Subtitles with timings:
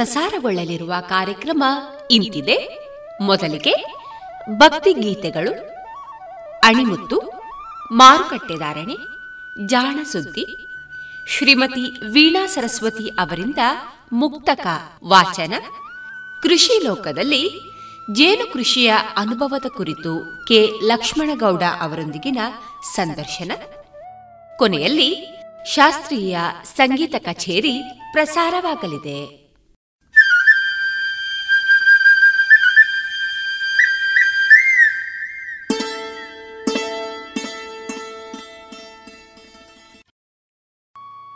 [0.00, 1.64] ಪ್ರಸಾರಗೊಳ್ಳಲಿರುವ ಕಾರ್ಯಕ್ರಮ
[2.10, 2.78] ಇಂತಿದೆ.
[3.20, 3.74] ಮೊದಲಿಗೆ
[4.50, 5.52] ಭಕ್ತಿ ಗೀತೆಗಳು,
[6.64, 7.20] ಅಣಿಮುತ್ತು
[7.92, 8.96] ಮಾರುಕಟ್ಟೆದಾರಣೆ
[9.66, 10.68] ಜಾಣ ಸುದ್ದಿ.
[11.28, 13.58] ಶ್ರೀಮತಿ ವೀಣಾ ಸರಸ್ವತಿ ಅವರಿಂದ
[14.12, 14.66] ಮುಕ್ತಕ
[15.04, 15.54] ವಾಚನ.
[16.42, 17.60] ಕೃಷಿ ಲೋಕದಲ್ಲಿ
[18.12, 20.70] ಜೇನು ಕೃಷಿಯ ಅನುಭವದ ಕುರಿತು ಕೆ.
[20.82, 22.38] ಲಕ್ಷ್ಮಣಗೌಡ ಅವರೊಂದಿಗಿನ
[22.94, 23.52] ಸಂದರ್ಶನ.
[24.58, 25.26] ಕೊನೆಯಲ್ಲಿ
[25.66, 26.38] ಶಾಸ್ತ್ರೀಯ
[26.76, 27.82] ಸಂಗೀತ ಕಚೇರಿ
[28.12, 29.39] ಪ್ರಸಾರವಾಗಲಿದೆ.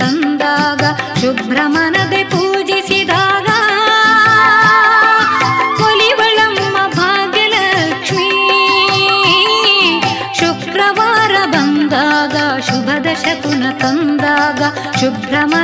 [0.00, 0.82] ತಂದಾಗ
[1.94, 3.48] न्द ಪೂಜಿಸಿದಾಗ.
[5.78, 7.44] ಕೊಲಿವಳಮ್ಮ हलिवी
[10.40, 12.36] ಶುಕ್ರವಾರ ಬಂದಾಗ
[13.42, 14.62] तु न ತಂದಾಗ
[15.00, 15.63] शुभ्रमण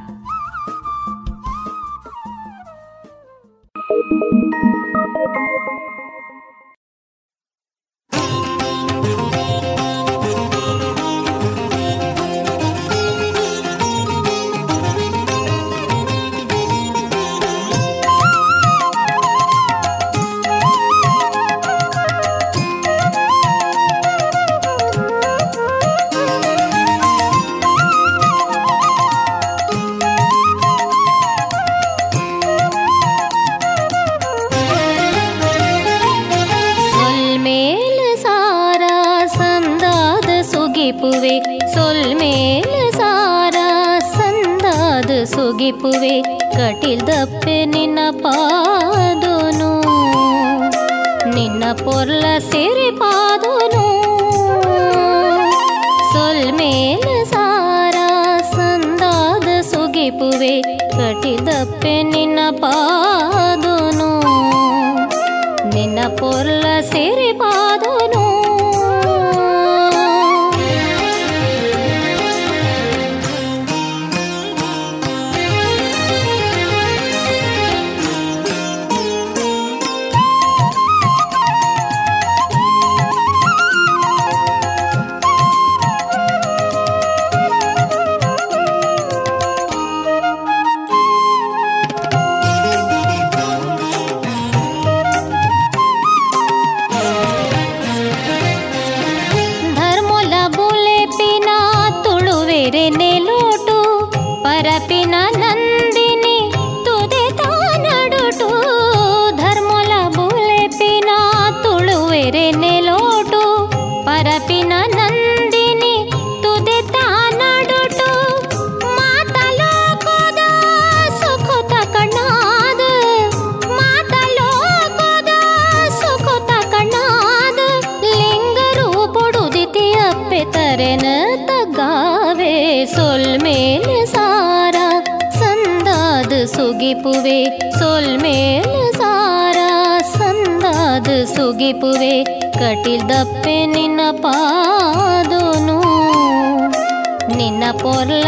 [147.83, 148.27] பொருள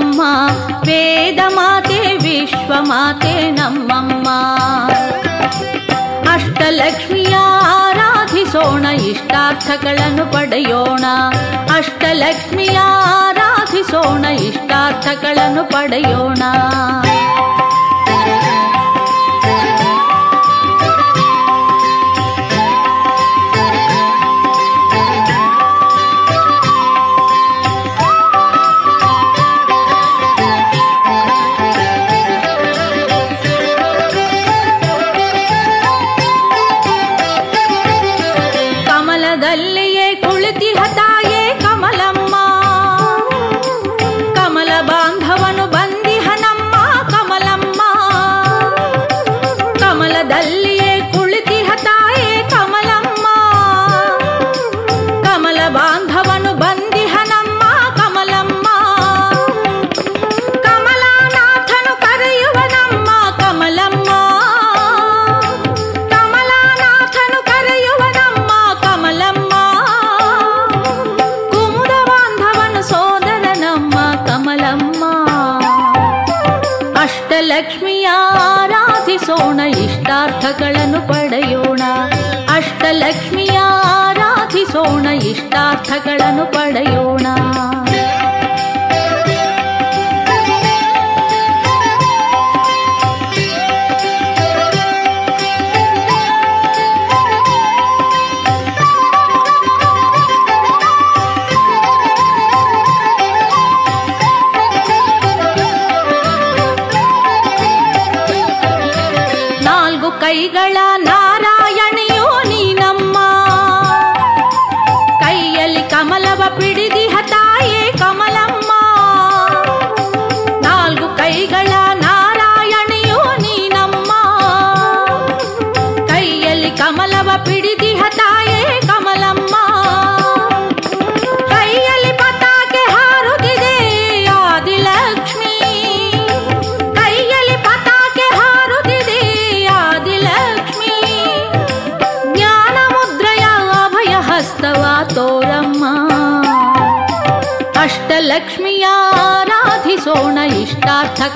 [0.00, 0.22] ನಮ್ಮಮ್ಮ
[0.80, 4.28] ವೇದ ಮಾತೆ ವಿಶ್ವ ಮಾತೆ ನಮ್ಮಮ್ಮ.
[6.32, 11.04] ಅಷ್ಟಲಕ್ಷ್ಮಿಯ ಆರಾಧಿಸೋಣ ಇಷ್ಟಾರ್ಥಗಳನ್ನು ಪಡೆಯೋಣ.
[11.76, 12.78] ಅಷ್ಟಲಕ್ಷ್ಮಿಯ
[13.18, 16.42] ಆರಾಧಿಸೋಣ ಇಷ್ಟಾರ್ಥಗಳನ್ನು ಪಡೆಯೋಣ.
[40.80, 41.09] 왔다.
[77.60, 78.08] ಲಕ್ಷ್ಮಿಯ
[78.40, 81.82] ಆರಾಧಿಸೋಣ ಇಷ್ಟಾರ್ಥಗಳನ್ನು ಪಡೆಯೋಣ.
[82.54, 87.26] ಅಷ್ಟಲಕ್ಷ್ಮಿಯಾರಾಧಿಸೋಣ ಇಷ್ಟಾರ್ಥಗಳನ್ನು ಪಡೆಯೋಣ.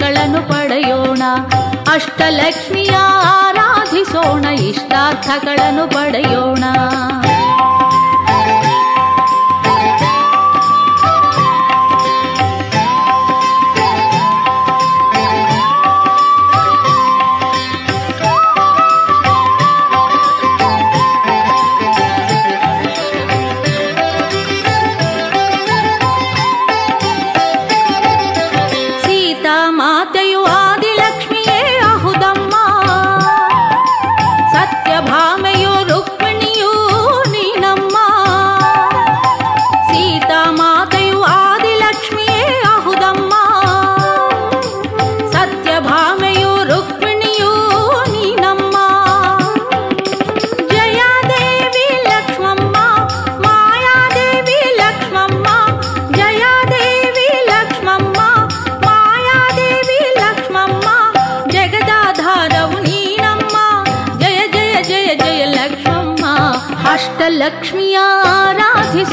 [0.05, 1.23] ಮಕ್ಕಳನ್ನು ಪಡೆಯೋಣ.
[1.93, 6.65] ಅಷ್ಟಲಕ್ಷ್ಮಿಯ ಆರಾಧಿಸೋಣ ಇಷ್ಟಾರ್ಥಗಳನ್ನು ಪಡೆಯೋಣ.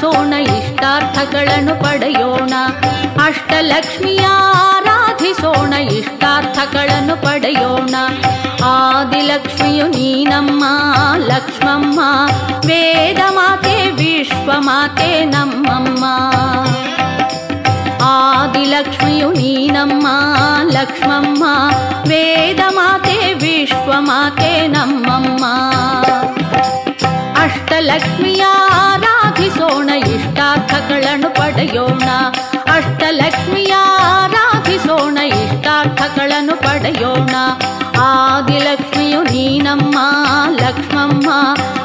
[0.02, 2.54] ಆರಾಧಿಸೋಣ ಇಷ್ಟಾರ್ಥಗಳನ್ನು ಪಡೆಯೋಣ.
[3.26, 7.96] ಅಷ್ಟಲಕ್ಷ್ಮಿಯ ಆರಾಧಿಸೋಣ ಇಷ್ಟಾರ್ಥಗಳನ್ನು ಪಡೆಯೋಣ.
[8.66, 10.64] ಆದಿಲಕ್ಷ್ಮಿಯು ನೀನಮ್ಮ,
[11.18, 12.00] ಲಕ್ಷ್ಮಮ್ಮ,
[12.66, 16.06] ವೇದ ಮಾತೆ, ವಿಶ್ವ ಮಾತೆ, ನಮ್ಮಮ್ಮ.
[18.04, 20.08] ಆದಿಲಕ್ಷ್ಮಿಯು ನೀನಮ್ಮ,
[20.72, 21.44] ಲಕ್ಷ್ಮಮ್ಮ,
[22.10, 25.46] ವೇದ ಮಾತೆ, ವಿಶ್ವ ಮಾತೆ, ನಮ್ಮಮ್ಮ.
[27.42, 28.46] ಅಷ್ಟಲಕ್ಷ್ಮಿಯ
[29.42, 32.10] ಆರಾಧಿಸೋಣ ಇಷ್ಟಾರ್ಥಗಳನ್ನು ಪಡೆಯೋಣ.
[32.74, 37.36] ಅಷ್ಟಲಕ್ಷ್ಮಿಯ ಆರಾಧಿಸೋಣ, ಇಷ್ಟಾರ್ಥಗಳನ್ನು ಪಡೆಯೋಣ.
[38.02, 40.00] ಆದಿಲಕ್ಷ್ಮಿಯು ನೀನಮ್ಮ,
[40.52, 41.30] ಲಕ್ಷ್ಮಮ್ಮ.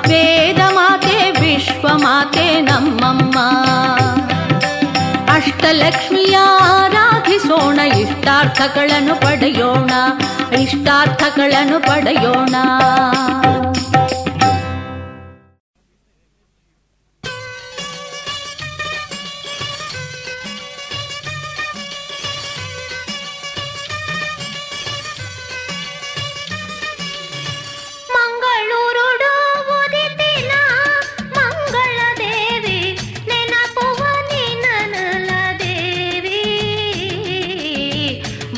[0.08, 3.38] ವೇದ ಮಾತೆ ವಿಶ್ವಮಾತೆ ನಮ್ಮಮ್ಮ.
[5.34, 9.90] ಅಷ್ಟಲಕ್ಷ್ಮಿಯ ಆರಾಧಿಸೋಣ, ಇಷ್ಟಾರ್ಥಗಳನ್ನು ಪಡೆಯೋಣ.
[10.60, 12.54] ಇಷ್ಟಾರ್ಥಗಳನ್ನು ಪಡೆಯೋಣ.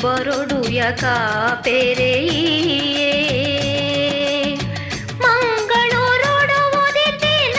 [0.02, 1.04] ಬರಡು ಯಕ
[1.66, 3.10] ಪೆರೆಯೇ
[5.22, 7.58] ಮಂಗಳೂರುಡು ಉದಿತಿನ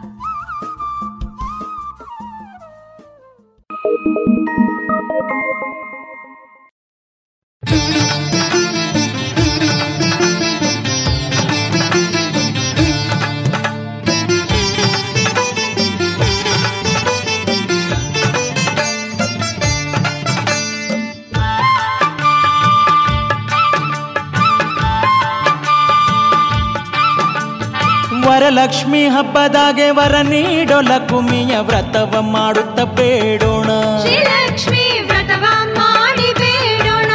[29.41, 33.69] ಹಬ್ಬದಾಗೆ ವರ ನೀಡೊಲ ಕುಮಿಯ ವ್ರತವ ಮಾಡುತ್ತ ಬೇಡೋಣ.
[34.01, 37.11] ಶ್ರೀಲಕ್ಷ್ಮಿ ವ್ರತವ ಮಾಡಿ ಬೇಡೋಣ.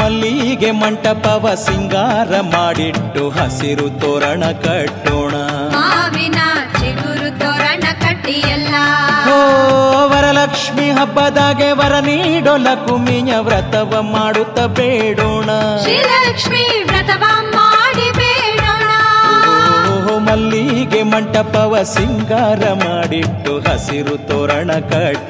[0.00, 5.34] ಮಲ್ಲಿಗೆ ಮಂಟಪವ ಸಿಂಗಾರ ಮಾಡಿಟ್ಟು ಹಸಿರು ತೋರಣ ಕಟ್ಟೋಣ.
[5.76, 6.40] ಮಾವಿನ
[6.80, 7.84] ಚಿಗುರು ತೋರಣ
[9.30, 9.38] ಓ
[10.06, 15.50] ವರಲಕ್ಷ್ಮಿ ಹಬ್ಬದಾಗೆ ವರ ನೀಡೊಲ ಕುಮಿಯ ವ್ರತವ ಮಾಡುತ್ತ ಬೇಡೋಣ.
[15.82, 16.79] ಶ್ರೀಲಕ್ಷ್ಮಿ
[21.12, 25.29] ಮಂಟಪವ ಸಿಂಗಾರ ಮಾಡಿಟ್ಟು ಹಸಿರು ತೋರಣ ಕಟ್ಟೋಣ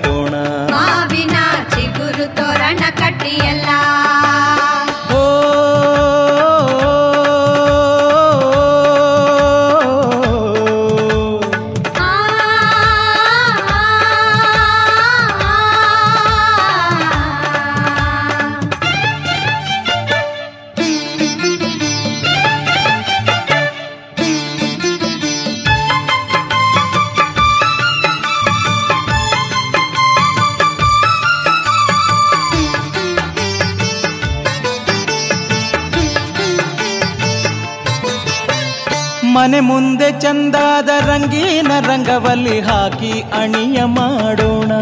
[39.35, 44.72] ಮನೆ ಮುಂದೆ ಚಂದಾದ ರಂಗೀನ ರಂಗವಲ್ಲಿ ಹಾಕಿ ಅಣಿಯ ಮಾಡೋಣ.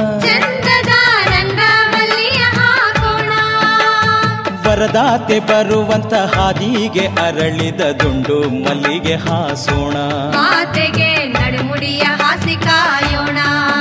[4.69, 9.97] ವರದಾತೆ ಬರುವಂತ ಹಾದಿಗೆ ಅರಳಿದ ದುಂಡು ಮಲ್ಲಿಗೆ ಹಾಸೋಣ.
[10.37, 13.39] ಮಾತೆಗೆ ನಡುಮುಡಿಯ ಹಾಸಿ ಕಾಯೋಣ.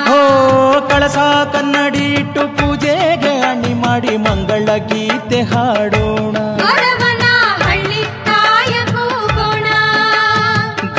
[0.10, 0.20] ಓ
[0.90, 1.18] ಕಳಸ
[1.54, 6.38] ಕನ್ನಡಿ ಇಟ್ಟು ಪೂಜೆಗೆ ಅಣಿ ಮಾಡಿ ಮಂಗಳ ಗೀತೆ ಹಾಡೋಣ.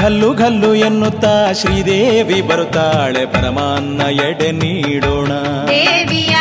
[0.08, 5.32] ಗಲ್ಲು ಗಲ್ಲು ಎನ್ನುತ್ತಾ ಶ್ರೀದೇವಿ ಬರುತ್ತಾಳೆ ಪರಮಾನ್ನ ಎಡೆ ನೀಡೋಣ.
[5.66, 6.37] ದೇವಿಯ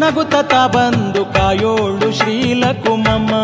[0.00, 0.34] ನಗುತ್ತ
[0.74, 3.34] ಬಂದು ಕಾಯೋಳು ಶ್ರೀಲಕುಮಮ್ಮ.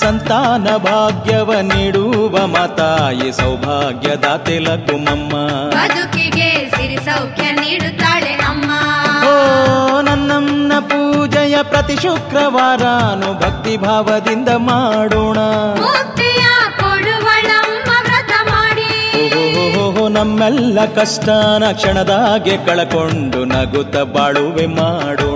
[0.00, 5.32] ಸಂತಾನ ಭಾಗ್ಯವ ನೀಡುವ ಮಾತಾಯಿ ಸೌಭಾಗ್ಯದಾತೆ ಲಕುಮಮ್ಮ
[5.74, 8.70] ಬದುಕಿಗೆ ಸಿರಿ ಸೌಖ್ಯ ನೀಡುತ್ತಾಳೆ ಅಮ್ಮ.
[9.30, 9.32] ಓ
[10.00, 15.38] ನನ್ನಮ್ಮನ ಪೂಜೆಯ ಪ್ರತಿ ಶುಕ್ರವಾರಾನು ಭಕ್ತಿ ಭಾವದಿಂದ ಮಾಡೋಣ.
[20.18, 25.27] ನಮ್ಮೆಲ್ಲ ಕಷ್ಟನ ಕ್ಷಣದಾಗೆ ಕಳಕೊಂಡು ನಗುತ್ತ ಬಾಳುವೆ ಮಾಡೋಣ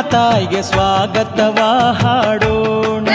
[0.00, 1.58] ಮಾತಾಯಿಗೆ ಸ್ವಾಗತವ
[1.92, 3.08] ಹಾಡೋಣ.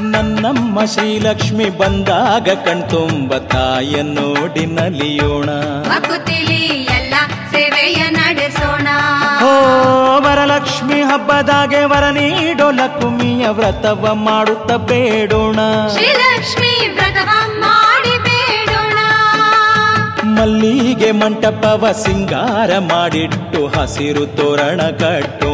[0.00, 5.50] ನನ್ನಮ್ಮ ಶ್ರೀಲಕ್ಷ್ಮಿ ಬಂದಾಗ ಕಣ್ತುಂಬ ತಾಯ ನೋಡಿ ನಲಿಯೋಣ.
[7.50, 8.88] ಸೇವೆಯ ನಡೆಸೋಣ.
[9.44, 9.52] ಓ
[10.22, 15.58] ವರಲಕ್ಷ್ಮಿ ಹಬ್ಬದಾಗೆ ವರ ನೀಡೋ ಲಕ್ಷ್ಮಿಯ ವ್ರತವ ಮಾಡುತ್ತ ಬೇಡೋಣ.
[15.92, 16.65] ಶ್ರೀಲಕ್ಷ್ಮಿ
[20.38, 25.45] ಮಲ್ಲಿಗೆ ಮಂಟಪವ ಸಿಂಗಾರ ಮಾಡಿಟ್ಟು ಹಸಿರು ತೋರಣ ಕಟ್ಟೋಣ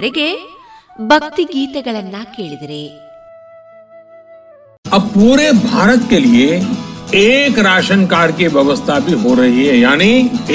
[0.00, 0.28] ಇದುವರೆಗೆ
[0.98, 2.82] ಭಕ್ತಿ ಗೀತೆಗಳನ್ನ ಕೇಳಿದರೆ
[4.84, 6.50] अब पूरे भारत के लिए
[7.20, 10.10] एक राशन कार्ड की व्यवस्था भी हो रही है यानी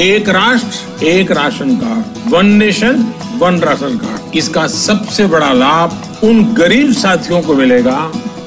[0.05, 2.95] एक राष्ट्र एक ration card one nation
[3.41, 5.89] one ration card इसका सबसे बड़ा लाभ
[6.23, 7.97] उन गरीब साथियों को मिलेगा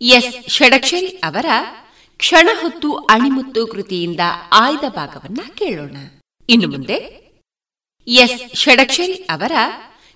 [0.00, 1.46] ಎಸ್ ಷಡಕ್ಷರಿ ಅವರ
[2.16, 4.20] ಕ್ಷಣ ಹೊತ್ತು ಅಣಿಮುತ್ತು ಕೃತಿಯಿಂದ
[4.52, 5.96] ಆಯ್ದ ಭಾಗವನ್ನ ಕೇಳೋಣ.
[6.48, 6.94] ಇನ್ನು ಮುಂದೆ
[8.06, 9.52] ಎಸ್ ಷಡಕ್ಷರಿ ಅವರ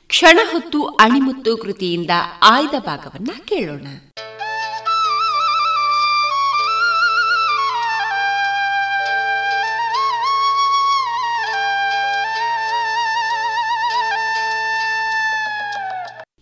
[0.07, 2.11] ಕ್ಷಣ ಹೊತ್ತು ಅಣಿಮುತ್ತು ಕೃತಿಯಿಂದ
[2.43, 3.87] ಆಯ್ದ ಭಾಗವನ್ನ ಕೇಳೋಣ.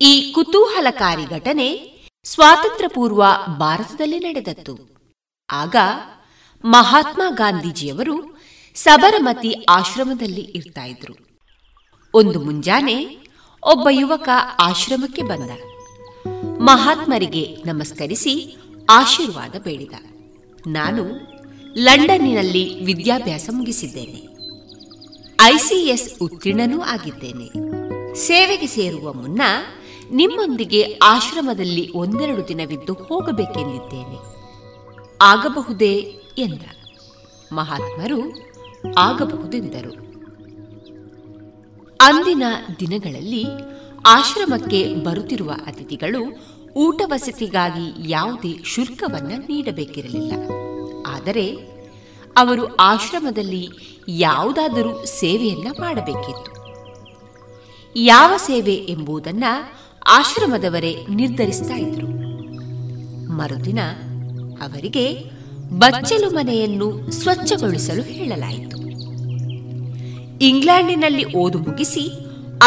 [0.01, 3.25] ಈ ಕುತೂಹಲಕಾರಿ ಘಟನೆ ಸ್ವಾತಂತ್ರ್ಯ ಪೂರ್ವ
[3.59, 4.79] ಭಾರತದಲ್ಲಿ ನಡೆದದ್ದು.
[5.51, 5.77] ಆಗ
[6.65, 8.41] ಮಹಾತ್ಮ ಗಾಂಧೀಜಿಯವರು
[8.75, 11.15] ಸಬರಮತಿ ಆಶ್ರಮದಲ್ಲಿ ಇರ್ತಾ ಇದ್ರು.
[12.15, 13.19] ಒಂದು ಮುಂಜಾನೆ
[13.63, 14.29] ಒಬ್ಬ ಯುವಕ
[14.61, 15.51] ಆಶ್ರಮಕ್ಕೆ ಬಂದ.
[16.61, 18.57] ಮಹಾತ್ಮರಿಗೆ ನಮಸ್ಕರಿಸಿ
[18.91, 19.93] ಆಶೀರ್ವಾದ ಬೇಡಿದ.
[20.67, 21.05] ನಾನು
[21.77, 24.29] ಲಂಡನ್ನಿನಲ್ಲಿ ವಿದ್ಯಾಭ್ಯಾಸ ಮುಗಿಸಿದ್ದೇನೆ.
[25.43, 27.49] ಐಸಿಎಸ್ ಉತ್ತೀರ್ಣನೂ ಆಗಿದ್ದೇನೆ.
[28.15, 29.43] ಸೇವೆಗೆ ಸೇರುವ ಮುನ್ನ
[30.11, 34.19] ನಿಮ್ಮೊಂದಿಗೆ ಆಶ್ರಮದಲ್ಲಿ ಒಂದೆರಡು ದಿನವಿದ್ದು ಹೋಗಬೇಕೆಂದಿದ್ದೇನೆ.
[35.23, 36.63] ಆಗಬಹುದೇ ಎಂದ.
[37.53, 38.21] ಮಹಾತ್ಮರು
[38.99, 40.11] ಆಗಬಹುದೆಂದರು.
[42.01, 42.43] ಅಂದಿನ
[42.81, 43.45] ದಿನಗಳಲ್ಲಿ
[44.07, 46.21] ಆಶ್ರಮಕ್ಕೆ ಬರುತ್ತಿರುವ ಅತಿಥಿಗಳು
[46.77, 50.33] ಊಟ ವಸತಿಗಾಗಿ ಯಾವುದೇ ಶುಲ್ಕವನ್ನು ನೀಡಬೇಕಿರಲಿಲ್ಲ.
[51.07, 51.47] ಆದರೆ
[52.37, 53.69] ಅವರು ಆಶ್ರಮದಲ್ಲಿ
[54.09, 56.61] ಯಾವುದಾದರೂ ಸೇವೆಯನ್ನ ಮಾಡಬೇಕಿತ್ತು.
[57.97, 59.45] ಯಾವ ಸೇವೆ ಎಂಬುದನ್ನ
[60.07, 62.07] ಆಶ್ರಮದವರೇ ನಿರ್ಧರಿಸ್ತಾ ಇದ್ರು.
[63.33, 63.79] ಮರುದಿನ
[64.63, 65.25] ಅವರಿಗೆ
[65.73, 68.77] ಬಚ್ಚಲು ಮನೆಯನ್ನು ಸ್ವಚ್ಛಗೊಳಿಸಲು ಹೇಳಲಾಯಿತು.
[70.45, 72.13] ಇಂಗ್ಲೆಂಡಿನಲ್ಲಿ ಓದು ಮುಗಿಸಿ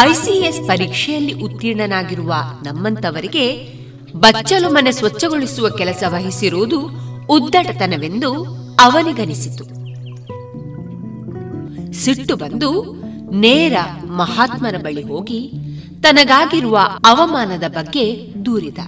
[0.02, 3.74] ಐಸಿಎಸ್ ಪರೀಕ್ಷೆಯಲ್ಲಿ ಉತ್ತೀರ್ಣನಾಗಿರುವ ನಮ್ಮಂತವರಿಗೆ
[4.16, 6.90] ಬಚ್ಚಲು ಮನೆ ಸ್ವಚ್ಛಗೊಳಿಸುವ ಕೆಲಸ ವಹಿಸಿರುವುದು
[7.30, 8.34] ಉದ್ದಟತನವೆಂದು
[8.80, 9.64] ಅವನಿಗನಿಸಿತು.
[11.94, 13.76] ಸಿಟ್ಟು ಬಂದು ನೇರ
[14.06, 15.52] ಮಹಾತ್ಮನ ಬಳಿ ಹೋಗಿ
[16.04, 18.06] ತನಗಾಗಿರುವ ಅವಮಾನದ ಬಗ್ಗೆ
[18.46, 18.80] ದೂರಿದ.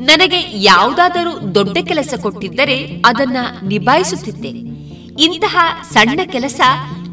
[0.00, 3.38] ನನಗೆ ಯಾವುದಾದರೂ ದೊಡ್ಡ ಕೆಲಸ ಕೊಟ್ಟಿದ್ದರೆ ಅದನ್ನ
[3.68, 4.52] ನಿಭಾಯಿಸುತ್ತಿದ್ದೆ.
[5.24, 5.56] ಇಂತಹ
[5.92, 6.60] ಸಣ್ಣ ಕೆಲಸ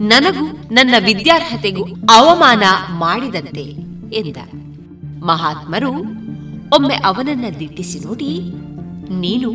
[0.04, 2.64] ನನಗೂ ನನ್ನ ವಿದ್ಯಾರ್ಹತೆಗೂ ಅವಮಾನ
[2.98, 3.66] ಮಾಡಿದಂತೆ
[4.14, 4.38] ಎಂದ.
[5.26, 5.92] ಮಹಾತ್ಮರು
[6.76, 8.32] ಒಮ್ಮೆ ಅವನನ್ನ ದಿಟ್ಟಿಸಿ ನೋಡಿ,
[9.20, 9.50] ನೀನು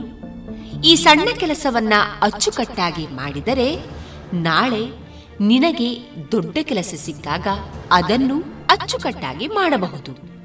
[0.85, 3.69] ಈ ಸಣ್ಣ ಕೆಲಸವನ್ನ ಅಚ್ಚುಕಟ್ಟಾಗಿ ಮಾಡಿದರೆ
[4.43, 4.83] ನಾಳೆ
[5.41, 5.91] ನಿನಗೆ
[6.33, 7.47] ದೊಡ್ಡ ಕೆಲಸ ಸಿಕ್ಕಾಗ
[7.93, 8.37] ಅದನ್ನು
[8.71, 10.39] ಅಚ್ಚುಕಟ್ಟಾಗಿ ಮಾಡಬಹುದು.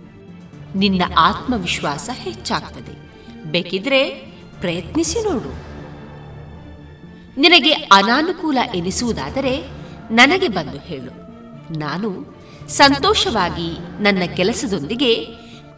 [0.77, 3.13] ನಿನ್ನ ಆತ್ಮವಿಶ್ವಾಸ ಹೆಚ್ಚಾಗ್ತದೆ.
[3.43, 4.09] ಬೇಕಿದ್ರೆ
[4.59, 5.73] ಪ್ರಯತ್ನಿಸಿ ನೋಡು.
[7.41, 9.63] ನಿನಗೆ ಅನಾನುಕೂಲ ಎನಿಸುವುದಾದರೆ
[10.11, 11.23] ನನಗೆ ಬಂದು ಹೇಳು.
[11.79, 12.35] ನಾನು
[12.67, 15.27] ಸಂತೋಷವಾಗಿ ನನ್ನ ಕೆಲಸದೊಂದಿಗೆ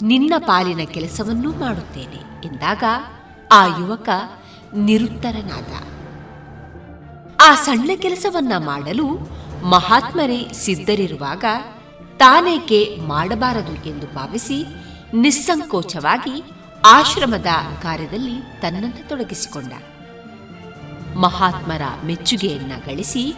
[0.02, 2.84] ನಿನ್ನ ಪಾಲಿನ ಕೆಲಸವನ್ನೂ ಮಾಡುತ್ತೇನೆ ಎಂದಾಗ
[3.52, 4.10] ಆ ಯುವಕ
[4.76, 5.96] ನಿರುತ್ತರನಾದ.
[7.42, 9.08] ಆ ಸಣ್ಣ ಕೆಲಸವನ್ನ ಮಾಡಲು
[9.66, 11.46] ಮಹಾತ್ಮರೇ ಸಿದ್ಧರಿರುವಾಗ
[12.18, 14.66] ತಾನೇಕೆ ಮಾಡಬಾರದು ಎಂದು ಭಾವಿಸಿ
[15.14, 16.44] ನಿಸ್ಸಂಕೋಚವಾಗಿ
[16.86, 17.48] ಆಶ್ರಮದ
[17.82, 19.74] ಕಾರ್ಯದಲ್ಲಿ ತನ್ನನ್ನು ತೊಡಗಿಸಿಕೊಂಡ.
[21.18, 23.34] ಮಹಾತ್ಮರ ಮೆಚ್ಚುಗೆಯನ್ನ ಗಳಿಸಿ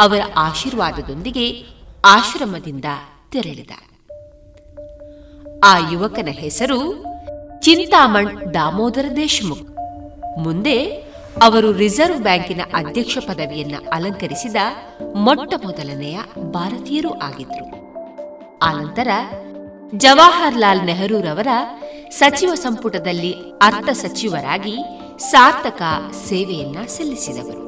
[0.00, 1.64] ಅವರ ಆಶೀರ್ವಾದದೊಂದಿಗೆ
[2.04, 2.84] ಆಶ್ರಮದಿಂದ
[3.30, 3.70] ತೆರಳಿದ.
[5.64, 7.04] ಆ ಯುವಕನ ಹೆಸರು
[7.60, 9.76] ಚಿಂತಾಮಣ್ ದಾಮೋದರ ದೇಶಮುಖ್.
[10.38, 10.84] ಮುಂದೆ
[11.42, 14.56] ಅವರು ರಿಸರ್ವ್ ಬ್ಯಾಂಕಿನ ಅಧ್ಯಕ್ಷ ಪದವಿಯನ್ನ ಅಲಂಕರಿಸಿದ
[15.16, 16.20] ಮೊಟ್ಟ ಮೊದಲನೆಯ
[16.52, 17.71] ಭಾರತೀಯರೂ ಆಗಿದ್ರು.
[18.62, 19.08] ಆನಂತರ
[19.96, 21.48] ಜವಾಹರ್ಲಾಲ್ ನೆಹರೂರವರ
[22.10, 24.78] ಸಚಿವ ಸಂಪುಟದಲ್ಲಿ ಅರ್ಥ ಸಚಿವರಾಗಿ
[25.18, 25.82] ಸಾರ್ಥಕ
[26.28, 27.62] ಸೇವೆಯನ್ನ ಸಲ್ಲಿಸಿದವರು.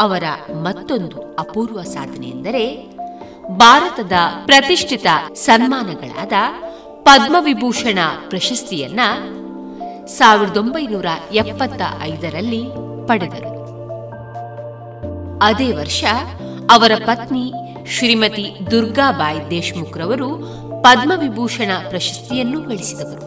[0.00, 2.86] ಅವರ ಮತ್ತೊಂದು ಅಪೂರ್ವ ಸಾಧನೆ ಎಂದರೆ
[3.48, 4.12] ಭಾರತದ
[4.46, 6.32] ಪ್ರತಿಷ್ಠಿತ ಸನ್ಮಾನಗಳಾದ
[7.02, 7.98] ಪದ್ಮವಿಭೂಷಣ
[8.28, 9.00] ಪ್ರಶಸ್ತಿಯನ್ನ
[10.06, 12.64] ಸಾವಿರದ ಒಂಬೈನೂರ ಎಪ್ಪತ್ತ ಐದರಲ್ಲಿ
[13.08, 13.56] ಪಡೆದರು.
[15.42, 16.04] ಅದೇ ವರ್ಷ
[16.70, 17.52] ಅವರ ಪತ್ನಿ
[17.90, 20.28] ಶ್ರೀಮತಿ ದುರ್ಗಾಬಾಯಿ ದೇಶ್ಮುಖ್ರವರು
[20.82, 23.26] ಪದ್ಮವಿಭೂಷಣ ಪ್ರಶಸ್ತಿಯನ್ನು ಗಳಿಸಿದವರು.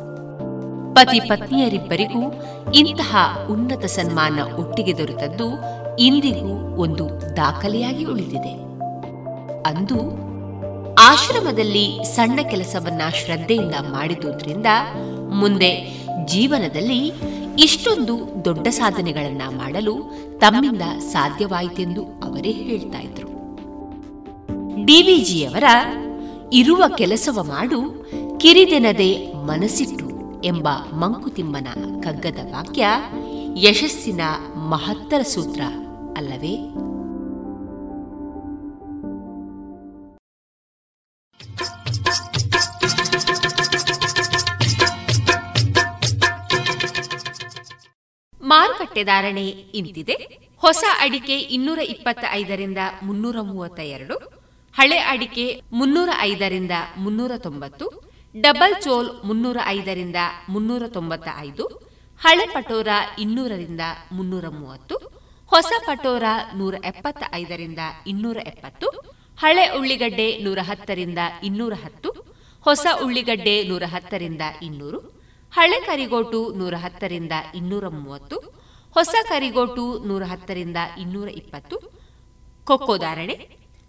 [0.94, 2.34] ಪತಿ ಪತ್ನಿಯರಿಬ್ಬರಿಗೂ
[2.72, 5.48] ಇಂತಹ ಉನ್ನತ ಸನ್ಮಾನ ಒಟ್ಟಿಗೆ ದೊರೆತದ್ದು
[6.00, 8.54] ಇಂದಿಗೂ ಒಂದು ದಾಖಲೆಯಾಗಿ ಉಳಿದಿದೆ.
[9.70, 10.00] ಅಂದು
[10.94, 14.66] ಆಶ್ರಮದಲ್ಲಿ ಸಣ್ಣ ಕೆಲಸವನ್ನ ಶ್ರದ್ಧೆಯಿಂದ ಮಾಡಿದುದರಿಂದ
[15.30, 17.14] ಮುಂದೆ ಜೀವನದಲ್ಲಿ
[17.60, 19.96] ಇಷ್ಟೊಂದು ದೊಡ್ಡ ಸಾಧನೆಗಳನ್ನ ಮಾಡಲು
[20.38, 23.29] ತಮ್ಮಿಂದ ಸಾಧ್ಯವಾಯಿತೆಂದು ಅವರೇ ಹೇಳ್ತಾ ಇದ್ರು.
[24.76, 25.64] ಡಿವಿಜಿಯವರ
[26.54, 28.06] ಇರುವ ಕೆಲಸವ ಮಾಡು,
[28.40, 30.10] ಕಿರಿದೆನದೆ ಮನಸಿಟ್ಟು
[30.44, 31.68] ಎಂಬ ಮಂಕುತಿಮ್ಮನ
[32.02, 32.88] ಕಗ್ಗದ ವಾಕ್ಯ
[33.56, 34.22] ಯಶಸ್ಸಿನ
[34.56, 35.62] ಮಹತ್ತರ ಸೂತ್ರ
[36.18, 36.56] ಅಲ್ಲವೇ?
[48.42, 50.40] ಮಾರುಕಟ್ಟೆ ಧಾರಣೆ ಇಂತಿದೆ.
[50.58, 54.39] ಹೊಸ ಅಡಿಕೆ ಇನ್ನೂರ ಇಪ್ಪತ್ತ ಐದರಿಂದ ಮುನ್ನೂರ ಮೂವತ್ತ ಎರಡು
[54.80, 55.46] ಹಳೆ ಅಡಿಕೆ
[55.80, 56.74] ಮುನ್ನೂರ ಐದರಿಂದ
[57.04, 57.86] ಮುನ್ನೂರ ತೊಂಬತ್ತು,
[58.36, 60.20] ಡಬಲ್ ಚೋಲ್ ಮುನ್ನೂರ ಐದರಿಂದ
[60.54, 61.66] ಮುನ್ನೂರ ತೊಂಬತ್ತ ಐದು
[62.22, 62.88] ಹಳೆ ಪಟೋರ
[63.24, 64.96] ಇನ್ನೂರರಿಂದ ಮುನ್ನೂರ ಮೂವತ್ತು,
[65.52, 66.24] ಹೊಸ ಪಟೋರ
[66.60, 68.88] ನೂರ ಎಪ್ಪತ್ತ ಐದರಿಂದ ಇನ್ನೂರ ಎಪ್ಪತ್ತು,
[69.44, 71.20] ಹಳೆ ಉಳ್ಳಿಗಡ್ಡೆ ನೂರ ಹತ್ತರಿಂದ
[71.50, 72.10] ಇನ್ನೂರ ಹತ್ತು,
[72.66, 75.00] ಹೊಸ ಉಳ್ಳಿಗಡ್ಡೆ ನೂರ ಹತ್ತರಿಂದ ಇನ್ನೂರು,
[75.54, 78.38] ಹಳೆ ಕರಿಗೋಟು ನೂರ ಹತ್ತರಿಂದ ಇನ್ನೂರ ಮೂವತ್ತು,
[78.96, 81.78] ಹೊಸ ಕರಿಗೋಟು ನೂರ ಹತ್ತರಿಂದ ಇನ್ನೂರ ಇಪ್ಪತ್ತು,
[82.68, 83.38] ಕೊಕ್ಕೋ ಧಾರಣೆ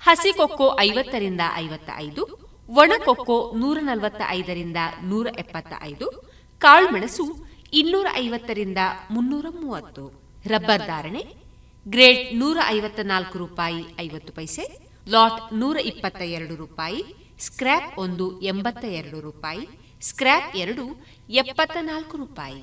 [0.02, 2.22] ಹಸಿ ಕೊಕ್ಕೋ ಐವತ್ತರಿಂದ ಐವತ್ತ ಐದು
[2.68, 6.06] ಒಣ ಕೊಕ್ಕೋ ನೂರ ನಲವತ್ತ ಐದರಿಂದ ನೂರ ಎಪ್ಪತ್ತ ಐದು
[6.62, 7.24] ಕಾಳುಮೆಣಸು
[7.72, 8.78] ಇನ್ನೂರ ಐವತ್ತರಿಂದ
[9.10, 10.04] ಮುನ್ನೂರ ಮೂವತ್ತು
[10.46, 11.22] ರಬ್ಬರ್ ಧಾರಣೆ
[11.86, 14.64] ಗ್ರೇಡ್ ನೂರ ಐವತ್ತ ನಾಲ್ಕು ರೂಪಾಯಿ ಐವತ್ತು ಪೈಸೆ,
[15.06, 17.00] ಲಾಟ್ ನೂರ ಇಪ್ಪತ್ತ ಎರಡು ರೂಪಾಯಿ,
[17.40, 19.64] ಸ್ಕ್ರ್ಯಾಪ್ ಒಂದು ಎಂಬತ್ತ ಎರಡು ರೂಪಾಯಿ,
[20.02, 20.84] ಸ್ಕ್ರ್ಯಾಪ್ ಎರಡು
[21.28, 22.62] ಎಪ್ಪತ್ತ ನಾಲ್ಕು ರೂಪಾಯಿ.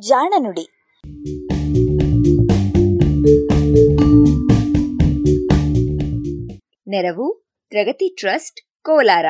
[0.00, 0.68] ಜಾಣ ನುಡಿ.
[6.88, 7.32] ನೆರವು,
[7.68, 9.26] ಪ್ರಗತಿ ಟ್ರಸ್ಟ್, ಕೋಲಾರ.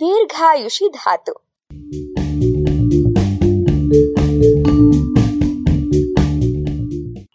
[0.00, 1.32] ದೀರ್ಘಾಯುಷಿ ಧಾತು.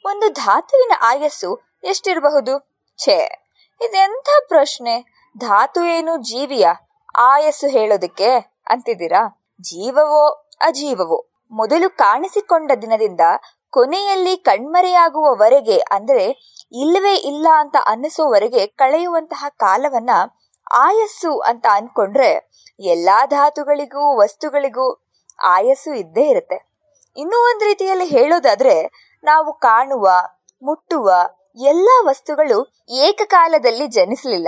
[0.05, 2.82] ಒಂದು ಧಾತುವಿನ ಆಯಸ್ಸು ಎಷ್ಟಿರಬಹುದು?
[2.97, 3.49] ಛೇ,
[3.82, 5.15] ಇದೆಂಥ ಪ್ರಶ್ನೆ.
[5.38, 6.67] ಧಾತು ಏನು ಜೀವಿಯ?
[7.18, 8.30] ಆಯಸ್ಸು ಹೇಳೋದಕ್ಕೆ
[8.68, 9.47] ಅಂತಿದ್ದೀರಾ?
[9.61, 11.32] ಜೀವವೋ ಅಜೀವವೋ?
[11.51, 13.22] ಮೊದಲು ಕಾಣಿಸಿಕೊಂಡ ದಿನದಿಂದ
[13.70, 16.26] ಕೊನೆಯಲ್ಲಿ ಕಣ್ಮರೆಯಾಗುವವರೆಗೆ ಅಂದರೆ
[16.72, 20.09] ಇಲ್ಲವೇ ಇಲ್ಲ ಅಂತ ಅನ್ನಿಸೋವರೆಗೆ ಕಳೆಯುವಂತಹ ಕಾಲವನ್ನ
[20.74, 25.03] ಆಯಸ್ಸು ಅಂತ ಅನ್ಕೊಂಡ್ರೆ ಎಲ್ಲಾ ಧಾತುಗಳಿಗೂ ವಸ್ತುಗಳಿಗೂ
[25.43, 26.70] ಆಯಸ್ಸು ಇದ್ದೇ ಇರುತ್ತೆ.
[27.18, 28.84] ಇನ್ನೂ ಒಂದು ರೀತಿಯಲ್ಲಿ ಹೇಳೋದಾದ್ರೆ
[29.24, 30.09] ನಾವು ಕಾಣುವ,
[30.63, 31.11] ಮುಟ್ಟುವ
[31.57, 34.47] ಎಲ್ಲಾ ವಸ್ತುಗಳು ಏಕಕಾಲದಲ್ಲಿ ಜನಿಸಲಿಲ್ಲ.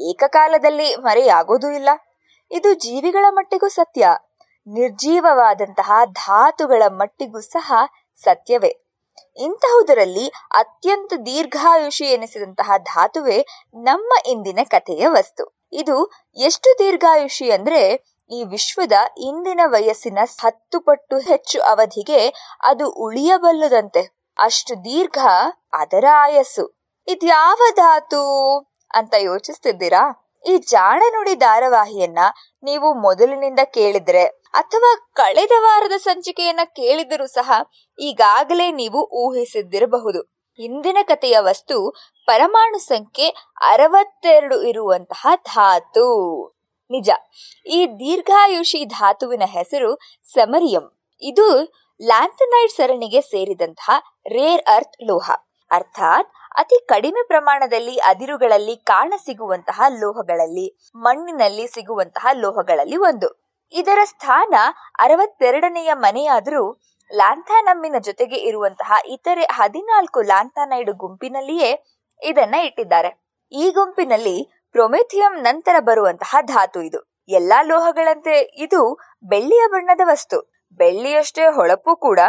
[0.00, 1.88] ಏಕಕಾಲದಲ್ಲಿ ಮರೆಯಾಗೋದೂ ಇಲ್ಲ.
[2.50, 4.08] ಇದು ಜೀವಿಗಳ ಮಟ್ಟಿಗೂ ಸತ್ಯ.
[4.66, 7.72] ನಿರ್ಜೀವವಾದಂತಹ ಧಾತುಗಳ ಮಟ್ಟಿಗೂ ಸಹ
[8.22, 8.76] ಸತ್ಯವೇ.
[9.36, 15.66] ಇಂತಹುದರಲ್ಲಿ ಅತ್ಯಂತ ದೀರ್ಘಾಯುಷಿ ಎನಿಸಿದಂತಹ ಧಾತುವೆ ನಮ್ಮ ಇಂದಿನ ಕಥೆಯ ವಸ್ತು.
[15.72, 22.32] ಇದು ಎಷ್ಟು ದೀರ್ಘಾಯುಷಿ ಅಂದ್ರೆ ಈ ವಿಶ್ವದ ಇಂದಿನ ವಯಸ್ಸಿನ ಹತ್ತು ಪಟ್ಟು ಹೆಚ್ಚು ಅವಧಿಗೆ
[22.62, 24.34] ಅದು ಉಳಿಯಬಲ್ಲದಂತೆ.
[24.38, 25.18] ಅಷ್ಟು ದೀರ್ಘ
[25.72, 26.92] ಅದರ ಆಯಸ್ಸು.
[27.08, 28.58] ಇದ್ಯಾವ ಧಾತು
[28.94, 30.25] ಅಂತ ಯೋಚಿಸ್ತಿದ್ದೀರಾ?
[30.46, 32.18] ಈ ಜಾಣ ನುಡಿ ಧಾರಾವಾಹಿಯನ್ನ
[32.62, 34.24] ನೀವು ಮೊದಲಿನಿಂದ ಕೇಳಿದ್ರೆ
[34.54, 37.52] ಅಥವಾ ಕಳೆದ ವಾರದ ಸಂಚಿಕೆಯನ್ನ ಕೇಳಿದರೂ ಸಹ
[37.98, 40.20] ಈಗಾಗಲೇ ನೀವು ಊಹಿಸಿದ್ದಿರಬಹುದು.
[40.58, 41.94] ಇಂದಿನ ಕಥೆಯ ವಸ್ತು
[42.26, 43.28] ಪರಮಾಣು ಸಂಖ್ಯೆ
[43.60, 46.06] ಅರವತ್ತೆರಡು ಇರುವಂತಹ ಧಾತು.
[46.90, 47.10] ನಿಜ,
[47.66, 50.86] ಈ ದೀರ್ಘಾಯುಷಿ ಧಾತುವಿನ ಹೆಸರು ಸಮರಿಯಂ.
[51.22, 51.64] ಇದು
[52.02, 53.90] ಲ್ಯಾಂಥನೈಡ್ ಸರಣಿಗೆ ಸೇರಿದಂತಹ
[54.28, 55.30] ರೇರ್ ಅರ್ತ್ ಲೋಹ.
[55.70, 63.28] ಅರ್ಥಾತ್ ಅತಿ ಕಡಿಮೆ ಪ್ರಮಾಣದಲ್ಲಿ ಅದಿರುಗಳಲ್ಲಿ ಕಾಣ ಸಿಗುವಂತಹ ಲೋಹಗಳಲ್ಲಿ, ಮಣ್ಣಿನಲ್ಲಿ ಸಿಗುವಂತಹ ಲೋಹಗಳಲ್ಲಿ ಒಂದು.
[63.72, 64.54] ಇದರ ಸ್ಥಾನ
[64.98, 66.80] ಅರವತ್ತೆರಡನೆಯ ಮನೆಯಾದರೂ
[67.10, 71.84] ಲ್ಯಾಂಥಾನಮ್ಮಿನ ಜೊತೆಗೆ ಇರುವಂತಹ ಇತರೆ ಹದಿನಾಲ್ಕು ಲ್ಯಾಂಥಾನೈಡ್ ಗುಂಪಿನಲ್ಲಿಯೇ
[72.22, 73.10] ಇದನ್ನ ಇಟ್ಟಿದ್ದಾರೆ.
[73.52, 77.00] ಈ ಗುಂಪಿನಲ್ಲಿ ಪ್ರೊಮೆಥಿಯಂ ನಂತರ ಬರುವಂತಹ ಧಾತು ಇದು.
[77.28, 78.80] ಎಲ್ಲಾ ಲೋಹಗಳಂತೆ ಇದು
[79.24, 80.38] ಬೆಳ್ಳಿಯ ಬಣ್ಣದ ವಸ್ತು.
[80.80, 82.20] ಬೆಳ್ಳಿಯಷ್ಟೇ ಹೊಳಪು ಕೂಡ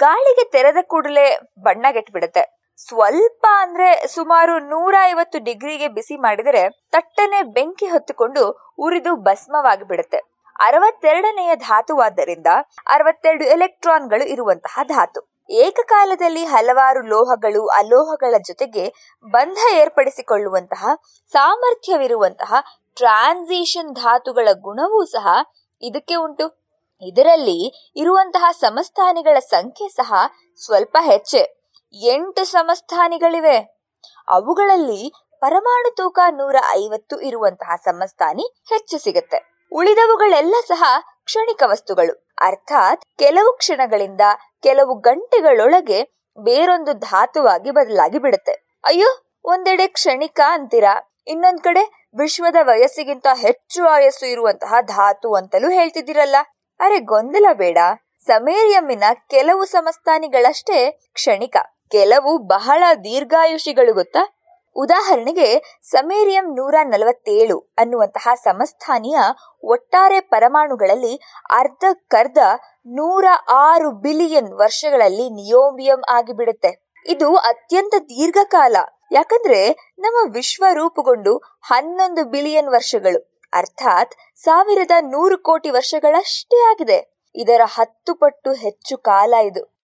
[0.00, 2.59] ಗಾಳಿಗೆ ತೆರೆದ ಕೂಡಲೇ ಬಣ್ಣಗೆಟ್ಬಿಡುತ್ತೆ.
[2.88, 10.20] ಸ್ವಲ್ಪ ಅಂದ್ರೆ ಸುಮಾರು ನೂರ ಐವತ್ತು ಡಿಗ್ರಿಗೆ ಬಿಸಿ ಮಾಡಿದರೆ ತಟ್ಟನೆ ಬೆಂಕಿ ಹೊತ್ತುಕೊಂಡು ಉರಿದು ಭಸ್ಮವಾಗಿ ಬಿಡುತ್ತೆ
[10.60, 12.46] ಅರವತ್ತೆರಡನೆಯ ಧಾತುವಾದ್ದರಿಂದ
[12.86, 15.20] ಅರವತ್ತೆರಡು ಎಲೆಕ್ಟ್ರಾನ್ಗಳು ಇರುವಂತಹ ಧಾತು.
[15.50, 18.84] ಏಕಕಾಲದಲ್ಲಿ ಹಲವಾರು ಲೋಹಗಳು ಅಲೋಹಗಳ ಜೊತೆಗೆ
[19.24, 20.88] ಬಂಧ ಏರ್ಪಡಿಸಿಕೊಳ್ಳುವಂತಹ
[21.28, 22.54] ಸಾಮರ್ಥ್ಯವಿರುವಂತಹ
[22.96, 25.28] ಟ್ರಾನ್ಸಿಷನ್ ಧಾತುಗಳ ಗುಣವೂ ಸಹ
[25.82, 26.46] ಇದಕ್ಕೆ ಉಂಟು.
[27.02, 30.12] ಇದರಲ್ಲಿ ಇರುವಂತಹ ಸಮಸ್ಥಾನಿಗಳ ಸಂಖ್ಯೆ ಸಹ
[30.58, 31.59] ಸ್ವಲ್ಪ ಹೆಚ್ಚೆ.
[31.92, 33.80] ಎಂಟು ಸಮಸ್ಥಾನಿಗಳಿವೆ
[34.28, 39.68] ಅವುಗಳಲ್ಲಿ ಪರಮಾಣು ತೂಕ ನೂರ ಐವತ್ತು ಇರುವಂತಹ ಸಮಸ್ಥಾನಿ ಹೆಚ್ಚು ಸಿಗುತ್ತೆ.
[39.72, 40.82] ಉಳಿದವುಗಳೆಲ್ಲ ಸಹ
[41.24, 42.28] ಕ್ಷಣಿಕ ವಸ್ತುಗಳು.
[42.40, 44.20] ಅರ್ಥಾತ್ ಕೆಲವು ಕ್ಷಣಗಳಿಂದ
[44.62, 46.02] ಕೆಲವು ಗಂಟೆಗಳೊಳಗೆ
[46.38, 48.52] ಬೇರೊಂದು ಧಾತುವಾಗಿ ಬದಲಾಗಿ ಬಿಡುತ್ತೆ.
[48.84, 49.08] ಅಯ್ಯೋ,
[49.44, 51.14] ಒಂದೆಡೆ ಕ್ಷಣಿಕ ಅಂತೀರಾ?
[51.26, 56.36] ಇನ್ನೊಂದ್ ಕಡೆ ವಿಶ್ವದ ವಯಸ್ಸಿಗಿಂತ ಹೆಚ್ಚು ಆಯಸ್ಸು ಇರುವಂತಹ ಧಾತು ಅಂತಲೂ ಹೇಳ್ತಿದ್ದೀರಲ್ಲ.
[56.80, 57.78] ಅರೆ ಗೊಂದಲ ಬೇಡ.
[58.26, 61.56] ಸಮೇರಿಯಮ್ಮಿನ ಕೆಲವು ಸಮಸ್ಥಾನಿಗಳಷ್ಟೇ ಕ್ಷಣಿಕ.
[61.90, 64.36] ಕೆಲವು ಬಹಳ ದೀರ್ಘಾಯುಷಿಗಳು ಗೊತ್ತಾ?
[64.76, 69.18] ಉದಾಹರಣೆಗೆ, ಸಮೇರಿಯಂ ನೂರ ನಲವತ್ತೇಳು ಅನ್ನುವಂತಹ ಸಮಸ್ಥಾನಿಯ
[69.64, 71.20] ಒಟ್ಟಾರೆ ಪರಮಾಣುಗಳಲ್ಲಿ
[71.50, 72.38] ಅರ್ಧಕ್ಕರ್ಧ
[72.86, 76.92] ನೂರ ಆರು ಬಿಲಿಯನ್ ವರ್ಷಗಳಲ್ಲಿ ನಿಯೋಬಿಯಂ ಆಗಿಬಿಡುತ್ತೆ.
[77.06, 78.76] ಇದು ಅತ್ಯಂತ ದೀರ್ಘಕಾಲ.
[79.12, 83.38] ಯಾಕಂದ್ರೆ, ನಮ್ಮ ವಿಶ್ವ ರೂಪುಗೊಂಡು ಹನ್ನೊಂದು ಬಿಲಿಯನ್ ವರ್ಷಗಳು.
[83.52, 87.28] ಅರ್ಥಾತ್, ಸಾವಿರದ ನೂರು ಕೋಟಿ ವರ್ಷಗಳಷ್ಟೇ ಆಗಿದೆ.
[87.34, 89.79] ಇದರ ಹತ್ತು ಪಟ್ಟು ಹೆಚ್ಚು ಕಾಲ ಇದು.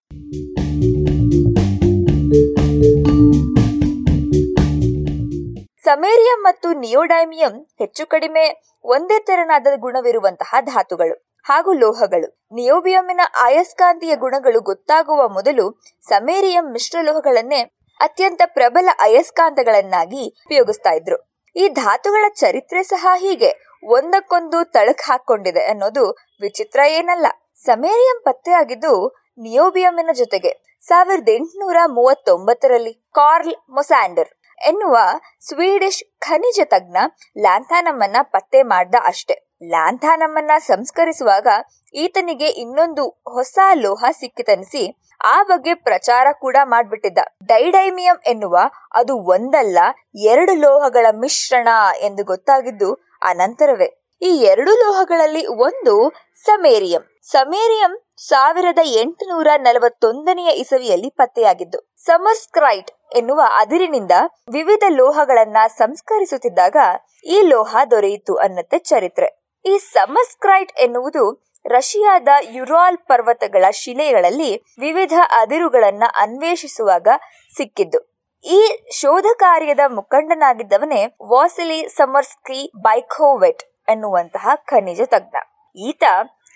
[5.86, 8.44] ಸಮೇರಿಯಂ ಮತ್ತು ನಿಯೋಡೈಮಿಯಂ ಹೆಚ್ಚು ಕಡಿಮೆ
[8.84, 11.14] ಒಂದೇ ತೆರನಾದ ಗುಣವಿರುವಂತಹ ಧಾತುಗಳು
[11.46, 12.28] ಹಾಗೂ ಲೋಹಗಳು.
[12.52, 15.66] ನಿಯೋಬಿಯಂನ ಅಯಸ್ಕಾಂತೀಯ ಗುಣಗಳು ಗೊತ್ತಾಗುವ ಮೊದಲು
[16.04, 17.60] ಸಮೇರಿಯಂ ಮಿಶ್ರಲೋಹಗಳನ್ನೇ
[18.00, 21.18] ಅತ್ಯಂತ ಪ್ರಬಲ ಅಯಸ್ಕಾಂತಗಳನ್ನಾಗಿ ಉಪಯೋಗಿಸ್ತಾ ಇದ್ರು.
[21.56, 23.50] ಈ ಧಾತುಗಳ ಚರಿತ್ರೆ ಸಹ ಹೀಗೆ
[23.88, 26.04] ಒಂದಕ್ಕೊಂದು ತಳಕ್ ಹಾಕೊಂಡಿದೆ ಅನ್ನೋದು
[26.40, 27.26] ವಿಚಿತ್ರ ಏನಲ್ಲ.
[27.64, 28.92] ಸಮೇರಿಯಂ ಪತ್ತೆಯಾಗಿದ್ದು
[29.38, 30.52] ನಿಯೋಬಿಯಂನ ಜೊತೆಗೆ
[30.84, 34.30] ಸಾವಿರದ ಎಂಟುನೂರ ಮೂವತ್ತೊಂಬತ್ತರಲ್ಲಿ ಕಾರ್ಲ್ ಮೊಸ್ಯಾಂಡರ್
[34.64, 34.98] ಎನ್ನುವ
[35.40, 36.96] ಸ್ವೀಡಿಷ್ ಖನಿಜ ತಜ್ಞ
[37.38, 39.46] ಲ್ಯಾಂಥಾನಮ್ಮನ್ನ ಪತ್ತೆ ಮಾಡ್ದ ಅಷ್ಟೆ.
[39.62, 41.46] ಲ್ಯಾಂಥಾನಮ್ಮನ್ನ ಸಂಸ್ಕರಿಸುವಾಗ
[41.94, 47.18] ಈತನಿಗೆ ಇನ್ನೊಂದು ಹೊಸ ಲೋಹ ಸಿಕ್ಕಿತನಿಸಿ ಆ ಬಗ್ಗೆ ಪ್ರಚಾರ ಕೂಡ ಮಾಡ್ಬಿಟ್ಟಿದ್ದ.
[47.44, 48.58] ಡೈಡೈಮಿಯಂ ಎನ್ನುವ
[48.94, 49.78] ಅದು ಒಂದಲ್ಲ,
[50.14, 51.68] ಎರಡು ಲೋಹಗಳ ಮಿಶ್ರಣ
[52.00, 54.02] ಎಂದು ಗೊತ್ತಾಗಿದ್ದು ಅನಂತರವೇ.
[54.22, 57.20] ಈ ಎರಡು ಲೋಹಗಳಲ್ಲಿ ಒಂದು ಸಮೇರಿಯಂ.
[57.22, 64.10] ಸಮೇರಿಯಂ ಸಾವಿರದ ಎಂಟುನೂರ ನಲವತ್ತೊಂದನೆಯ ಇಸವಿಯಲ್ಲಿ ಪತ್ತೆಯಾಗಿದ್ದು ಸಮರ್ಸ್ಕ್ರೈಟ್ ಎನ್ನುವ ಅದಿರಿನಿಂದ
[64.50, 66.76] ವಿವಿಧ ಲೋಹಗಳನ್ನ ಸಂಸ್ಕರಿಸುತ್ತಿದ್ದಾಗ
[67.24, 69.52] ಈ ಲೋಹ ದೊರೆಯಿತು ಅನ್ನತ್ತೆ ಚರಿತ್ರೆ.
[69.66, 77.08] ಈ ಸಮಸ್ಕ್ರೈಟ್ ಎನ್ನುವುದು ರಷ್ಯಾದ ಯುರಾಲ್ ಪರ್ವತಗಳ ಶಿಲೆಗಳಲ್ಲಿ ವಿವಿಧ ಅದಿರುಗಳನ್ನ ಅನ್ವೇಷಿಸುವಾಗ
[77.56, 78.16] ಸಿಕ್ಕಿದ್ದು.
[78.44, 85.36] ಈ ಶೋಧ ಕಾರ್ಯದ ಮುಖಂಡನಾಗಿದ್ದವನೇ ವಾಸಿಲಿ ಸಮರ್ಸ್ಕಿ ಬೈಕೋವೆಟ್ ಎನ್ನುವಂತಹ ಖನಿಜ ತಜ್ಞ.
[85.76, 86.04] ಈತ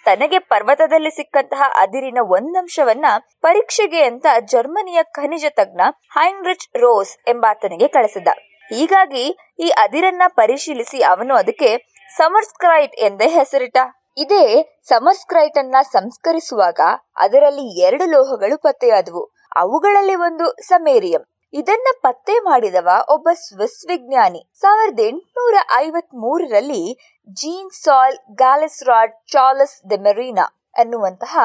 [0.05, 3.05] ತನಗೆ ಪರ್ವತದಲ್ಲಿ ಸಿಕ್ಕಂತಹ ಅದಿರಿನ ಒಂದಂಶವನ್ನ
[3.41, 5.81] ಪರೀಕ್ಷೆಗೆ ಅಂತ ಜರ್ಮನಿಯ ಖನಿಜ ತಜ್ಞ
[6.13, 8.29] ಹೈನ್ರಿಚ್ ರೋಸ್ ಎಂಬಾತನಿಗೆ ಕಳಿಸಿದ
[8.75, 11.71] ಹೀಗಾಗಿ ಈ ಅದಿರನ್ನ ಪರಿಶೀಲಿಸಿ ಅವನು ಅದಕ್ಕೆ
[12.17, 13.79] ಸಮರ್ಸ್ಕ್ರೈಟ್ ಎಂದೇ ಹೆಸರಿಟ್ಟ.
[14.19, 14.45] ಇದೇ
[14.89, 16.81] ಸಮರ್ಸ್ಕ್ರೈಟ್ ಅನ್ನ ಸಂಸ್ಕರಿಸುವಾಗ
[17.17, 19.23] ಅದರಲ್ಲಿ ಎರಡು ಲೋಹಗಳು ಪತ್ತೆಯಾದವು.
[19.57, 24.51] ಅವುಗಳಲ್ಲಿ ಒಂದು ಸಮೇರಿಯಂ ಇದನ್ನ ಪತ್ತೆ ಮಾಡಿದವ ಒಬ್ಬ ಸ್ವಿಸ್ ವಿಜ್ಞಾನಿ.
[24.55, 26.99] ಸಾವಿರದ ಎಂಟುನೂರ ಐವತ್ ಮೂರರಲ್ಲಿ
[27.29, 30.47] ಜೀನ್ ಸಾಲ್, ಗ್ಯಾಲಿಸ್ರಾಡ್, ಚಾರ್ಲಸ್ ಮೆರೀನಾ
[30.79, 31.39] ಅನ್ನುವಂತಹ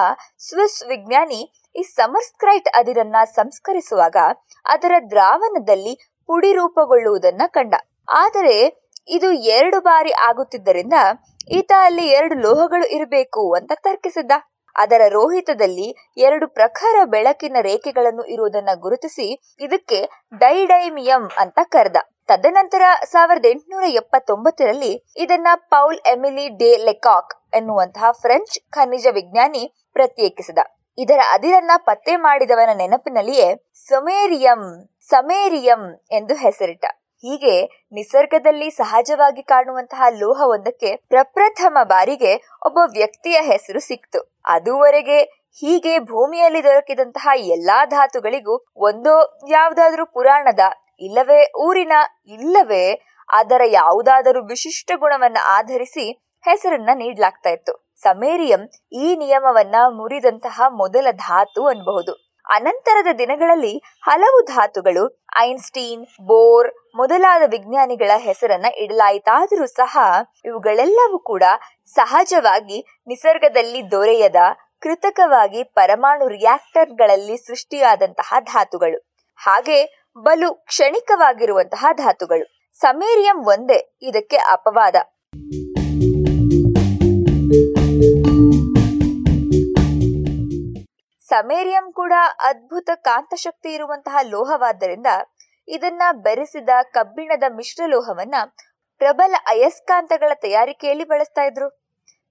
[0.50, 1.42] ಸ್ವಿಸ್ ವಿಜ್ಞಾನಿ
[1.76, 4.16] ಈ ಸಮರ್ಸ್ಕ್ರೈಟ್ ಅದಿರನ್ನ ಸಂಸ್ಕರಿಸುವಾಗ
[4.66, 5.96] ಅದರ ದ್ರಾವಣದಲ್ಲಿ
[6.28, 7.76] ಪುಡಿ ರೂಪಗೊಳ್ಳುವುದನ್ನ ಕಂಡ.
[8.10, 10.94] ಆದರೆ ಇದು ಎರಡು ಬಾರಿ ಆಗುತ್ತಿದ್ದರಿಂದ
[11.50, 14.32] ಈತ ಅಲ್ಲಿ ಎರಡು ಲೋಹಗಳು ಇರಬೇಕು ಅಂತ ತರ್ಕಿಸಿದ್ದ.
[14.76, 19.28] ಅದರ ರೋಹಿತದಲ್ಲಿ ಎರಡು ಪ್ರಖರ ಬೆಳಕಿನ ರೇಖೆಗಳನ್ನು ಇರುವುದನ್ನ ಗುರುತಿಸಿ
[19.60, 20.00] ಇದಕ್ಕೆ
[20.38, 21.96] ಡೈಡೈಮಿಯಂ ಅಂತ ಕರೆದ.
[22.28, 29.64] ತದನಂತರ ಸಾವಿರದ ಎಂಟುನೂರ ಎಪ್ಪತ್ತೊಂಬತ್ತರಲ್ಲಿ ಇದನ್ನ ಪೌಲ್ ಎಮಿಲಿ ಡೆ ಲೆಕಾಕ್ ಎನ್ನುವಂತಹ ಫ್ರೆಂಚ್ ಖನಿಜ ವಿಜ್ಞಾನಿ
[29.94, 30.60] ಪ್ರತ್ಯೇಕಿಸಿದ.
[30.98, 33.48] ಇದರ ಅದಿರನ್ನ ಪತ್ತೆ ಮಾಡಿದವನ ನೆನಪಿನಲ್ಲಿಯೇ
[33.90, 34.62] ಸಮೇರಿಯಂ
[35.10, 36.86] ಸಮೇರಿಯಂ ಎಂದು ಹೆಸರಿಟ್ಟ.
[37.22, 42.36] ಹೀಗೆ ನಿಸರ್ಗದಲ್ಲಿ ಸಹಜವಾಗಿ ಕಾಣುವಂತಹ ಲೋಹವೊಂದಕ್ಕೆ ಪ್ರಪ್ರಥಮ ಬಾರಿಗೆ
[42.66, 44.42] ಒಬ್ಬ ವ್ಯಕ್ತಿಯ ಹೆಸರು ಸಿಕ್ತು.
[44.46, 45.22] ಅದುವರೆಗೆ
[45.60, 50.60] ಹೀಗೆ ಭೂಮಿಯಲ್ಲಿ ದೊರಕಿದಂತಹ ಎಲ್ಲಾ ಧಾತುಗಳಿಗೂ ಒಂದೋ ಯಾವುದಾದ್ರೂ ಪುರಾಣದ,
[51.00, 51.92] ಇಲ್ಲವೇ ಊರಿನ,
[52.28, 56.12] ಇಲ್ಲವೇ ಅದರ ಯಾವುದಾದರೂ ವಿಶಿಷ್ಟ ಗುಣವನ್ನ ಆಧರಿಸಿ
[56.46, 57.94] ಹೆಸರನ್ನ ನೀಡಲಾಗ್ತಾ ಇತ್ತು.
[58.02, 62.25] ಸಮೇರಿಯಂ ಈ ನಿಯಮವನ್ನ ಮುರಿದಂತಹ ಮೊದಲ ಧಾತು ಅನ್ಬಹುದು.
[62.50, 69.98] ಅನಂತರದ ದಿನಗಳಲ್ಲಿ ಹಲವು ಧಾತುಗಳು, ಐನ್ಸ್ಟೀನ್, ಬೋರ್ ಮೊದಲಾದ ವಿಜ್ಞಾನಿಗಳ ಹೆಸರನ್ನ ಇಡಲಾಯಿತಾದರೂ ಸಹ
[70.46, 71.44] ಇವುಗಳೆಲ್ಲವೂ ಕೂಡ
[71.86, 74.36] ಸಹಜವಾಗಿ ನಿಸರ್ಗದಲ್ಲಿ ದೊರೆಯದ
[74.82, 79.16] ಕೃತಕವಾಗಿ ಪರಮಾಣು ರಿಯಾಕ್ಟರ್ಗಳಲ್ಲಿ ಸೃಷ್ಟಿಯಾದಂತಹ ಧಾತುಗಳು.
[79.36, 82.72] ಹಾಗೆ ಬಲು ಕ್ಷಣಿಕವಾಗಿರುವಂತಹ ಧಾತುಗಳು.
[82.80, 84.96] ಸಮೇರಿಯಂ ಒಂದೇ ಇದಕ್ಕೆ ಅಪವಾದ.
[91.36, 92.14] ಸಮೇರಿಯಂ ಕೂಡ
[92.44, 95.08] ಅದ್ಭುತ ಕಾಂತಶಕ್ತಿ ಇರುವಂತಹ ಲೋಹವಾದ್ದರಿಂದ
[95.68, 98.36] ಇದನ್ನ ಬೆರೆಸಿದ ಕಬ್ಬಿಣದ ಮಿಶ್ರಲೋಹವನ್ನ
[98.98, 101.70] ಪ್ರಬಲ ಅಯಸ್ಕಾಂತಗಳ ತಯಾರಿಕೆಯಲ್ಲಿ ಬಳಸ್ತಾ ಇದ್ರು.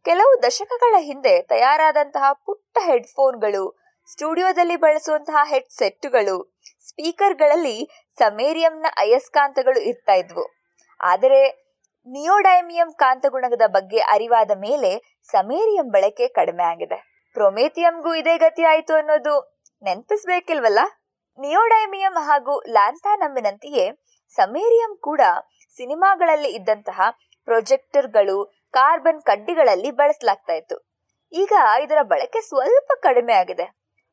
[0.05, 3.65] ಕೆಲವು ದಶಕಗಳ ಹಿಂದೆ ತಯಾರಾದಂತಹ ಪುಟ್ಟ ಹೆಡ್ಫೋನ್ಗಳು,
[4.13, 6.37] ಸ್ಟುಡಿಯೋದಲ್ಲಿ ಬಳಸುವಂತಹ ಹೆಡ್ ಸೆಟ್ಟುಗಳು
[6.89, 7.89] ಸ್ಪೀಕರ್ಗಳಲ್ಲಿ
[8.19, 10.45] ಸಮೇರಿಯಂನ ಅಯಸ್ಕಾಂತಗಳು ಇರ್ತಾ ಇದ್ವು.
[11.01, 11.41] ಆದರೆ
[12.07, 17.14] ನಿಯೋಡೈಮಿಯಂ ಕಾಂತಗುಣದ ಬಗ್ಗೆ ಅರಿವಾದ ಮೇಲೆ ಸಮೇರಿಯಂ ಬಳಕೆ ಕಡಿಮೆ ಆಗಿದೆ.
[17.35, 19.35] ಪ್ರೊಮೇಥಿಯಂಗೂ ಇದೇ ಗತಿ ಆಯಿತು ಅನ್ನೋದು
[19.83, 20.81] ನೆನಪಿಸ್ಬೇಕಿಲ್ವಲ್ಲ?
[21.39, 23.87] ನಿಯೋಡೈಮಿಯಂ ಹಾಗೂ ಲ್ಯಾಂಥಾನಮ್ಮಿನಂತೆಯೇ
[24.33, 25.23] ಸಮೇರಿಯಂ ಕೂಡ
[25.77, 27.01] ಸಿನಿಮಾಗಳಲ್ಲಿ ಇದ್ದಂತಹ
[27.49, 28.37] ಪ್ರೊಜೆಕ್ಟರ್ಗಳು
[28.73, 30.77] ಕಾರ್ಬನ್ ಕಡ್ಡಿಗಳಲ್ಲಿ ಬಳಸಲಾಗ್ತಾ ಇತ್ತು.
[31.33, 31.53] ಈಗ
[31.85, 33.67] ಇದರ ಬಳಕೆ ಸ್ವಲ್ಪ ಕಡಿಮೆ ಆಗಿದೆ.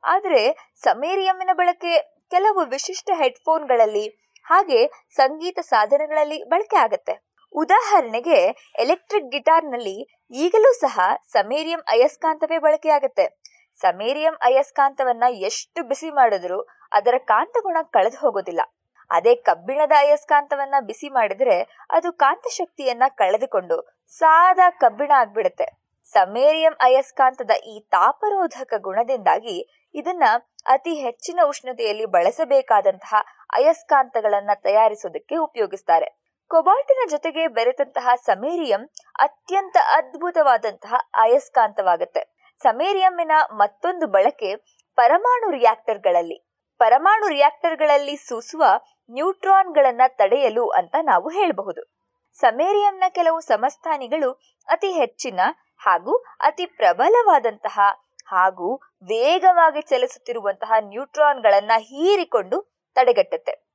[0.04, 0.42] ಆದರೆ
[0.84, 1.94] ಸಮೇರಿಯಂನ ಬಳಕೆ
[2.30, 4.06] ಕೆಲವು ವಿಶಿಷ್ಟ ಹೆಡ್ಫೋನ್ಗಳಲ್ಲಿ
[4.46, 4.80] ಹಾಗೆ
[5.16, 7.14] ಸಂಗೀತ ಸಾಧನಗಳಲ್ಲಿ ಬಳಕೆ ಆಗತ್ತೆ.
[7.56, 8.40] ಉದಾಹರಣೆಗೆ,
[8.80, 9.98] ಎಲೆಕ್ಟ್ರಿಕ್ ಗಿಟಾರ್ನಲ್ಲಿ
[10.32, 11.00] ಈಗಲೂ ಸಹ
[11.32, 13.42] ಸಮೇರಿಯಂ ಅಯಸ್ಕಾಂತವೇ ಬಳಕೆಯಾಗುತ್ತೆ.
[13.82, 18.62] ಸಮೇರಿಯಂ ಅಯಸ್ಕಾಂತವನ್ನ ಎಷ್ಟು ಬಿಸಿ ಮಾಡಿದ್ರೂ ಅದರ ಕಾಂತಗುಣ ಕಳೆದು ಹೋಗೋದಿಲ್ಲ.
[19.10, 21.58] ಅದೇ ಕಬ್ಬಿಣದ ಅಯಸ್ಕಾಂತವನ್ನ ಬಿಸಿ ಮಾಡಿದ್ರೆ
[21.90, 25.68] ಅದು ಕಾಂತಶಕ್ತಿಯನ್ನ ಕಳೆದುಕೊಂಡು ಸಾದಾ ಕಬ್ಬಿಣ ಆಗ್ಬಿಡುತ್ತೆ.
[26.06, 30.24] ಸಮೇರಿಯಂ ಅಯಸ್ಕಾಂತದ ಈ ತಾಪರೋಧಕ ಗುಣದಿಂದಾಗಿ ಇದನ್ನ
[30.66, 33.16] ಅತಿ ಹೆಚ್ಚಿನ ಉಷ್ಣತೆಯಲ್ಲಿ ಬಳಸಬೇಕಾದಂತಹ
[33.54, 36.31] ಅಯಸ್ಕಾಂತಗಳನ್ನ ತಯಾರಿಸೋದಕ್ಕೆ ಉಪಯೋಗಿಸ್ತಾರೆ.
[36.52, 38.90] ಕೊಬಾಲ್ಟಿನ ಜೊತೆಗೆ ಬೆರೆತಂತಹ ಸಮೇರಿಯಂ
[39.20, 42.22] ಅತ್ಯಂತ ಅದ್ಭುತವಾದಂತಹ ಅಯಸ್ಕಾಂತವಾಗುತ್ತೆ
[42.62, 44.56] ಸಮೇರಿಯಂನ ಮತ್ತೊಂದು ಬಳಕೆ
[44.96, 46.48] ಪರಮಾಣು ರಿಯಾಕ್ಟರ್ಗಳಲ್ಲಿ.
[46.78, 48.64] ಪರಮಾಣು ರಿಯಾಕ್ಟರ್ಗಳಲ್ಲಿ ಸೂಸುವ
[49.10, 51.82] ನ್ಯೂಟ್ರಾನ್ಗಳನ್ನ ತಡೆಯಲು ಅಂತ ನಾವು ಹೇಳಬಹುದು.
[52.34, 54.32] ಸಮೇರಿಯಂನ ಕೆಲವು ಸಮಸ್ಥಾನಿಗಳು
[54.68, 55.40] ಅತಿ ಹೆಚ್ಚಿನ
[55.78, 57.80] ಹಾಗೂ ಅತಿ ಪ್ರಬಲವಾದಂತಹ
[58.28, 63.71] ಹಾಗೂ ವೇಗವಾಗಿ ಚಲಿಸುತ್ತಿರುವಂತಹ ನ್ಯೂಟ್ರಾನ್ಗಳನ್ನ ಹೀರಿಕೊಂಡು ತಡೆಗಟ್ಟುತ್ತೆ.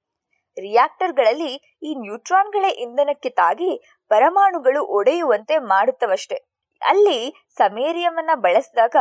[0.61, 6.35] ರಿಯಾಕ್ಟರ್ಗಳಲ್ಲಿ ಈ ನ್ಯೂಟ್ರಾನ್ಗಳೇ ಇಂಧನಕ್ಕೆ ತಾಗಿ ಪರಮಾಣುಗಳು ಒಡೆಯುವಂತೆ ಮಾಡುತ್ತವಷ್ಟೇ.
[6.83, 8.97] ಅಲ್ಲಿ ಸಮೇರಿಯಮನ್ನ ಬಳಸಿದಾಗ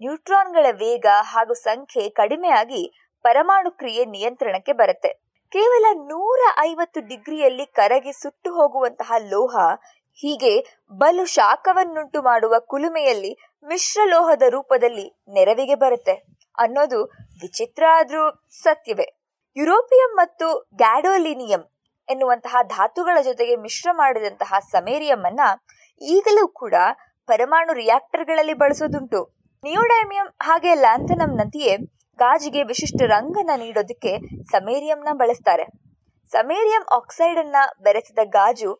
[0.00, 2.92] ನ್ಯೂಟ್ರಾನ್ಗಳ ವೇಗ ಹಾಗೂ ಸಂಖ್ಯೆ ಕಡಿಮೆಯಾಗಿ
[3.22, 5.08] ಪರಮಾಣು ಕ್ರಿಯೆ ನಿಯಂತ್ರಣಕ್ಕೆ ಬರುತ್ತೆ.
[5.52, 9.56] ಕೇವಲ ನೂರ ಐವತ್ತು ಡಿಗ್ರಿಯಲ್ಲಿ ಕರಗಿ ಸುಟ್ಟು ಹೋಗುವಂತಹ ಲೋಹ,
[10.14, 13.38] ಹೀಗೆ ಬಲು ಶಾಖವನ್ನುಂಟು ಮಾಡುವ ಕುಲುಮೆಯಲ್ಲಿ
[13.68, 16.12] ಮಿಶ್ರಲೋಹದ ರೂಪದಲ್ಲಿ ನೆರವಿಗೆ ಬರುತ್ತೆ
[16.58, 17.04] ಅನ್ನೋದು
[17.42, 19.17] ವಿಚಿತ್ರ ಆದ್ರೂ ಸತ್ಯವೇ.
[19.56, 21.62] ಯುರೋಪಿಯಂ ಮತ್ತು ಗ್ಯಾಡೋಲಿನಿಯಂ
[22.08, 25.40] ಎನ್ನುವಂತಹ ಧಾತುಗಳ ಜೊತೆಗೆ ಮಿಶ್ರ ಮಾಡಿದಂತಹ ಸಮೇರಿಯಂ ಅನ್ನ
[26.00, 26.74] ಈಗಲೂ ಕೂಡ
[27.28, 29.20] ಪರಮಾಣು ರಿಯಾಕ್ಟರ್ಗಳಲ್ಲಿ ಬಳಸೋದುಂಟು.
[29.64, 31.74] ನಿಯೋಡೈಮಿಯಂ ಹಾಗೆ ಲ್ಯಾಂಥನಂನಂತೆಯೇ
[32.18, 34.12] ಗಾಜಿಗೆ ವಿಶಿಷ್ಟ ರಂಗನ ನೀಡೋದಕ್ಕೆ
[34.52, 35.66] ಸಮೇರಿಯಂನ ಬಳಸ್ತಾರೆ.
[36.30, 38.70] ಸಮೇರಿಯಂ ಆಕ್ಸೈಡ್ ಅನ್ನ ಬೆರೆಸಿದ ಗಾಜು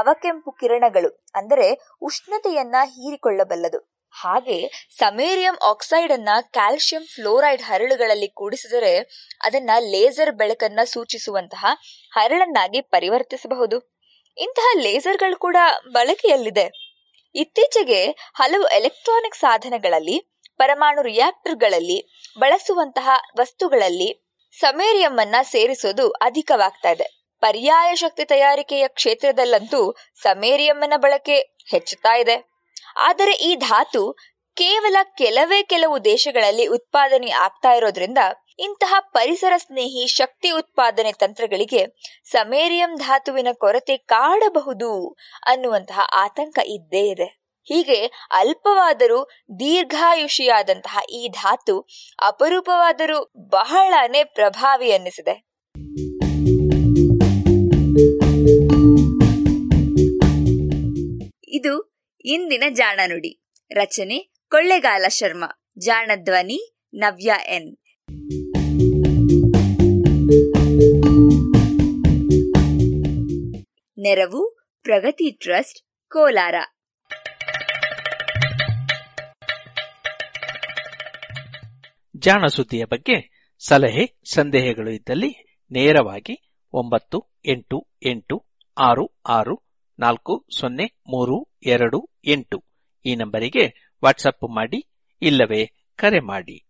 [0.00, 1.66] ಅವಕೆಂಪು ಕಿರಣಗಳು, ಅಂದರೆ
[2.02, 3.80] ಉಷ್ಣತೆಯನ್ನ ಹೀರಿಕೊಳ್ಳಬಲ್ಲದು.
[4.10, 8.98] ಹಾಗೆ ಸಮೇರಿಯಂ ಆಕ್ಸೈಡ್ ಅನ್ನ ಕ್ಯಾಲ್ಸಿಯಂ ಫ್ಲೋರೈಡ್ ಹರಳುಗಳಲ್ಲಿ ಕೂಡಿಸಿದರೆ
[9.40, 11.66] ಅದನ್ನ ಲೇಸರ್ ಬೆಳಕನ್ನ ಸೂಚಿಸುವಂತಹ
[12.12, 13.98] ಹರಳನ್ನಾಗಿ ಪರಿವರ್ತಿಸಬಹುದು.
[14.36, 15.56] ಇಂತಹ ಲೇಸರ್ಗಳು ಕೂಡ
[15.92, 16.70] ಬಳಕೆಯಲ್ಲಿದೆ.
[17.34, 20.18] ಇತ್ತೀಚೆಗೆ ಹಲವು ಎಲೆಕ್ಟ್ರಾನಿಕ್ ಸಾಧನಗಳಲ್ಲಿ,
[20.56, 24.28] ಪರಮಾಣು ರಿಯಾಕ್ಟರ್ಗಳಲ್ಲಿ ಬಳಸುವಂತಹ ವಸ್ತುಗಳಲ್ಲಿ
[24.60, 27.18] ಸಮೇರಿಯಂ ಅನ್ನ ಸೇರಿಸೋದು ಅಧಿಕವಾಗ್ತಾ ಇದೆ.
[27.40, 31.40] ಪರ್ಯಾಯ ಶಕ್ತಿ ತಯಾರಿಕೆಯ ಕ್ಷೇತ್ರದಲ್ಲಂತೂ ಸಮೇರಿಯಂನ ಬಳಕೆ
[31.70, 32.57] ಹೆಚ್ಚುತ್ತಾ ಇದೆ.
[32.96, 34.16] ಆದರೆ ಈ ಧಾತು
[34.56, 38.18] ಕೇವಲ ಕೆಲವೇ ಕೆಲವು ದೇಶಗಳಲ್ಲಿ ಉತ್ಪಾದನೆ ಆಗ್ತಾ ಇರೋದ್ರಿಂದ
[38.58, 41.86] ಇಂತಹ ಪರಿಸರ ಸ್ನೇಹಿ ಶಕ್ತಿ ಉತ್ಪಾದನೆ ತಂತ್ರಗಳಿಗೆ
[42.24, 45.16] ಸಮೇರಿಯಂ ಧಾತುವಿನ ಕೊರತೆ ಕಾಡಬಹುದು
[45.46, 47.38] ಅನ್ನುವಂತಹ ಆತಂಕ ಇದ್ದೇ ಇದೆ.
[47.64, 49.30] ಹೀಗೆ ಅಲ್ಪವಾದರೂ
[49.60, 51.88] ದೀರ್ಘಾಯುಷಿಯಾದಂತಹ ಈ ಧಾತು
[52.22, 55.48] ಅಪರೂಪವಾದರೂ ಬಹಳನೇ ಪ್ರಭಾವಿ ಅನ್ನಿಸಿದೆ.
[61.48, 61.97] ಇದು
[62.30, 63.42] ಇಂದಿನ ಜಾಣ ನುಡಿ.
[63.74, 65.62] ರಚನೆ ಕೊಳ್ಳೆಗಾಲ ಶರ್ಮಾ.
[65.78, 67.76] ಜಾಣ ಧ್ವನಿ ನವ್ಯ ಎನ್.
[73.98, 76.54] ನೆರವು ಪ್ರಗತಿ ಟ್ರಸ್ಟ್, ಕೋಲಾರ.
[82.16, 88.46] ಜಾಣ ಸುದ್ದಿಯ ಬಗ್ಗೆ ಸಲಹೆ, ಸಂದೇಹಗಳು ಇದ್ದಲ್ಲಿ ನೇರವಾಗಿ ಒಂಬತ್ತು ಎಂಟು ಎಂಟು
[88.78, 89.68] ಆರು ಆರು
[89.98, 92.64] ನಾಲ್ಕು ಸೊನ್ನೆ ಮೂರು ಎರಡು ಎಂಟು.
[93.06, 94.88] ಈ ನಂಬರಿಗೆ ವಾಟ್ಸಪ್ ಮಾಡಿ
[95.22, 96.64] ಇಲ್ಲವೇ ಕರೆ ಮಾಡಿ.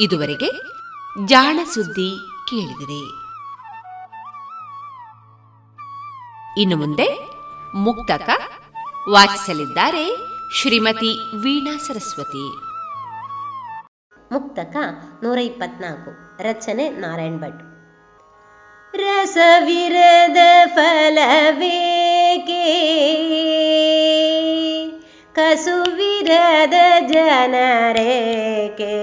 [0.00, 0.50] ಇದುವರೆಗೆ
[1.26, 2.18] ಜಾಣ ಸುದ್ದಿ
[2.50, 3.04] ಕೇಳಿದಿರಿ.
[6.60, 7.18] ಇನ್ನು ಮುಂದೆ
[7.74, 8.28] ಮುಕ್ತಕ
[9.10, 10.16] ವಾಚಿಸಲಿದ್ದಾರೆ
[10.54, 12.56] ಶ್ರೀಮತಿ ವೀಣಾ ಸರಸ್ವತಿ.
[14.32, 14.76] ಮುಕ್ತಕ
[15.22, 17.69] ನೂರ ಇಪ್ಪತ್ನಾಲ್ಕು ರಚನೆ ನಾರಾಯಣ್ ಭಟ್
[18.94, 22.64] ರಸವಿರದ ಫಲವೇಕೆ
[25.34, 26.76] ಕಸುವಿರದ
[27.12, 28.96] ಜನರೇಕೆ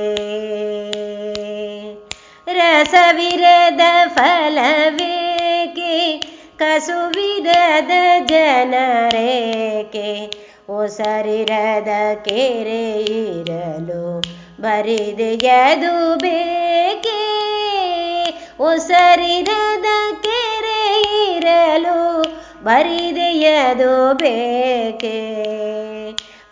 [2.57, 5.93] ರಸವಿರದ ಫಲವೇಕೆ
[6.59, 7.93] ಕಸುವಿರದ
[8.27, 10.09] ಜನರೇಕೆ
[10.71, 11.91] ಒಸರಿರದ
[12.25, 12.83] ಕೆರೆ
[13.29, 14.03] ಇರಲು
[14.61, 17.06] ಬರಿದೆಯದು ಬೇಕೆ
[18.59, 19.85] ಒಸರಿರದ
[20.21, 22.23] ಕೆರೆ ಇರಲು
[22.63, 25.37] ಬರಿದೆಯದು ಬೇಕೆ?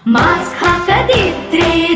[0.07, 1.88] ಮಾಸ್ಕ್ ಹಾಕದಿದ್ರೆ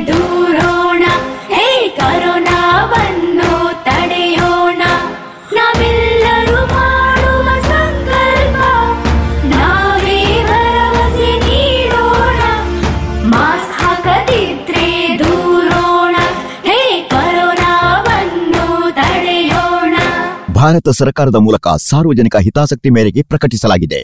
[20.64, 24.02] ಭಾರತ ಸರ್ಕಾರದ ಮೂಲಕ ಸಾರ್ವಜನಿಕ ಹಿತಾಸಕ್ತಿ ಮೇರೆಗೆ ಪ್ರಕಟಿಸಲಾಗಿದೆ.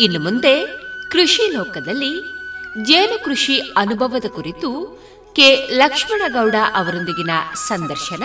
[0.00, 0.66] ಇನ್ನು ಮುಂದೆ
[1.10, 2.12] ಕೃಷಿ ಲೋಕದಲ್ಲಿ
[2.82, 4.70] ಜೇನು ಕೃಷಿ ಅನುಭವದ ಕುರಿತು
[5.36, 8.22] ಕೆ ಲಕ್ಷ್ಮಣಗೌಡ ಅವರೊಂದಿಗಿನ ಸಂದರ್ಶನ.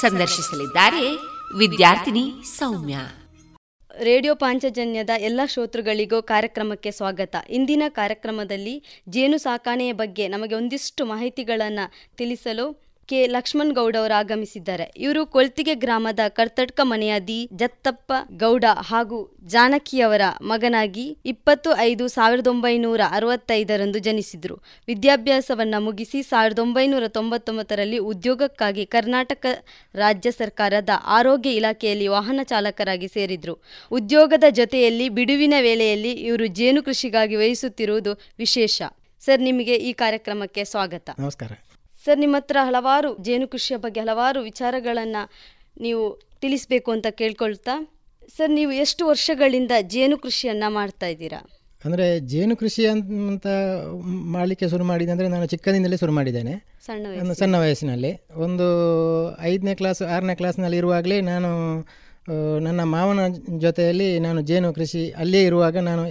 [0.00, 1.16] ಸಂದರ್ಶಿಸಲಿದ್ದಾರೆ
[1.56, 2.96] ವಿದ್ಯಾರ್ಥಿನಿ ಸೌಮ್ಯ.
[4.02, 7.36] ರೇಡಿಯೋ ಪಾಂಚಜನ್ಯದ ಎಲ್ಲ ಶ್ರೋತೃಗಳಿಗೂ ಕಾರ್ಯಕ್ರಮಕ್ಕೆ ಸ್ವಾಗತ.
[7.50, 14.92] ಇಂದಿನ ಕಾರ್ಯಕ್ರಮದಲ್ಲಿ ಜೇನು ಸಾಕಾಣೆಯ ಬಗ್ಗೆ ನಮಗೆ ಒಂದಿಷ್ಟು ಮಾಹಿತಿಗಳನ್ನು ತಿಳಿಸಲು ಕೆ ಲಕ್ಷ್ಮಣ್ ಗೌಡ ಅವರು ಆಗಮಿಸಿದ್ದಾರೆ.
[14.96, 23.00] ಇವರು ಕೊಳ್ತಿಗೆ ಗ್ರಾಮದ ಕರ್ತಡ್ಕ ಮನೆಯ ದಿ ಜತ್ತಪ್ಪ ಗೌಡ ಹಾಗೂ ಜಾನಕಿಯವರ ಮಗನಾಗಿ ಇಪ್ಪತ್ತು ಐದು ಸಾವಿರದ ಒಂಬೈನೂರ
[23.10, 24.56] ಅರವತ್ತೈದರಂದು ಜನಿಸಿದರು.
[24.86, 29.46] ವಿದ್ಯಾಭ್ಯಾಸವನ್ನ ಮುಗಿಸಿ ಸಾವಿರದ ಒಂಬೈನೂರ ತೊಂಬತ್ತೊಂಬತ್ತರಲ್ಲಿ ಉದ್ಯೋಗಕ್ಕಾಗಿ ಕರ್ನಾಟಕ
[29.94, 33.54] ರಾಜ್ಯ ಸರ್ಕಾರದ ಆರೋಗ್ಯ ಇಲಾಖೆಯಲ್ಲಿ ವಾಹನ ಚಾಲಕರಾಗಿ ಸೇರಿದ್ರು.
[33.90, 38.82] ಉದ್ಯೋಗದ ಜೊತೆಯಲ್ಲಿ ಬಿಡುವಿನ ವೇಳೆಯಲ್ಲಿ ಇವರು ಜೇನು ಕೃಷಿಗಾಗಿ ವಹಿಸುತ್ತಿರುವುದು ವಿಶೇಷ.
[39.20, 41.10] ಸರ್, ನಿಮಗೆ ಈ ಕಾರ್ಯಕ್ರಮಕ್ಕೆ ಸ್ವಾಗತ.
[41.18, 41.52] ನಮಸ್ಕಾರ.
[42.08, 45.22] ಸರ್ ನಿಮ್ಮ ಹತ್ರ ಹಲವಾರು ಜೇನು ಕೃಷಿಯ ಬಗ್ಗೆ ಹಲವಾರು ವಿಚಾರಗಳನ್ನು
[45.84, 46.02] ನೀವು
[46.42, 47.74] ತಿಳಿಸಬೇಕು ಅಂತ ಕೇಳ್ಕೊಳ್ತಾ
[48.36, 51.40] ಸರ್ ನೀವು ಎಷ್ಟು ವರ್ಷಗಳಿಂದ ಜೇನು ಕೃಷಿಯನ್ನು ಮಾಡ್ತಾ ಇದ್ದೀರಾ?
[51.84, 53.46] ಅಂದರೆ ಜೇನು ಕೃಷಿ ಅಂತ
[54.36, 56.54] ಮಾಡಲಿಕ್ಕೆ ಶುರು ಮಾಡಿದೆ ಅಂದರೆ ನಾನು ಚಿಕ್ಕದಿಂದಲೇ ಶುರು ಮಾಡಿದ್ದೇನೆ.
[56.86, 58.12] ಸಣ್ಣ ಒಂದು ಸಣ್ಣ ವಯಸ್ಸಿನಲ್ಲಿ.
[58.46, 58.66] ಒಂದು
[59.50, 61.50] ಐದನೇ ಕ್ಲಾಸ್ ಆರನೇ ಕ್ಲಾಸ್ನಲ್ಲಿ ಇರುವಾಗಲೇ ನಾನು
[62.66, 63.20] ನನ್ನ ಮಾವನ
[63.66, 66.04] ಜೊತೆಯಲ್ಲಿ ನಾನು ಜೇನು ಕೃಷಿ ಅಲ್ಲೇ ಇರುವಾಗ ನಾನು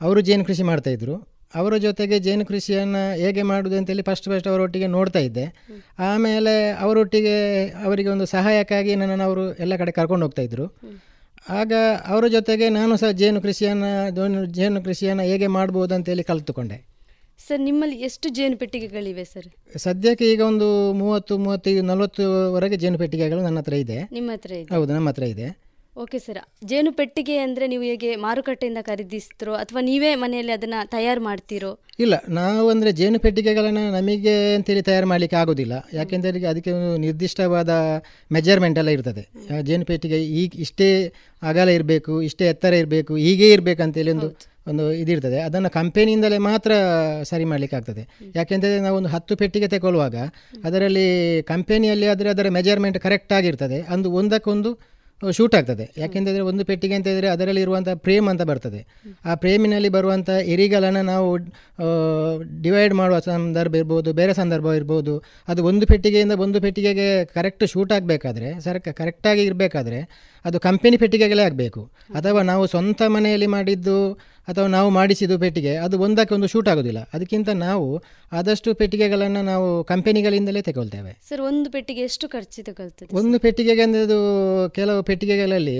[0.00, 1.16] ಅವರು ಜೇನು ಕೃಷಿ ಮಾಡ್ತಾಯಿದ್ರು
[1.54, 5.64] ಅವರ ಜೊತೆಗೆ ಜೇನು ಕೃಷಿಯನ್ನು ಹೇಗೆ ಮಾಡೋದು ಅಂತೇಳಿ ಫಸ್ಟ್ ಫಸ್ಟ್ ಅವರೊಟ್ಟಿಗೆ ನೋಡ್ತಾ ಇದ್ದೆ.
[5.98, 10.74] ಆಮೇಲೆ ಅವರೊಟ್ಟಿಗೆ ಅವರಿಗೆ ಒಂದು ಸಹಾಯಕ್ಕಾಗಿ ನನ್ನನ್ನು ಅವರು ಎಲ್ಲ ಕಡೆ ಕರ್ಕೊಂಡು ಹೋಗ್ತಾಯಿದ್ರು
[11.48, 11.72] ಆಗ
[12.06, 16.94] ಅವರ ಜೊತೆಗೆ ನಾನು ಸಹ ಜೇನು ಕೃಷಿಯನ್ನು ಜೇನು- ಕೃಷಿಯನ್ನು ಹೇಗೆ ಮಾಡ್ಬೋದು ಅಂತೇಳಿ ಕಲಿತುಕೊಂಡೆ.
[17.48, 19.78] ಸರ್ ನಿಮ್ಮಲ್ಲಿ ಎಷ್ಟು ಜೇನು ಪೆಟ್ಟಿಗೆಗಳಿವೆ ಸರ್?
[19.78, 24.08] ಸದ್ಯಕ್ಕೆ ಈಗ ಒಂದು ಮೂವತ್ತು ಮೂವತ್ತೈದು ನಲವತ್ತುವರೆಗೆ ಜೇನು ಪೆಟ್ಟಿಗೆಗಳು ನನ್ನ ಹತ್ರ ಇದೆ.
[24.12, 24.74] ನಿಮ್ಮ ಹತ್ರ ಇದೆ.
[24.74, 25.63] ಹೌದು ನಮ್ಮ ಹತ್ರ ಇದೆ.
[26.02, 26.38] Okay sir.
[26.70, 31.70] ಜೇನು ಪೆಟ್ಟಿಗೆ ಅಂದರೆ ನೀವು ಹೇಗೆ ಮಾರುಕಟ್ಟೆಯಿಂದ ಖರೀದಿಸ್ತಿರೋ ಅಥವಾ ನೀವೇ ಮನೆಯಲ್ಲಿ ಅದನ್ನು ತಯಾರು ಮಾಡ್ತೀರೋ?
[32.04, 35.74] ಇಲ್ಲ ನಾವು ಅಂದರೆ ಜೇನು ಪೆಟ್ಟಿಗೆಗಳನ್ನು ನಮಗೆ ಅಂತೇಳಿ ತಯಾರು ಮಾಡಲಿಕ್ಕೆ ಆಗೋದಿಲ್ಲ.
[35.98, 37.70] ಯಾಕೆಂದರೆ ಅದಕ್ಕೆ ಒಂದು ನಿರ್ದಿಷ್ಟವಾದ
[38.36, 39.22] ಮೆಜರ್ಮೆಂಟ್ ಎಲ್ಲ ಇರ್ತದೆ.
[39.68, 40.88] ಜೇನು ಪೆಟ್ಟಿಗೆ ಈಗ ಇಷ್ಟೇ
[41.42, 44.30] ಅಗಲ ಇರಬೇಕು ಇಷ್ಟೇ ಎತ್ತರ ಇರಬೇಕು ಹೀಗೇ ಇರಬೇಕು ಅಂತೇಳಿ ಒಂದು
[44.70, 46.72] ಒಂದು ಇದಿರ್ತದೆ ಅದನ್ನು ಕಂಪೆನಿಯಿಂದಲೇ ಮಾತ್ರ
[47.30, 48.02] ಸರಿ ಮಾಡಲಿಕ್ಕೆ ಆಗ್ತದೆ.
[48.38, 50.16] ಯಾಕೆಂದರೆ ನಾವು ಒಂದು ಹತ್ತು ಪೆಟ್ಟಿಗೆ ತಗೊಳ್ಳುವಾಗ
[50.68, 51.06] ಅದರಲ್ಲಿ
[51.52, 53.78] ಕಂಪೆನಿಯಲ್ಲಿ ಆದರೆ ಅದರ ಮೆಜರ್ಮೆಂಟ್ ಕರೆಕ್ಟ್ ಆಗಿರ್ತದೆ.
[53.94, 54.72] ಅಂದು ಒಂದಕ್ಕೊಂದು
[55.36, 55.92] ಶೂಟ್ ಆಗ್ತದೆ.
[55.98, 58.86] ಯಾಕೆಂತಂದರೆ ಒಂದು ಪೆಟ್ಟಿಗೆ ಅಂತ ಇದ್ದರೆ ಅದರಲ್ಲಿ ಇರುವಂಥ ಪ್ರೇಮ್ ಅಂತ ಬರ್ತದೆ.
[59.24, 61.36] ಆ ಪ್ರೇಮಿನಲ್ಲಿ ಬರುವಂಥ ಎರಿಗಳನ್ನು ನಾವು
[62.62, 68.60] ಡಿವೈಡ್ ಮಾಡುವ ಸಂದರ್ಭ ಇರ್ಬೋದು, ಬೇರೆ ಸಂದರ್ಭ ಇರ್ಬೋದು, ಅದು ಒಂದು ಪೆಟ್ಟಿಗೆಯಿಂದ ಒಂದು ಪೆಟ್ಟಿಗೆಗೆ ಕರೆಕ್ಟ್ ಶೂಟ್ ಆಗಬೇಕಾದ್ರೆ,
[68.60, 70.00] ಸರ್ ಕರೆಕ್ಟಾಗಿ ಇರಬೇಕಾದ್ರೆ
[70.44, 71.82] ಅದು ಕಂಪೆನಿ ಪೆಟ್ಟಿಗೆಗಳೇ ಆಗಬೇಕು.
[72.14, 73.98] ಅಥವಾ ನಾವು ಸ್ವಂತ ಮನೆಯಲ್ಲಿ ಮಾಡಿದ್ದು
[74.48, 77.00] ಅಥವಾ ನಾವು ಮಾಡಿಸಿದ್ದು ಪೆಟ್ಟಿಗೆ ಅದು ಒಂದಕ್ಕೆ ಒಂದು ಶೂಟ್ ಆಗೋದಿಲ್ಲ.
[77.14, 77.86] ಅದಕ್ಕಿಂತ ನಾವು
[78.38, 81.12] ಆದಷ್ಟು ಪೆಟ್ಟಿಗೆಗಳನ್ನು ನಾವು ಕಂಪೆನಿಗಳಿಂದಲೇ ತಗೊಳ್ತೇವೆ.
[81.28, 83.10] ಸರ್ ಒಂದು ಪೆಟ್ಟಿಗೆ ಎಷ್ಟು ಖರ್ಚು ತಗೊಳ್ತದೆ?
[83.20, 84.18] ಒಂದು ಪೆಟ್ಟಿಗೆಗೆ ಅಂದರೆ ಅದು
[84.78, 85.78] ಕೆಲವು ಪೆಟ್ಟಿಗೆಗಳಲ್ಲಿ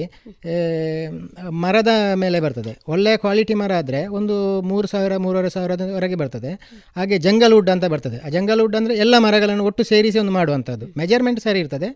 [1.64, 1.92] ಮರದ
[2.24, 2.74] ಮೇಲೆ ಬರ್ತದೆ.
[2.94, 4.36] ಒಳ್ಳೆಯ ಕ್ವಾಲಿಟಿ ಮರ ಆದರೆ ಒಂದು
[4.72, 6.52] ಮೂರು ಸಾವಿರ ಮೂರುವರೆ ಸಾವಿರದವರೆಗೆ ಬರ್ತದೆ.
[6.98, 8.18] ಹಾಗೆ ಜಂಗಲ್ ವುಡ್ ಅಂತ ಬರ್ತದೆ.
[8.26, 10.86] ಆ ಜಂಗಲ್ ವುಡ್ ಅಂದರೆ ಎಲ್ಲ ಮರಗಳನ್ನು ಒಟ್ಟು ಸೇರಿಸಿ ಒಂದು ಮಾಡುವಂಥದ್ದು.
[11.02, 11.90] ಮೆಜರ್ಮೆಂಟ್ ಸರಿ ಇರ್ತದೆ.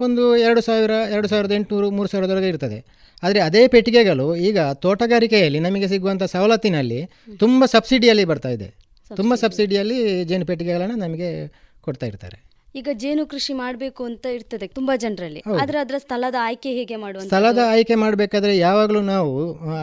[0.00, 2.78] ಒಂದು ಎರಡು ಸಾವಿರ ಎರಡು ಸಾವಿರದ ಎಂಟುನೂರು ಮೂರು ಸಾವಿರದವರೆಗೆ ಇರ್ತದೆ.
[3.22, 7.00] ಆದರೆ ಅದೇ ಪೆಟ್ಟಿಗೆಗಳು ಈಗ ತೋಟಗಾರಿಕೆಯಲ್ಲಿ ನಮಗೆ ಸಿಗುವಂಥ ಸವಲತ್ತಿನಲ್ಲಿ
[7.42, 8.68] ತುಂಬ ಸಬ್ಸಿಡಿಯಲ್ಲಿ ಬರ್ತಾ ಇದೆ.
[9.10, 11.30] ತುಂಬ ಸಬ್ಸಿಡಿಯಲ್ಲಿ ಜೇನು ಪೆಟ್ಟಿಗೆಗಳನ್ನು ನಮಗೆ
[11.86, 12.38] ಕೊಡ್ತಾ ಇರ್ತಾರೆ.
[12.76, 15.40] ಈಗ ಜೇನು ಕೃಷಿ ಮಾಡಬೇಕು ಅಂತ ಇರ್ತದೆ ತುಂಬಾ ಜನರಲ್ಲಿ.
[15.62, 19.34] ಆದರೆ ಅದರ ಸ್ಥಳದ ಆಯ್ಕೆ ಹೇಗೆ ಮಾಡುವ ಸ್ಥಳದ ಆಯ್ಕೆ ಮಾಡಬೇಕಾದ್ರೆ ಯಾವಾಗಲೂ ನಾವು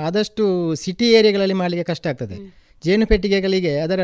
[0.08, 2.38] ಆದಷ್ಟು ಸಿಟಿ ಏರಿಯಾಗಳಲ್ಲಿ ಮಾಡಲಿಕ್ಕೆ ಕಷ್ಟ ಆಗ್ತದೆ.
[2.86, 4.02] ಜೇನು ಪೆಟ್ಟಿಗೆಗಳಿಗೆ ಅದರ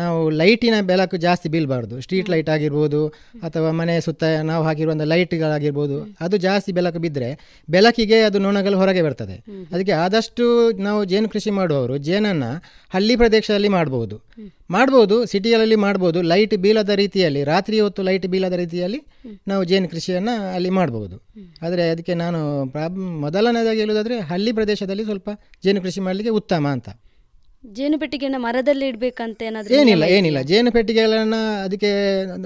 [0.00, 1.94] ನಾವು ಲೈಟಿನ ಬೆಳಕು ಜಾಸ್ತಿ ಬೀಳಬಾರ್ದು.
[2.04, 3.00] ಸ್ಟ್ರೀಟ್ ಲೈಟ್ ಆಗಿರ್ಬೋದು
[3.46, 5.96] ಅಥವಾ ಮನೆ ಸುತ್ತ ನಾವು ಹಾಕಿರುವಂಥ ಲೈಟ್ಗಳಾಗಿರ್ಬೋದು
[6.26, 7.30] ಅದು ಜಾಸ್ತಿ ಬೆಳಕು ಬಿದ್ದರೆ
[7.68, 9.36] ಬೆಳಕಿಗೆ ಅದು ನೊಣಗಳು ಹೊರಗೆ ಬರ್ತದೆ.
[9.72, 10.44] ಅದಕ್ಕೆ ಆದಷ್ಟು
[10.86, 12.50] ನಾವು ಜೇನು ಕೃಷಿ ಮಾಡುವವರು ಜೇನನ್ನು
[12.94, 14.16] ಹಳ್ಳಿ ಪ್ರದೇಶದಲ್ಲಿ ಮಾಡ್ಬೋದು.
[14.74, 19.00] ಮಾಡ್ಬೋದು, ಸಿಟಿಗಳಲ್ಲಿ ಮಾಡ್ಬೋದು, ಲೈಟ್ ಬೀಳದ ರೀತಿಯಲ್ಲಿ, ರಾತ್ರಿ ಹೊತ್ತು ಲೈಟ್ ಬೀಳದ ರೀತಿಯಲ್ಲಿ
[19.50, 21.16] ನಾವು ಜೇನು ಕೃಷಿಯನ್ನು ಅಲ್ಲಿ ಮಾಡ್ಬೋದು.
[21.66, 22.40] ಆದರೆ ಅದಕ್ಕೆ ನಾನು
[22.74, 25.30] ಪ್ರಾಬ್, ಮೊದಲನೇದಾಗಿ ಹೇಳೋದಾದರೆ ಹಳ್ಳಿ ಪ್ರದೇಶದಲ್ಲಿ ಸ್ವಲ್ಪ
[25.64, 26.88] ಜೇನು ಕೃಷಿ ಮಾಡಲಿಕ್ಕೆ ಉತ್ತಮ ಅಂತ.
[27.64, 30.40] ಜೇನು ಪೆಟ್ಟಿಗೆಯನ್ನು ಮರದಲ್ಲಿ ಇಡಬೇಕಂತ ಏನಾದರೂ ಏನಿಲ್ಲ ಏನಿಲ್ಲ.
[30.42, 31.90] ಜೇನು ಪೆಟ್ಟಿಗೆಗಳನ್ನು ಅದಕ್ಕೆ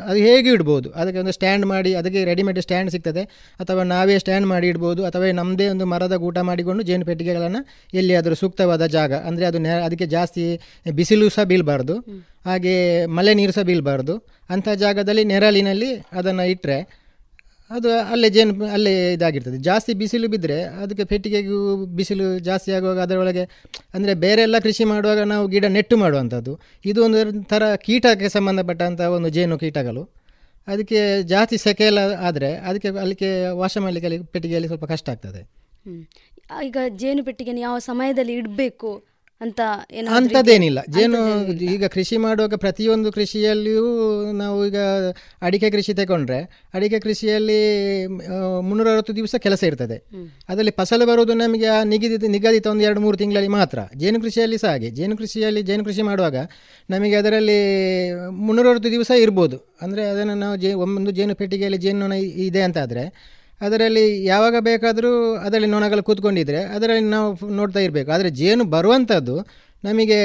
[0.09, 0.89] ಅದು ಹೇಗೆ ಇಡ್ಬೋದು?
[0.91, 3.23] ಅದಕ್ಕೆ ಒಂದು ಸ್ಟ್ಯಾಂಡ್ ಮಾಡಿ ಅದಕ್ಕೆ ರೆಡಿಮೇಡ್ ಸ್ಟ್ಯಾಂಡ್ ಸಿಗ್ತದೆ.
[3.61, 7.63] ಅಥವಾ ನಾವೇ ಸ್ಟ್ಯಾಂಡ್ ಮಾಡಿ ಇಡ್ಬೋದು ಅಥವಾ ನಮ್ಮದೇ ಒಂದು ಮರದ ಗೂಟ ಮಾಡಿಕೊಂಡು ಜೇನು ಪೆಟ್ಟಿಗೆಗಳನ್ನು
[7.95, 10.45] ಎಲ್ಲಿಯಾದರೂ ಸೂಕ್ತವಾದ ಜಾಗ ಅಂದರೆ ಅದು ನೆ ಅದಕ್ಕೆ ಜಾಸ್ತಿ
[10.93, 11.97] ಬಿಸಿಲು ಸಹ ಬೀಳಬಾರ್ದು.
[12.45, 14.15] ಹಾಗೆ ಮಳೆ ನೀರು ಸಹ ಬೀಳಬಾರ್ದು.
[14.51, 16.79] ಅಂಥ ಜಾಗದಲ್ಲಿ ನೆರಳಿನಲ್ಲಿ ಅದನ್ನು ಇಟ್ಟರೆ
[17.71, 19.59] ಅದು ಅಲ್ಲೇ ಜೇನು ಅಲ್ಲೇ ಇದಾಗಿರ್ತದೆ.
[19.59, 23.45] ಜಾಸ್ತಿ ಬಿಸಿಲು ಬಿದ್ದರೆ ಅದಕ್ಕೆ ಪೆಟ್ಟಿಗೆಗೂ ಬಿಸಿಲು ಜಾಸ್ತಿ ಆಗುವಾಗ ಅದರೊಳಗೆ
[23.95, 26.61] ಅಂದರೆ ಬೇರೆ ಎಲ್ಲ ಕೃಷಿ ಮಾಡುವಾಗ ನಾವು ಗಿಡ ನೆಟ್ಟು ಮಾಡುವಂಥದ್ದು.
[26.85, 30.05] ಇದು ಒಂದು ಥರ ಕೀಟಕ್ಕೆ ಸಂಬಂಧಪಟ್ಟಂಥ ಒಂದು ಜೇನು ಕೀಟಗಳು.
[30.69, 33.31] ಅದಕ್ಕೆ ಜಾಸ್ತಿ ಸೆಕೆ ಎಲ್ಲ ಆದರೆ ಅದಕ್ಕೆ ಅಲ್ಲಿಗೆ
[33.63, 35.43] ವಾಶ ಮಾಡಲಿಕ್ಕೆ ಅಲ್ಲಿ ಪೆಟ್ಟಿಗೆಯಲ್ಲಿ ಸ್ವಲ್ಪ ಕಷ್ಟ ಆಗ್ತದೆ.
[36.67, 38.91] ಈಗ ಜೇನು ಪೆಟ್ಟಿಗೆನ ಯಾವ ಸಮಯದಲ್ಲಿ ಇಡಬೇಕು?
[39.41, 39.61] ಅಂತ
[39.99, 40.81] ಏನು ಅಂಥದ್ದೇನಿಲ್ಲ.
[40.95, 41.19] ಜೇನು
[41.75, 43.85] ಈಗ ಕೃಷಿ ಮಾಡುವಾಗ ಪ್ರತಿಯೊಂದು ಕೃಷಿಯಲ್ಲಿಯೂ
[44.33, 44.79] ನಾವು ಈಗ
[45.47, 46.39] ಅಡಿಕೆ ಕೃಷಿ ತಗೊಂಡ್ರೆ
[46.75, 47.59] ಅಡಿಕೆ ಕೃಷಿಯಲ್ಲಿ
[48.69, 49.99] ಮುನ್ನೂರ ಅರವತ್ತು ದಿವಸ ಕೆಲಸ ಇರ್ತದೆ.
[50.49, 53.79] ಅದರಲ್ಲಿ ಫಸಲು ಬರುವುದು ನಮಗೆ ಆ ನಿಗದಿತ ನಿಗದಿತ ಒಂದು ಎರಡು ಮೂರು ತಿಂಗಳಲ್ಲಿ ಮಾತ್ರ.
[53.97, 54.91] ಜೇನು ಕೃಷಿಯಲ್ಲಿ ಸಹ ಹಾಗೆ.
[54.91, 56.37] ಜೇನು ಕೃಷಿಯಲ್ಲಿ ಜೇನು ಕೃಷಿ ಮಾಡುವಾಗ
[56.91, 57.59] ನಮಗೆ ಅದರಲ್ಲಿ
[58.45, 59.59] ಮುನ್ನೂರ ಅರವತ್ತು ದಿವಸ ಇರ್ಬೋದು.
[59.83, 62.15] ಅಂದರೆ ಅದನ್ನು ನಾವು ಜೇ ಒಂದು ಜೇನು ಪೆಟ್ಟಿಗೆಯಲ್ಲಿ ಜೇನು
[62.49, 63.05] ಇದೆ ಅಂತ ಆದರೆ
[63.61, 68.09] ಅದರಲ್ಲಿ ಯಾವಾಗ ಬೇಕಾದರೂ ಅದರಲ್ಲಿ ನೊಣಗಳು ಕೂತ್ಕೊಂಡಿದ್ದರೆ ಅದರಲ್ಲಿ ನಾವು ನೋಡ್ತಾ ಇರಬೇಕು.
[68.13, 69.37] ಆದರೆ ಜೇನು ಬರುವಂಥದ್ದು
[69.85, 70.19] ನಮಗೆ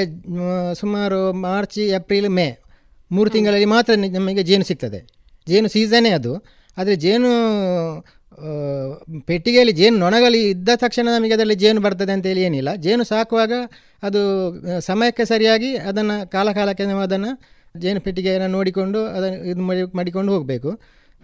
[0.74, 2.48] ಸುಮಾರು ಮಾರ್ಚ್ ಏಪ್ರಿಲ್ ಮೇ
[3.12, 5.00] ಮೂರು ತಿಂಗಳಲ್ಲಿ ಮಾತ್ರ ನಮಗೆ ಜೇನು ಸಿಗ್ತದೆ.
[5.48, 6.34] ಜೇನು ಸೀಸನೇ ಅದು.
[6.78, 7.32] ಆದರೆ ಜೇನು
[9.26, 12.70] ಪೆಟ್ಟಿಗೆಯಲ್ಲಿ ಜೇನು ನೊಣಗಳು ಇದ್ದ ತಕ್ಷಣ ನಮಗೆ ಅದರಲ್ಲಿ ಜೇನು ಬರ್ತದೆ ಅಂತೇಳಿ ಏನಿಲ್ಲ.
[12.76, 13.54] ಜೇನು ಸಾಕುವಾಗ
[14.04, 14.22] ಅದು
[14.80, 17.32] ಸಮಯಕ್ಕೆ ಸರಿಯಾಗಿ ಅದನ್ನು ಕಾಲ ಕಾಲಕ್ಕೆ ನಾವು ಅದನ್ನು
[17.80, 20.72] ಜೇನು ಪೆಟ್ಟಿಗೆಯನ್ನು ನೋಡಿಕೊಂಡು ಅದನ್ನು ಇದು ಮಾಡಿ ಮಾಡಿಕೊಂಡು ಹೋಗಬೇಕು.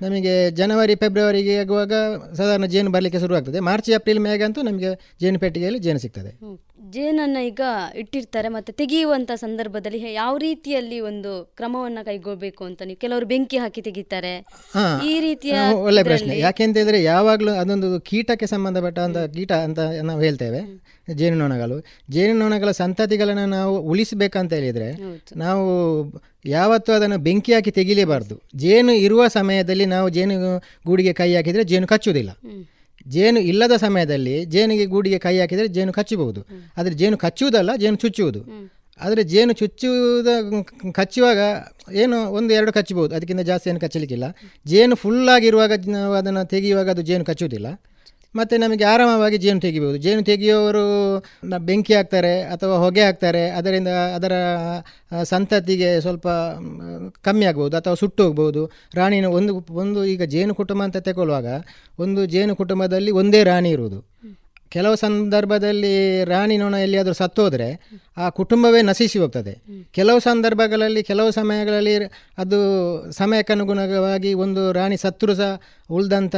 [0.01, 1.93] ನಮಗೆ ಜನವರಿ ಫೆಬ್ರವರಿಗೆ ಆಗುವಾಗ
[2.33, 3.59] ಸಾಧಾರಣ ಜೇನು ಬರಲಿಕ್ಕೆ ಶುರುವಾಗ್ತದೆ.
[3.69, 6.31] ಮಾರ್ಚ್ ಏಪ್ರಿಲ್ ಮೇಗಂತೂ ನಮಗೆ ಜೇನು ಪೆಟ್ಟಿಗೆಯಲ್ಲಿ ಜೇನು ಸಿಗ್ತದೆ.
[6.89, 7.63] ಜೇನನ್ನ ಈಗ
[7.95, 14.33] ಇಟ್ಟಿರ್ತಾರೆ ಮತ್ತೆ ತೆಗೆಯುವಂತ ಸಂದರ್ಭದಲ್ಲಿ ಯಾವ ರೀತಿಯಲ್ಲಿ ಒಂದು ಕ್ರಮವನ್ನ ಕೈಗೊಳ್ಬೇಕು ಅಂತ ನೀವು ಕೆಲವರು ಬೆಂಕಿ ಹಾಕಿ ತೆಗಿತಾರೆ.
[15.11, 15.53] ಈ ರೀತಿಯ
[15.87, 16.39] ಒಳ್ಳೆ ಪ್ರಶ್ನೆ.
[16.39, 20.61] ಯಾಕೆಂತ ಹೇಳಿದ್ರೆ ಯಾವಾಗಲೂ ಅದೊಂದು ಕೀಟಕ್ಕೆ ಸಂಬಂಧಪಟ್ಟಂತ ಕೀಟ ಅಂತ ನಾವು ಹೇಳ್ತೇವೆ.
[21.19, 21.77] ಜೇನುನೊಣಗಳು
[22.11, 24.89] ಜೇನುನೊಣಗಳ ಸಂತತಿಗಳನ್ನು ನಾವು ಉಳಿಸಬೇಕಂತ ಹೇಳಿದರೆ
[25.43, 25.63] ನಾವು
[26.45, 28.41] ಯಾವತ್ತೂ ಅದನ್ನು ಬೆಂಕಿ ಹಾಕಿ ತೆಗಿಲೇಬಾರ್ದು.
[28.55, 32.37] ಜೇನು ಇರುವ ಸಮಯದಲ್ಲಿ ನಾವು ಜೇನು ಗೂಡಿಗೆ ಕೈ ಹಾಕಿದರೆ ಜೇನು ಕಚ್ಚುವುದಿಲ್ಲ.
[33.07, 36.47] ಜೇನು ಇಲ್ಲದ ಸಮಯದಲ್ಲಿ ಜೇನಿಗೆ ಗೂಡಿಗೆ ಕೈ ಹಾಕಿದರೆ ಜೇನು ಕಚ್ಚಬಹುದು.
[36.77, 38.71] ಆದರೆ ಜೇನು ಕಚ್ಚುವುದಲ್ಲ, ಜೇನು ಚುಚ್ಚುವುದು.
[39.01, 40.27] ಆದರೆ ಜೇನು ಚುಚ್ಚುವುದ,
[40.91, 41.37] ಕಚ್ಚುವಾಗ
[41.93, 43.15] ಏನು ಒಂದು, ಎರಡು ಕಚ್ಚಬಹುದು.
[43.15, 44.23] ಅದಕ್ಕಿಂತ ಜಾಸ್ತಿ ಏನು ಕಚ್ಚಲಿಕ್ಕಿಲ್ಲ.
[44.67, 45.71] ಜೇನು ಫುಲ್ಲಾಗಿರುವಾಗ
[46.17, 47.81] ಅದನ್ನು ತೆಗೆಯುವಾಗ ಅದು ಜೇನು ಕಚ್ಚುವುದಿಲ್ಲ.
[48.35, 49.97] ಮತ್ತು ನಮಗೆ ಆರಾಮವಾಗಿ ಜೇನು ತೆಗಿಬೋದು.
[49.97, 50.83] ಜೇನು ತೆಗೆಯುವವರು
[51.57, 53.49] ಬೆಂಕಿ ಹಾಕ್ತಾರೆ ಅಥವಾ ಹೊಗೆ ಹಾಕ್ತಾರೆ.
[53.49, 54.33] ಅದರಿಂದ ಅದರ
[55.23, 56.27] ಸಂತತಿಗೆ ಸ್ವಲ್ಪ
[57.21, 58.63] ಕಮ್ಮಿ ಆಗ್ಬೋದು ಅಥವಾ ಸುಟ್ಟು ಹೋಗ್ಬೋದು.
[58.95, 61.47] ರಾಣಿನ ಒಂದು ಒಂದು ಈಗ ಜೇನು ಕುಟುಂಬ ಅಂತ ತಗೊಳ್ಳುವಾಗ
[61.99, 63.99] ಒಂದು ಜೇನು ಕುಟುಂಬದಲ್ಲಿ ಒಂದೇ ರಾಣಿ ಇರುವುದು.
[64.69, 69.53] ಕೆಲವು ಸಂದರ್ಭದಲ್ಲಿ ರಾಣಿ ನೊಣ ಎಲ್ಲಿಯಾದರೂ ಸತ್ತೋದ್ರೆ ಆ ಕುಟುಂಬವೇ ನಶಿಸಿ ಹೋಗ್ತದೆ.
[69.91, 71.95] ಕೆಲವು ಸಂದರ್ಭಗಳಲ್ಲಿ, ಕೆಲವು ಸಮಯಗಳಲ್ಲಿ
[72.37, 72.57] ಅದು
[73.11, 75.59] ಸಮಯಕ್ಕನುಗುಣವಾಗಿ ಒಂದು ರಾಣಿ ಸತ್ರು ಸಹ
[75.91, 76.35] ಉಳಿದಂಥ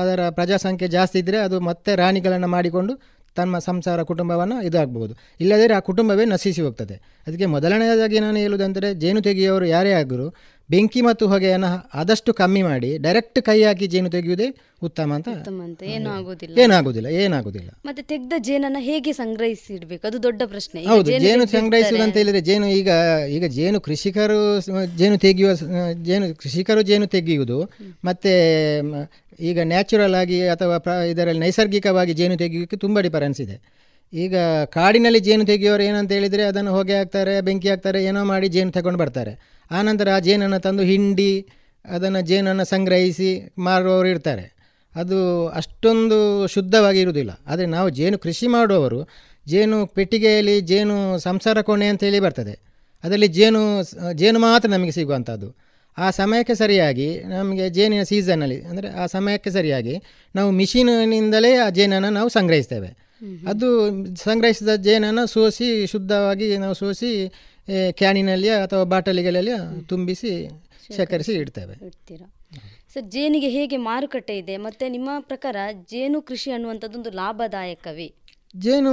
[0.00, 5.14] ಅದರ ಪ್ರಜಾಸಂಖ್ಯೆ ಜಾಸ್ತಿ ಇದ್ದರೆ ಅದು ಮತ್ತೆ ರಾಣಿಗಳನ್ನು ಮಾಡಿಕೊಂಡು ತಮ್ಮ ಸಂಸಾರ ಕುಟುಂಬವನ್ನು ಇದಾಗಬಹುದು.
[5.40, 6.94] ಇಲ್ಲದಿದ್ದರೆ ಆ ಕುಟುಂಬವೇ ನಶಿಸಿ ಹೋಗ್ತದೆ.
[7.26, 10.34] ಅದಕ್ಕೆ ಮೊದಲನೆಯದಾಗಿ ನಾನು ಹೇಳುವುದಂದರೆ ಜೇನು ತೆಗೆಯುವವರು ಯಾರೇ ಆಗರು
[10.70, 11.70] ಬೆಂಕಿ ಮತ್ತು ಹೊಗೆಯನ್ನು
[12.00, 14.46] ಆದಷ್ಟು ಕಮ್ಮಿ ಮಾಡಿ ಡೈರೆಕ್ಟ್ ಕೈ ಹಾಕಿ ಜೇನು ತೆಗೆಯುವುದೇ
[14.88, 15.28] ಉತ್ತಮ ಅಂತ
[15.94, 16.54] ಏನೂ ಆಗೋದಿಲ್ಲ.
[16.62, 20.02] ಏನಾಗುವುದಿಲ್ಲ ಏನಾಗುವುದಿಲ್ಲ ಮತ್ತೆ ತೆಗೆದ ಜೇನನ್ನು ಹೇಗೆ ಸಂಗ್ರಹಿಸಿಡ್ಬೇಕು?
[20.06, 20.80] ಅದು ದೊಡ್ಡ ಪ್ರಶ್ನೆ.
[20.92, 22.90] ಹೌದು ಜೇನು ಸಂಗ್ರಹಿಸುವುದು ಅಂತ ಹೇಳಿದ್ರೆ ಜೇನು ಈಗ
[23.36, 24.40] ಈಗ ಜೇನು ಕೃಷಿಕರು
[25.00, 25.52] ಜೇನು ತೆಗೆಯುವ
[26.08, 27.58] ಜೇನು ಕೃಷಿಕರು ಜೇನು ತೆಗೆಯುವುದು
[28.04, 28.34] ಮತ್ತೆ
[29.50, 30.76] ಈಗ ನ್ಯಾಚುರಲ್ ಆಗಿ ಅಥವಾ
[31.12, 33.56] ಇದರಲ್ಲಿ ನೈಸರ್ಗಿಕವಾಗಿ ಜೇನು ತೆಗೆಯೋಕ್ಕೆ ತುಂಬ ಡಿಫರೆನ್ಸ್ ಇದೆ.
[34.12, 34.36] ಈಗ
[34.76, 39.53] ಕಾಡಿನಲ್ಲಿ ಜೇನು ತೆಗೆಯೋರು ಏನಂತ ಹೇಳಿದರೆ ಅದನ್ನು ಹೊಗೆ ಹಾಕ್ತಾರೆ ಬೆಂಕಿ ಹಾಕ್ತಾರೆ ಏನೋ ಮಾಡಿ ಜೇನು ತಗೊಂಡು ಬರ್ತಾರೆ.
[39.70, 41.48] ಆನಂತರ ಆ ಜೇನನ್ನು ತಂದು ಹಿಂಡಿ
[41.84, 44.54] ಅದನ್ನು ಜೇನನ್ನು ಸಂಗ್ರಹಿಸಿ ಮಾರುವವರು ಇರ್ತಾರೆ.
[44.94, 47.30] ಅದು ಅಷ್ಟೊಂದು ಶುದ್ಧವಾಗಿ ಇರುವುದಿಲ್ಲ.
[47.46, 49.08] ಆದರೆ ನಾವು ಜೇನು ಕೃಷಿ ಮಾಡುವವರು
[49.48, 52.58] ಜೇನು ಪೆಟ್ಟಿಗೆಯಲ್ಲಿ ಜೇನು ಸಂಸಾರ ಕೋಣೆ ಅಂತೇಳಿ ಬರ್ತದೆ.
[53.04, 53.82] ಅದರಲ್ಲಿ ಜೇನು
[54.12, 55.56] ಜೇನು ಮಾತ್ರ ನಮಗೆ ಸಿಗುವಂಥದ್ದು.
[55.98, 60.02] ಆ ಸಮಯಕ್ಕೆ ಸರಿಯಾಗಿ ನಮಗೆ ಜೇನಿನ ಸೀಸನ್ನಲ್ಲಿ ಅಂದರೆ ಆ ಸಮಯಕ್ಕೆ ಸರಿಯಾಗಿ
[60.34, 63.04] ನಾವು ಮಿಷಿನಿನಿಂದಲೇ ಆ ಜೇನನ್ನು ನಾವು ಸಂಗ್ರಹಿಸ್ತೇವೆ.
[63.48, 63.68] ಅದು
[64.16, 67.32] ಸಂಗ್ರಹಿಸಿದ ಜೇನನ್ನು ಸೋಸಿ ಶುದ್ಧವಾಗಿ ನಾವು ಸೋಸಿ
[67.68, 69.58] ಏ, ಕ್ಯಾನಿನಲ್ಲಿ ಅಥವಾ ಬಾಟಲಿಗಳಲ್ಲಿಯೋ
[69.88, 70.30] ತುಂಬಿಸಿ
[70.90, 71.74] ಶೇಖರಿಸಿ ಇಡ್ತೇವೆ.
[71.86, 72.26] ಇಡ್ತೀರಾ?
[72.94, 75.56] ಸರ್ ಜೇನಿಗೆ ಹೇಗೆ ಮಾರುಕಟ್ಟೆ ಇದೆ ಮತ್ತೆ ನಿಮ್ಮ ಪ್ರಕಾರ
[75.90, 78.08] ಜೇನು ಕೃಷಿ ಅನ್ನುವಂಥದ್ದೊಂದು ಲಾಭದಾಯಕವೇ?
[78.56, 78.90] ಜೇನು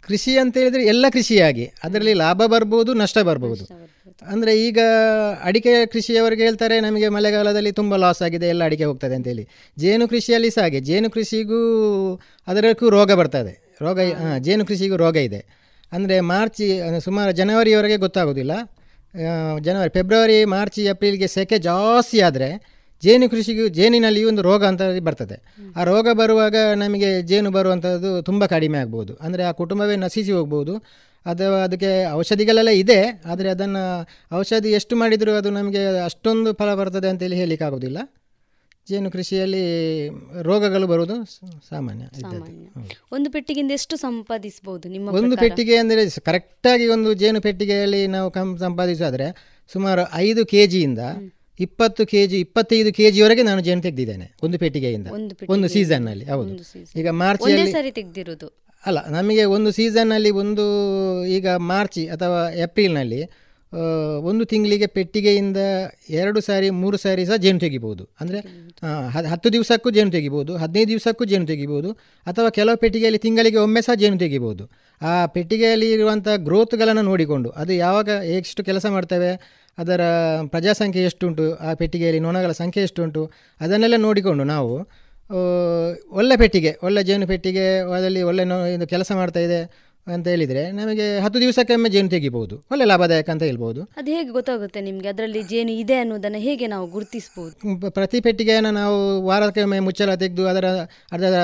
[0.00, 1.72] ಕೃಷಿ ಅಂತ ಹೇಳಿದರೆ ಎಲ್ಲ ಕೃಷಿಯಾಗಿ.
[1.84, 3.64] ಅದರಲ್ಲಿ ಲಾಭ ಬರ್ಬೋದು ನಷ್ಟ ಬರ್ಬೋದು.
[4.22, 4.78] ಅಂದರೆ ಈಗ
[5.42, 9.44] ಅಡಿಕೆ ಕೃಷಿಯವರಿಗೆ ಹೇಳ್ತಾರೆ ನಮಗೆ ಮಳೆಗಾಲದಲ್ಲಿ ತುಂಬ ಲಾಸ್ ಆಗಿದೆ ಎಲ್ಲ ಅಡಿಕೆ ಹೋಗ್ತದೆ ಅಂತೇಳಿ
[9.76, 10.80] ಜೇನು ಕೃಷಿಯಲ್ಲಿ ಸಹ ಹಾಗೆ.
[10.80, 11.60] ಜೇನು ಕೃಷಿಗೂ
[12.48, 13.54] ಅದರಕ್ಕೂ ರೋಗ ಬರ್ತದೆ.
[13.80, 15.40] ರೋಗ ಹಾಂ ಜೇನು ಕೃಷಿಗೂ ರೋಗ ಇದೆ.
[15.92, 16.62] ಅಂದರೆ ಮಾರ್ಚ್
[17.06, 18.52] ಸುಮಾರು ಜನವರಿವರೆಗೆ ಗೊತ್ತಾಗೋದಿಲ್ಲ.
[19.66, 22.48] ಜನವರಿ, ಫೆಬ್ರವರಿ, ಮಾರ್ಚ್, ಏಪ್ರಿಲ್ಗೆ ಸೆಕೆ ಜಾಸ್ತಿ ಆದರೆ
[23.02, 25.36] ಜೇನು ಕೃಷಿಗೂ ಜೇನಿನಲ್ಲಿ ಒಂದು ರೋಗ ಅಂತ ಬರ್ತದೆ.
[25.78, 29.12] ಆ ರೋಗ ಬರುವಾಗ ನಮಗೆ ಜೇನು ಬರುವಂಥದ್ದು ತುಂಬ ಕಡಿಮೆ ಆಗ್ಬೋದು.
[29.26, 30.74] ಅಂದರೆ ಆ ಕುಟುಂಬವೇ ನಶಿಸಿ ಹೋಗ್ಬೋದು.
[31.26, 32.98] ಅಥವಾ ಅದಕ್ಕೆ ಔಷಧಿಗಳೆಲ್ಲ ಇದೆ,
[33.32, 33.82] ಆದರೆ ಅದನ್ನು
[34.40, 37.98] ಔಷಧಿ ಎಷ್ಟು ಮಾಡಿದರೂ ಅದು ನಮಗೆ ಅಷ್ಟೊಂದು ಫಲ ಬರ್ತದೆ ಅಂತೇಳಿ ಹೇಳಲಿಕ್ಕೆ ಆಗೋದಿಲ್ಲ
[38.88, 39.62] ಜೇನು ಕೃಷಿಯಲ್ಲಿ
[40.42, 41.16] ರೋಗಗಳು ಬರುವುದು
[41.68, 42.50] ಸಾಮಾನ್ಯ ಇದ್ದದ್ದು.
[43.12, 45.36] ಒಂದು ಪೆಟ್ಟಿಗೆಯಿಂದ ಎಷ್ಟು ಸಂಪಾದಿಸಬಹುದು ನಿಮ್ಮ ಒಂದು?
[45.36, 49.28] ಪೆಟ್ಟಿಗೆ ಅಂದರೆ ಕರೆಕ್ಟಾಗಿ ಒಂದು ಜೇನು ಪೆಟ್ಟಿಗೆಯಲ್ಲಿ ನಾವು ಕಂ ಸಂಪಾದಿಸಿದ್ರೆ
[49.70, 50.98] ಸುಮಾರು ಐದು ಕೆ ಜಿಯಿಂದ
[51.60, 55.08] ಇಪ್ಪತ್ತು ಕೆ ಜಿ ಇಪ್ಪತ್ತೈದು ಕೆ ಜಿವರೆಗೆ ನಾನು ಜೇನು ತೆಗೆದಿದ್ದೇನೆ ಒಂದು ಪೆಟ್ಟಿಗೆಯಿಂದ.
[55.08, 56.98] ಒಂದು ಸೀಸನ್ ಅಲ್ಲಿ ಸೀಸನ್ನಲ್ಲಿ ಹೌದು.
[56.98, 57.44] ಈಗ ಮಾರ್ಚ್
[57.94, 58.48] ತೆಗ್ದಿರೋದು
[58.84, 60.64] ಅಲ್ಲ ನಮಗೆ ಒಂದು ಸೀಸನ್ನಲ್ಲಿ ಒಂದು
[61.26, 63.20] ಈಗ ಮಾರ್ಚ್ ಅಥವಾ ಏಪ್ರಿಲ್ನಲ್ಲಿ
[64.30, 65.60] ಒಂದು ತಿಂಗಳಿಗೆ ಪೆಟ್ಟಿಗೆಯಿಂದ
[66.20, 68.04] ಎರಡು ಸಾರಿ, ಮೂರು ಸಾರಿ ಸಹ ಜೇನು ತೆಗಿಬೋದು.
[68.20, 68.38] ಅಂದರೆ
[69.32, 71.90] ಹತ್ತು ದಿವಸಕ್ಕೂ ಜೇನು ತೆಗಿಬೋದು, ಹದಿನೈದು ದಿವಸಕ್ಕೂ ಜೇನು ತೆಗಿಬೋದು,
[72.26, 74.64] ಅಥವಾ ಕೆಲವು ಪೆಟ್ಟಿಗೆಯಲ್ಲಿ ತಿಂಗಳಿಗೆ ಒಮ್ಮೆ ಸಹ ಜೇನು ತೆಗಿಬೋದು.
[75.00, 78.08] ಆ ಪೆಟ್ಟಿಗೆಯಲ್ಲಿ ಇರುವಂಥ ಗ್ರೋತ್ಗಳನ್ನು ನೋಡಿಕೊಂಡು, ಅದು ಯಾವಾಗ
[78.38, 79.32] ಎಷ್ಟು ಕೆಲಸ ಮಾಡ್ತವೆ,
[79.78, 80.00] ಅದರ
[80.54, 83.24] ಪ್ರಜಾಸಂಖ್ಯೆ ಎಷ್ಟುಂಟು, ಆ ಪೆಟ್ಟಿಗೆಯಲ್ಲಿ ನೊಣಗಳ ಸಂಖ್ಯೆ ಎಷ್ಟುಂಟು,
[83.60, 84.72] ಅದನ್ನೆಲ್ಲ ನೋಡಿಕೊಂಡು ನಾವು
[86.20, 87.66] ಒಳ್ಳೆ ಪೆಟ್ಟಿಗೆ, ಒಳ್ಳೆ ಜೇನು ಪೆಟ್ಟಿಗೆ,
[87.96, 89.60] ಅದರಲ್ಲಿ ಒಳ್ಳೆ ನೊ, ಇದು ಕೆಲಸ ಮಾಡ್ತಾ ಇದೆ
[90.14, 92.54] ಅಂತ ಹೇಳಿದರೆ ನಮಗೆ ಹತ್ತು ದಿವಸಕ್ಕೊಮ್ಮೆ ಜೇನು ತೆಗಿಬಹುದು.
[92.70, 95.08] ಒಳ್ಳೆ ಲಾಭದಾಯಕ ಅಂತ ಹೇಳ್ಬೋದು ಅದು ಹೇಗೆ ಗೊತ್ತಾಗುತ್ತೆ ನಿಮಗೆ?
[95.08, 100.66] ಅದರಲ್ಲಿ ಜೇನು ಇದೆ ಅನ್ನೋದನ್ನ ಹೇಗೆ ನಾವು ಗುರುತಿಸಬಹುದು ಪ್ರತಿ ಪೆಟ್ಟಿಗೆಯನ್ನು ನಾವು ವಾರಕ್ಕೊಮ್ಮೆ ಮುಚ್ಚಲ ತೆಗೆದು ಅದರ
[101.12, 101.34] ಅದರ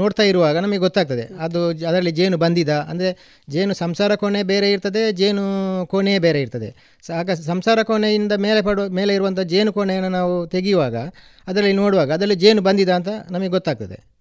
[0.00, 1.28] ನೋಡ್ತಾ ಇರುವಾಗ ನಮಗೆ ಗೊತ್ತಾಗ್ತದೆ.
[1.40, 2.68] ಅದು ಅದರಲ್ಲಿ ಜೇನು ಬಂದಿದ?
[2.68, 3.10] ಅಂದರೆ
[3.50, 5.44] ಜೇನು ಸಂಸಾರ ಕೋಣೆ ಬೇರೆ ಇರ್ತದೆ ಜೇನು
[5.86, 6.70] ಕೋಣೆಯೇ ಬೇರೆ ಇರ್ತದೆ.
[7.14, 10.96] ಆಗ ಸಂಸಾರ ಕೋಣೆಯಿಂದ ಮೇಲೆ ಪಡುವ ಮೇಲೆ ಇರುವಂಥ ಜೇನು ಕೋಣೆಯನ್ನು ನಾವು ತೆಗೆಯುವಾಗ
[11.46, 14.15] ಅದರಲ್ಲಿ ನೋಡುವಾಗ ಅದರಲ್ಲಿ ಜೇನು ಬಂದಿದ ಅಂತ ನಮಗೆ ಗೊತ್ತಾಗ್ತದೆ.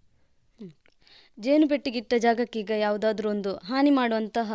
[1.37, 4.49] ಜೇನು ಪೆಟ್ಟಿಗಿಟ್ಟ ಇಟ್ಟ ಜಾಗಕ್ಕೆ ಈಗ ಯಾವುದಾದ್ರೂ ಒಂದು ಹಾನಿ ಮಾಡುವಂತಹ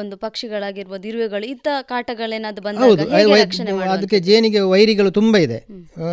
[0.00, 5.58] ಒಂದು ಪಕ್ಷಿಗಳಾಗಿರ್ಬೋದು ಇರುವೆಗಳು ಇಂಥ ಕಾಟಗಳೇನಾದ್ರು ಬಂದಾಗ ಅದಕ್ಕೆ ಜೇನಿಗೆ ವೈರಿಗಳು ತುಂಬ ಇದೆ.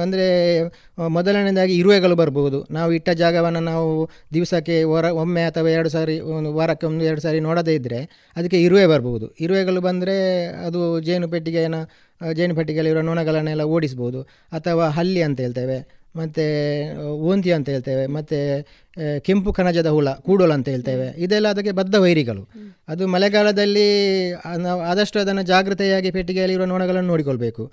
[0.03, 0.25] ಅಂದ್ರೆ
[1.17, 2.59] ಮೊದಲನೇದಾಗಿ ಇರುವೆಗಳು ಬರ್ಬೋದು.
[2.71, 3.91] ನಾವು ಇಟ್ಟ ಜಾಗವನ್ನು ನಾವು
[4.33, 7.99] ದಿವಸಕ್ಕೆ ವಾರ ಒಮ್ಮೆ ಅಥವಾ ಎರಡು ಸಾರಿ ಒಂದು ವಾರಕ್ಕೆ ಒಂದು ಎರಡು ಸಾರಿ ನೋಡದೇ ಇದ್ದರೆ
[8.35, 9.27] ಅದಕ್ಕೆ ಇರುವೆ ಬರ್ಬೋದು.
[9.39, 10.17] ಇರುವೆಗಳು ಬಂದರೆ
[10.67, 11.83] ಅದು ಜೇನು ಪೆಟ್ಟಿಗೆಯನ್ನು
[12.33, 14.21] ಜೇನು ಪೆಟ್ಟಿಗೆಯಲ್ಲಿರೋ ನೊಣಗಳನ್ನೆಲ್ಲ ಓಡಿಸ್ಬೋದು.
[14.51, 15.96] ಅಥವಾ ಹಲ್ಲಿ ಅಂತ ಹೇಳ್ತೇವೆ.
[16.15, 16.43] ಮತ್ತು
[17.29, 18.37] ಓಂತಿ ಅಂತ ಹೇಳ್ತೇವೆ ಮತ್ತು
[19.25, 21.07] ಕೆಂಪು ಕಣಜದ ಹುಳ ಕೂಡೋಲ್ ಅಂತ ಹೇಳ್ತೇವೆ.
[21.25, 22.43] ಇದೆಲ್ಲ ಅದಕ್ಕೆ ಬದ್ಧ ವೈರಿಗಳು.
[22.91, 23.87] ಅದು ಮಳೆಗಾಲದಲ್ಲಿ
[24.67, 27.65] ನಾವು ಆದಷ್ಟು ಅದನ್ನು ಜಾಗೃತೆಯಾಗಿ ಪೆಟ್ಟಿಗೆಯಲ್ಲಿರುವ ನೊಣಗಳನ್ನು ನೋಡಿಕೊಳ್ಬೇಕು.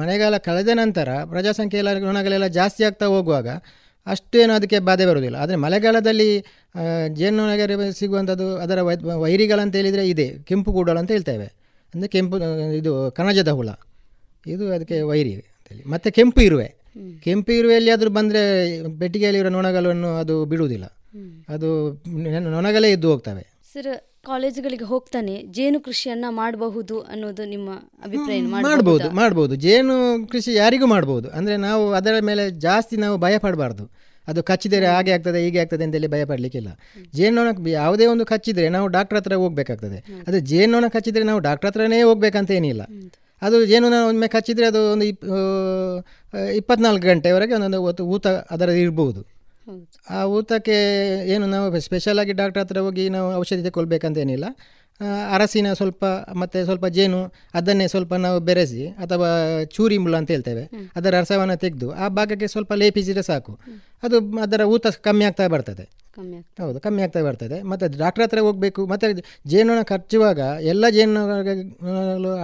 [0.00, 3.48] ಮಳೆಗಾಲ ಕಳೆದ ನಂತರ ಪ್ರಜಾಸಂಖ್ಯೆ ಎಲ್ಲ ನೊಣಗಳೆಲ್ಲ ಜಾಸ್ತಿ ಆಗ್ತಾ ಹೋಗುವಾಗ
[4.06, 5.36] ಅಷ್ಟೇನು ಅದಕ್ಕೆ ಬಾಧೆ ಬರುವುದಿಲ್ಲ.
[5.42, 7.66] ಆದರೆ ಮಳೆಗಾಲದಲ್ಲಿ ಜೇನು ಜೇನುನೊಣಗೆ
[7.98, 8.94] ಸಿಗುವಂಥದ್ದು ಅದರ ವೈ
[9.24, 10.26] ವೈರಿಗಳಂತ ಹೇಳಿದರೆ ಇದೆ.
[10.48, 11.46] ಕೆಂಪು ಕೂಡಲು ಅಂತ ಹೇಳ್ತೇವೆ.
[11.94, 12.36] ಅಂದರೆ ಕೆಂಪು
[12.80, 13.68] ಇದು ಕಣಜದ ಹುಳ.
[14.46, 16.68] ಇದು ಅದಕ್ಕೆ ವೈರಿ ಅಂತೇಳಿ ಮತ್ತು ಕೆಂಪು ಇರುವೆ.
[17.24, 18.42] ಕೆಂಪು ಇರುವೆಯಲ್ಲಿ ಆದರೂ ಬಂದರೆ
[18.98, 20.84] ಪೆಟ್ಟಿಗೆಯಲ್ಲಿರೋ ನೊಣಗಳನ್ನು ಅದು ಬಿಡುವುದಿಲ್ಲ.
[21.48, 21.68] ಅದು
[22.08, 23.42] ನೊಣಗಲೇ ನೊಣಗಳೇ ಇದ್ದು ಹೋಗ್ತವೆ.
[23.72, 23.92] ಸರ್
[24.26, 27.70] ಕಾಲೇಜುಗಳಿಗೆ ಹೋಗ್ತಾನೆ ಜೇನು ಕೃಷಿಯನ್ನ ಮಾಡಬಹುದು ಅನ್ನೋದು ನಿಮ್ಮ
[28.02, 29.10] ಅಭಿಪ್ರಾಯ ಮಾಡಬಹುದು?
[29.10, 33.84] ಮಾಡಬಹುದು ಜೇನು ಕೃಷಿ ಯಾರಿಗೂ ಮಾಡಬಹುದು ಅಂದರೆ ನಾವು ಅದರ ಮೇಲೆ ಜಾಸ್ತಿ ನಾವು ಭಯ ಪಡಬಾರ್ದು.
[34.28, 36.68] ಅದು ಕಚ್ಚಿದರೆ ಹಾಗೆ ಆಗ್ತದೆ ಹೀಗೆ ಆಗ್ತದೆ ಅಂತೇಳಿ ಭಯ ಪಡಲಿಕ್ಕಿಲ್ಲ.
[37.14, 40.04] ಜೇನ್ನೊಣ ಯಾವುದೇ ಒಂದು ಕಚ್ಚಿದರೆ ನಾವು ಡಾಕ್ಟರ್ ಹತ್ರ ಹೋಗ್ಬೇಕಾಗ್ತದೆ.
[40.28, 42.82] ಅದು ಜೇನ್ನೊಣ ಕಚ್ಚಿದರೆ ನಾವು ಡಾಕ್ಟರ್ ಹತ್ರನೇ ಹೋಗ್ಬೇಕಂತ ಏನಿಲ್ಲ.
[43.44, 45.24] ಅದು ಜೇನುನೊಣ ಒಮ್ಮೆ ಕಚ್ಚಿದರೆ ಅದು ಒಂದು ಇಪ್
[46.60, 49.20] ಇಪ್ಪತ್ನಾಲ್ಕು ಗಂಟೆವರೆಗೆ ಒಂದೊಂದು ಊತ ಅದರ ಇರ್ಬೋದು.
[50.10, 50.76] ಆ ಊತಕ್ಕೆ
[51.34, 54.46] ಏನು ನಾವು ಸ್ಪೆಷಲಾಗಿ ಡಾಕ್ಟರ್ ಹತ್ರ ಹೋಗಿ ನಾವು ಔಷಧಿ ತಗೊಳ್ಬೇಕಂತೇನಿಲ್ಲ
[55.34, 56.04] ಅರಸಿನ ಸ್ವಲ್ಪ
[56.40, 57.20] ಮತ್ತು ಸ್ವಲ್ಪ ಜೇನು
[57.54, 59.28] ಅದನ್ನೇ ಸ್ವಲ್ಪ ನಾವು ಬೆರೆಸಿ ಅಥವಾ
[59.76, 60.64] ಚೂರಿ ಮುಳ್ಳು ಅಂತ ಹೇಳ್ತೇವೆ.
[60.96, 63.52] ಅದರ ರಸವನ್ನು ತೆಗೆದು ಆ ಭಾಗಕ್ಕೆ ಸ್ವಲ್ಪ ಲೇಪಿಸಿದರೆ ಸಾಕು.
[64.02, 65.84] ಅದು ಅದರ ಊತ ಕಮ್ಮಿ ಆಗ್ತಾ ಬರ್ತದೆ.
[66.60, 67.62] ಹೌದು ಕಮ್ಮಿ ಆಗ್ತಾ ಬರ್ತದೆ.
[67.62, 69.06] ಮತ್ತು ಡಾಕ್ಟರ್ ಹತ್ರ ಹೋಗಬೇಕು ಮತ್ತು
[69.46, 70.40] ಜೇನು ಕಚ್ಚುವಾಗ
[70.72, 71.22] ಎಲ್ಲ ಜೇನು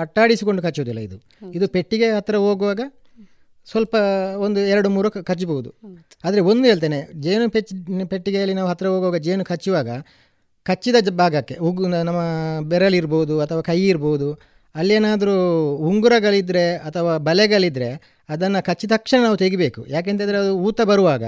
[0.01, 1.19] ಅಟ್ಟಾಡಿಸಿಕೊಂಡು ಕಚ್ಚುವುದಿಲ್ಲ ಇದು.
[1.55, 2.81] ಇದು ಪೆಟ್ಟಿಗೆ ಹತ್ರ ಹೋಗುವಾಗ
[3.67, 3.95] ಸ್ವಲ್ಪ
[4.39, 5.71] ಒಂದು ಎರಡು ಮೂರು ಕಚ್ಚಬಹುದು
[6.25, 7.73] ಆದರೆ ಒಂದು ಹೇಳ್ತೇನೆ ಜೇನು ಪೆಚ್
[8.09, 9.91] ಪೆಟ್ಟಿಗೆಯಲ್ಲಿ ನಾವು ಹತ್ತಿರ ಹೋಗುವಾಗ ಜೇನು ಕಚ್ಚುವಾಗ
[10.67, 12.21] ಕಚ್ಚಿದ ಜ- ಭಾಗಕ್ಕೆ ಉಗು ನಮ್ಮ
[12.69, 14.29] ಬೆರಳಿರ್ಬೋದು ಅಥವಾ ಕೈ ಇರ್ಬೋದು
[14.75, 15.35] ಅಲ್ಲೇನಾದರೂ
[15.87, 17.89] ಉಂಗುರಗಳಿದ್ರೆ ಅಥವಾ ಬಲೆಗಳಿದ್ರೆ
[18.29, 19.81] ಅದನ್ನು ಕಚ್ಚಿದ ತಕ್ಷಣ ನಾವು ತೆಗಿಬೇಕು.
[19.89, 21.25] ಯಾಕೆಂತಂದರೆ ಅದು ಊತ ಬರುವಾಗ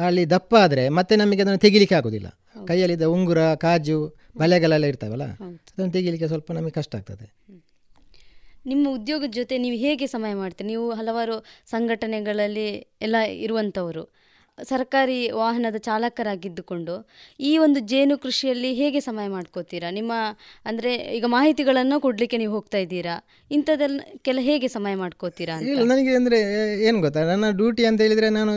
[0.00, 2.28] ಅಲ್ಲಿ ದಪ್ಪ ಆದರೆ ಮತ್ತೆ ನಮಗೆ ಅದನ್ನು ತೆಗಿಲಿಕ್ಕೆ ಆಗೋದಿಲ್ಲ.
[2.68, 3.98] ಕೈಯಲ್ಲಿದ್ದ ಉಂಗುರ ಕಾಜು
[4.38, 5.26] ಬಲೆಗಳೆಲ್ಲ ಇರ್ತಾವಲ್ಲ
[5.68, 7.26] ಅದನ್ನು ತೆಗಿಲಿಕ್ಕೆ ಸ್ವಲ್ಪ ನಮಗೆ ಕಷ್ಟ ಆಗ್ತದೆ.
[8.72, 10.68] ನಿಮ್ಮ ಉದ್ಯೋಗದ ಜೊತೆ ನೀವು ಹೇಗೆ ಸಮಯ ಮಾಡ್ತೀರಿ?
[10.72, 11.36] ನೀವು ಹಲವಾರು
[11.74, 12.68] ಸಂಘಟನೆಗಳಲ್ಲಿ
[13.08, 13.16] ಎಲ್ಲ
[13.46, 14.04] ಇರುವಂಥವರು.
[14.70, 16.94] ಸರ್ಕಾರಿ ವಾಹನದ ಚಾಲಕರಾಗಿದ್ದುಕೊಂಡು
[17.50, 19.88] ಈ ಒಂದು ಜೇನು ಕೃಷಿಯಲ್ಲಿ ಹೇಗೆ ಸಮಯ ಮಾಡ್ಕೋತೀರಾ?
[19.98, 20.12] ನಿಮ್ಮ
[20.70, 23.14] ಅಂದರೆ ಈಗ ಮಾಹಿತಿಗಳನ್ನು ಕೊಡಲಿಕ್ಕೆ ನೀವು ಹೋಗ್ತಾ ಇದ್ದೀರಾ?
[23.56, 26.40] ಇಂಥದ್ದೆಲ್ಲ ಹೇಗೆ ಸಮಯ ಮಾಡ್ಕೋತೀರಾ ಇಲ್ಲ ನನಗೆ ಅಂದರೆ
[26.88, 27.22] ಏನು ಗೊತ್ತಾ?
[27.32, 28.52] ನನ್ನ ಡ್ಯೂಟಿ ಅಂತ ಹೇಳಿದರೆ ನಾನು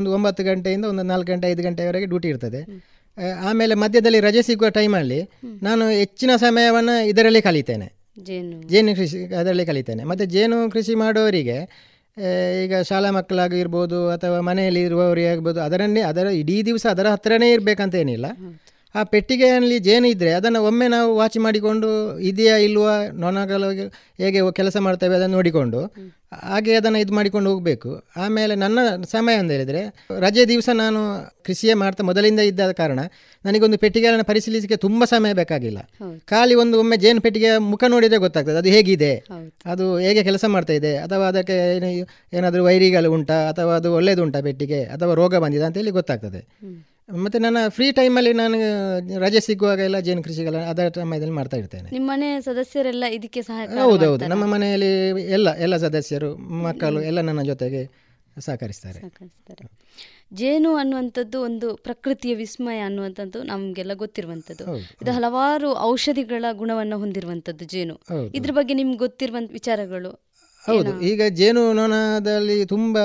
[0.00, 2.62] ಒಂದು ಒಂಬತ್ತು ಗಂಟೆಯಿಂದ ಒಂದು ನಾಲ್ಕು ಗಂಟೆ ಐದು ಗಂಟೆವರೆಗೆ ಡ್ಯೂಟಿ ಇರ್ತದೆ.
[3.48, 5.20] ಆಮೇಲೆ ಮಧ್ಯದಲ್ಲಿ ರಜೆ ಸಿಗುವ ಟೈಮಲ್ಲಿ
[5.68, 7.88] ನಾನು ಹೆಚ್ಚಿನ ಸಮಯವನ್ನು ಇದರಲ್ಲಿ ಕಲಿತೇನೆ.
[8.16, 8.56] ಜೇನು.
[8.68, 10.04] ಜೇನು ಕೃಷಿ ಅದರಲ್ಲಿ ಕಲಿತೇನೆ.
[10.04, 11.58] ಮತ್ತು ಜೇನು ಕೃಷಿ ಮಾಡುವವರಿಗೆ
[12.64, 18.26] ಈಗ ಶಾಲಾ ಮಕ್ಕಳಾಗಿರ್ಬೋದು ಅಥವಾ ಮನೆಯಲ್ಲಿ ಇರುವವರಿಗೆ ಆಗ್ಬೋದು ಅದರನ್ನೇ ಅದರ ಇಡೀ ದಿವಸ ಅದರ ಹತ್ರನೇ ಇರಬೇಕಂತ ಏನಿಲ್ಲ
[18.96, 23.68] ಆ ಪೆಟ್ಟಿಗೆಯಲ್ಲಿ ಜೇನು ಇದ್ದರೆ ಅದನ್ನು ಒಮ್ಮೆ ನಾವು ವಾಚ್ ಮಾಡಿಕೊಂಡು ಇದೆಯಾ ಇಲ್ವಾ ನೊಣಗಳು
[24.18, 25.80] ಹೇಗೆ ಕೆಲಸ ಮಾಡ್ತೇವೆ ಅದನ್ನು ನೋಡಿಕೊಂಡು
[26.42, 27.90] ಹಾಗೆ ಅದನ್ನು ಇದು ಮಾಡಿಕೊಂಡು ಹೋಗಬೇಕು.
[28.16, 28.78] ಆಮೇಲೆ ನನ್ನ
[29.10, 29.82] ಸಮಯ ಅಂತ ಹೇಳಿದರೆ
[30.18, 31.00] ರಜೆ ದಿವಸ ನಾನು
[31.44, 33.00] ಕೃಷಿಯೇ ಮಾಡ್ತಾ ಮೊದಲಿಂದ ಇದ್ದ ಕಾರಣ
[33.44, 35.78] ನನಗೊಂದು ಪೆಟ್ಟಿಗೆಗಳನ್ನು ಪರಿಶೀಲಿಸಲಿಕ್ಕೆ ತುಂಬ ಸಮಯ ಬೇಕಾಗಿಲ್ಲ.
[36.24, 39.12] ಖಾಲಿ ಒಂದು ಒಮ್ಮೆ ಜೇನು ಪೆಟ್ಟಿಗೆಯ ಮುಖ ನೋಡಿದರೆ ಗೊತ್ತಾಗ್ತದೆ ಅದು ಹೇಗಿದೆ?
[39.66, 40.96] ಅದು ಹೇಗೆ ಕೆಲಸ ಮಾಡ್ತಾ ಇದೆ?
[40.96, 41.90] ಅಥವಾ ಅದಕ್ಕೆ ಏನು
[42.36, 46.42] ಏನಾದರೂ ವೈರಿಗಳು ಉಂಟಾ ಅಥವಾ ಅದು ಒಳ್ಳೆಯದುಂಟಾ ಪೆಟ್ಟಿಗೆ ಅಥವಾ ರೋಗ ಬಂದಿದೆ ಅಂತೇಳಿ ಗೊತ್ತಾಗ್ತದೆ.
[47.14, 51.90] ಮತ್ತು ನನ್ನ ಫ್ರೀ ಟೈಮಲ್ಲಿ ನಾನು ರಜೆ ಸಿಗುವಾಗ ಎಲ್ಲ ಜೇನು ಕೃಷಿಗಳ ಅದರ ಸಮಯದಲ್ಲಿ ಮಾಡ್ತಾ ಇರ್ತೇನೆ.
[51.92, 54.26] ನಿಮ್ಮ ಮನೆ ಸದಸ್ಯರೆಲ್ಲ ಇದಕ್ಕೆ ಸಹಾಯ ಹೌದೌದು.
[54.26, 58.06] ನಮ್ಮ ಮನೆಯಲ್ಲಿ ಎಲ್ಲ ಎಲ್ಲ ಸದಸ್ಯರು ಮಕ್ಕಳು ಎಲ್ಲ ನನ್ನ ಜೊತೆಗೆ
[58.38, 59.00] ಸಹಕರಿಸ್ತಾರೆ.
[60.32, 64.76] ಜೇನು ಅನ್ನುವಂಥದ್ದು ಒಂದು ಪ್ರಕೃತಿಯ ವಿಸ್ಮಯ ಅನ್ನುವಂಥದ್ದು ನಮಗೆಲ್ಲ ಗೊತ್ತಿರುವಂಥದ್ದು.
[64.76, 68.00] ಇದು ಹಲವಾರು ಔಷಧಿಗಳ ಗುಣವನ್ನು ಹೊಂದಿರುವಂಥದ್ದು ಜೇನು.
[68.34, 70.25] ಇದ್ರ ಬಗ್ಗೆ ನಿಮ್ಗೆ ಗೊತ್ತಿರುವಂತ ವಿಚಾರಗಳು?
[70.66, 72.98] ಹೌದು ಈಗ ಜೇನುನೊಣದಲ್ಲಿ ತುಂಬ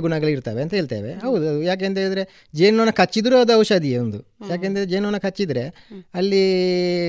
[0.00, 1.12] ಗುಣಗಳು ಇರ್ತವೆ ಅಂತ ಹೇಳ್ತೇವೆ.
[1.12, 4.32] ಹೌದು ಯಾಕೆಂತ ಹೇಳಿದ್ರೆ ಜೇನುನೊಣ ಕಚ್ಚಿದ್ರೂ ಅದು ಔಷಧಿಯೇ ಒಂದು.
[4.50, 6.42] ಯಾಕೆಂದರೆ ಜೇನುನೊಣ ಕಚ್ಚಿದರೆ ಅಲ್ಲಿ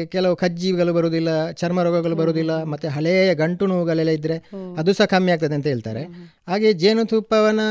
[0.06, 5.56] ಕೆಲವು ಕಜ್ಜಿಗಳು ಬರುವುದಿಲ್ಲ ಚರ್ಮ ರೋಗಗಳು ಬರುವುದಿಲ್ಲ ಮತ್ತೆ ಹಳೆಯ ಗಂಟು ನೋವುಗಳೆಲ್ಲ ಇದ್ದರೆ ಅದು ಸಹ ಕಮ್ಮಿ ಆಗ್ತದೆ
[5.56, 6.04] ಅಂತ ಹೇಳ್ತಾರೆ.
[6.48, 7.68] ಹಾಗೆ ಜೇನುತುಪ್ಪವನ್ನು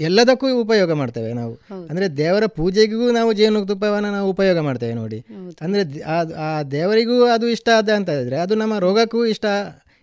[0.00, 1.54] ಎಲ್ಲದಕ್ಕೂ ಉಪಯೋಗ ಮಾಡ್ತೇವೆ ನಾವು.
[1.90, 5.24] ಅಂದ್ರೆ ದೇವರ ಪೂಜೆಗೂ ನಾವು ಜೇನುತುಪ್ಪವನ್ನು ನಾವು ಉಪಯೋಗ ಮಾಡ್ತೇವೆ ನೋಡಿ.
[5.60, 9.46] ಅಂದ್ರೆ ಆ ದೇವರಿಗೂ ಅದು ಇಷ್ಟ ಆದ ಅಂತ ಹೇಳಿದ್ರೆ ಅದು ನಮ್ಮ ರೋಗಕ್ಕೂ ಇಷ್ಟ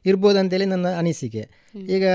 [0.06, 1.44] ಇರ್ಬೋದು ಅಂತೇಳಿ ನನ್ನ ಅನಿಸಿಕೆ.
[1.96, 2.06] ಈಗ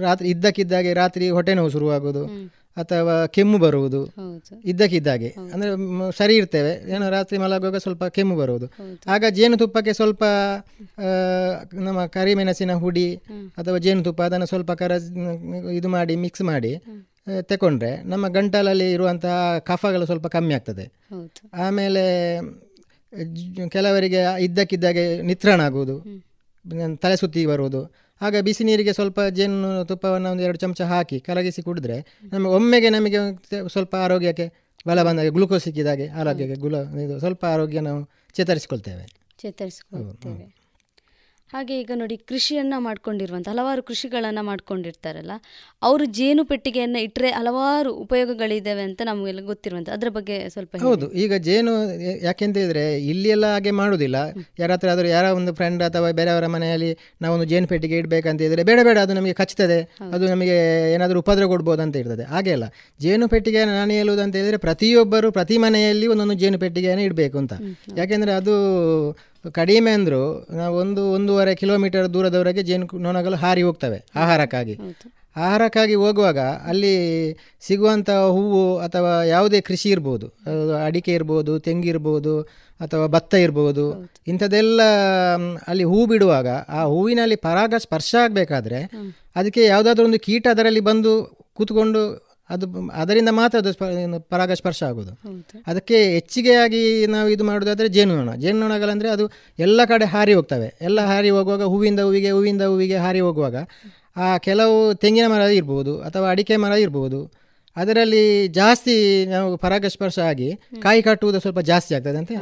[0.00, 2.24] ರಾತ್ರಿ ಇದ್ದಕ್ಕಿದ್ದಾಗೆ ರಾತ್ರಿ ಹೊಟ್ಟೆ ನೋವು ಶುರುವಾಗೋದು
[2.76, 4.00] ಅಥವಾ ಕೆಮ್ಮು ಬರುವುದು
[4.64, 5.28] ಇದ್ದಕ್ಕಿದ್ದಾಗೆ.
[5.52, 5.70] ಅಂದರೆ
[6.18, 6.72] ಸರಿ ಇರ್ತೇವೆ.
[6.94, 8.66] ಏನೋ ರಾತ್ರಿ ಮಲಗುವಾಗ ಸ್ವಲ್ಪ ಕೆಮ್ಮು ಬರುವುದು.
[9.14, 10.24] ಆಗ ಜೇನುತುಪ್ಪಕ್ಕೆ ಸ್ವಲ್ಪ
[11.86, 13.08] ನಮ್ಮ ಕರಿಮೆಣಸಿನ ಹುಡಿ
[13.56, 14.92] ಅಥವಾ ಜೇನುತುಪ್ಪ ಅದನ್ನು ಸ್ವಲ್ಪ ಕರ
[15.78, 16.72] ಇದು ಮಾಡಿ ಮಿಕ್ಸ್ ಮಾಡಿ
[17.50, 20.84] ತಗೊಂಡ್ರೆ ತಕೊಂಡ್ರೆ ನಮ್ಮ ಗಂಟಲಲ್ಲಿ ಇರುವಂತಹ ಕಫಗಳು ಸ್ವಲ್ಪ ಕಮ್ಮಿ ಆಗ್ತದೆ.
[21.66, 22.02] ಆಮೇಲೆ
[23.68, 25.96] ಕೆಲವರಿಗೆ ಇದ್ದಕ್ಕಿದ್ದಾಗೆ ನಿತ್ರಾಣ ಆಗುವುದು.
[26.96, 27.94] ತಲೆ ಸುತ್ತಿ ಬರುವುದು.
[28.20, 31.96] ಆಗ ಬಿಸಿ ನೀರಿಗೆ ಸ್ವಲ್ಪ ಜೇನು ತುಪ್ಪವನ್ನು ಒಂದು ಎರಡು ಚಮಚ ಹಾಕಿ ಕಲಗಿಸಿ ಕುಡಿದ್ರೆ
[32.32, 33.16] ನಮಗೆ ಒಮ್ಮೆಗೆ ನಮಗೆ
[33.68, 34.52] ಸ್ವಲ್ಪ ಆರೋಗ್ಯಕ್ಕೆ
[34.88, 38.00] ಬಲ ಬಂದಾಗ ಗ್ಲುಕೋಸ್ ಸಿಕ್ಕಿದಾಗೆ ಆರೋಗ್ಯಕ್ಕೆ ಗುಲ ಇದು ಸ್ವಲ್ಪ ಆರೋಗ್ಯ ನಾವು
[38.34, 39.04] ಚೇತರಿಸಿಕೊಳ್ತೇವೆ.
[39.38, 40.63] ಚೇತರಿಸಿಕೊಳ್ತೇವೆ.
[41.54, 45.32] ಹಾಗೆ ಈಗ ನೋಡಿ ಕೃಷಿಯನ್ನು ಮಾಡ್ಕೊಂಡಿರುವಂಥ ಹಲವಾರು ಕೃಷಿಗಳನ್ನು ಮಾಡ್ಕೊಂಡಿರ್ತಾರಲ್ಲ
[45.82, 51.72] ಅವರು ಜೇನು ಪೆಟ್ಟಿಗೆಯನ್ನು ಇಟ್ಟರೆ ಹಲವಾರು ಉಪಯೋಗಗಳಿದ್ದಾವೆ ಅಂತ ನಮಗೆಲ್ಲ ಗೊತ್ತಿರುವಂಥ ಅದರ ಬಗ್ಗೆ ಸ್ವಲ್ಪ ಹೌದು ಈಗ ಜೇನು
[52.06, 54.16] ಯ- ಯಾಕೆಂತ ಹೇಳಿದ್ರೆ ಇಲ್ಲಿ ಎಲ್ಲ ಹಾಗೆ ಮಾಡುವುದಿಲ್ಲ
[54.60, 56.90] ಯಾರ ಹತ್ರ ಆದರೂ ಯಾರ ಒಂದು ಫ್ರೆಂಡ್ ಅಥವಾ ಬೇರೆಯವರ ಮನೆಯಲ್ಲಿ
[57.20, 59.78] ನಾವೊಂದು ಜೇನು ಪೆಟ್ಟಿಗೆ ಇಡಬೇಕಂತ ಹೇಳಿದರೆ ಬೇಡ ಬೇಡ ಅದು ನಮಗೆ ಕಚ್ತದೆ.
[60.12, 60.56] ಅದು ನಮಗೆ
[60.94, 62.26] ಏನಾದರೂ ಉಪದ್ರ ಕೊಡ್ಬೋದು ಅಂತ ಇರ್ತದೆ.
[62.30, 62.68] ಹಾಗೆ ಅಲ್ಲ
[63.00, 67.54] ಜೇನು ಪೆಟ್ಟಿಗೆಯನ್ನು ನಾನು ಹೇಳುವುದು ಅಂತ ಹೇಳಿದರೆ ಪ್ರತಿಯೊಬ್ಬರು ಪ್ರತಿ ಮನೆಯಲ್ಲಿ ಒಂದೊಂದು ಜೇನು ಪೆಟ್ಟಿಗೆಯನ್ನು ಇಡಬೇಕು ಅಂತ.
[67.96, 68.56] ಯಾಕೆಂದರೆ ಅದು
[69.50, 74.78] ಕಡಿಮೆ ಅಂದರೂ ನಾವು ಒಂದು ಒಂದೂವರೆ ಕಿಲೋಮೀಟರ್ ದೂರದವರೆಗೆ ಜೇನು ನೊಣಗಳು ಹಾರಿ ಹೋಗ್ತವೆ ಆಹಾರಕ್ಕಾಗಿ.
[75.36, 76.92] ಆಹಾರಕ್ಕಾಗಿ ಹೋಗುವಾಗ ಅಲ್ಲಿ
[77.60, 80.26] ಸಿಗುವಂಥ ಹೂವು ಅಥವಾ ಯಾವುದೇ ಕೃಷಿ ಇರ್ಬೋದು.
[80.84, 82.42] ಅಡಿಕೆ ಇರ್ಬೋದು ತೆಂಗಿರ್ಬೋದು
[82.80, 84.10] ಅಥವಾ ಭತ್ತ ಇರ್ಬೋದು.
[84.26, 84.82] ಇಂಥದ್ದೆಲ್ಲ
[85.68, 88.82] ಅಲ್ಲಿ ಹೂ ಬಿಡುವಾಗ ಆ ಹೂವಿನಲ್ಲಿ ಪರಾಗ ಸ್ಪರ್ಶ ಆಗಬೇಕಾದ್ರೆ
[89.36, 95.12] ಅದಕ್ಕೆ ಯಾವುದಾದ್ರೂ ಒಂದು ಕೀಟ ಅದರಲ್ಲಿ ಬಂದು ಕೂತ್ಕೊಂಡು ಅದು ಅದರಿಂದ ಮಾತ್ರ ಅದು ಪರಾಗಸ್ಪರ್ಶ ಆಗೋದು.
[95.66, 98.34] ಅದಕ್ಕೆ ಹೆಚ್ಚಿಗೆಯಾಗಿ ನಾವು ಇದು ಮಾಡೋದಾದರೆ ಜೇನುನೊಣ.
[98.34, 100.78] ಜೇನುನೊಣಗಳಂದರೆ ಅದು ಎಲ್ಲ ಕಡೆ ಹಾರಿ ಹೋಗ್ತವೆ.
[100.80, 103.56] ಎಲ್ಲ ಹಾರಿ ಹೋಗುವಾಗ ಹೂವಿಂದ ಹೂವಿಗೆ ಹೂವಿಂದ ಹೂವಿಗೆ ಹಾರಿ ಹೋಗುವಾಗ
[104.16, 107.43] ಆ ಕೆಲವು ತೆಂಗಿನ ಮರ ಇರ್ಬೋದು ಅಥವಾ ಅಡಿಕೆ ಮರ ಇರ್ಬೋದು.
[107.76, 108.94] ಅದರಲ್ಲಿ ಜಾಸ್ತಿ
[109.26, 110.48] ನಾವು ಪರಾಗಸ್ಪರ್ಶ ಆಗಿ
[110.82, 112.32] ಕಾಯಿ ಕಟ್ಟುವುದು ಸ್ವಲ್ಪ ಜಾಸ್ತಿ ಆಗ್ತದೆ ಅಂತ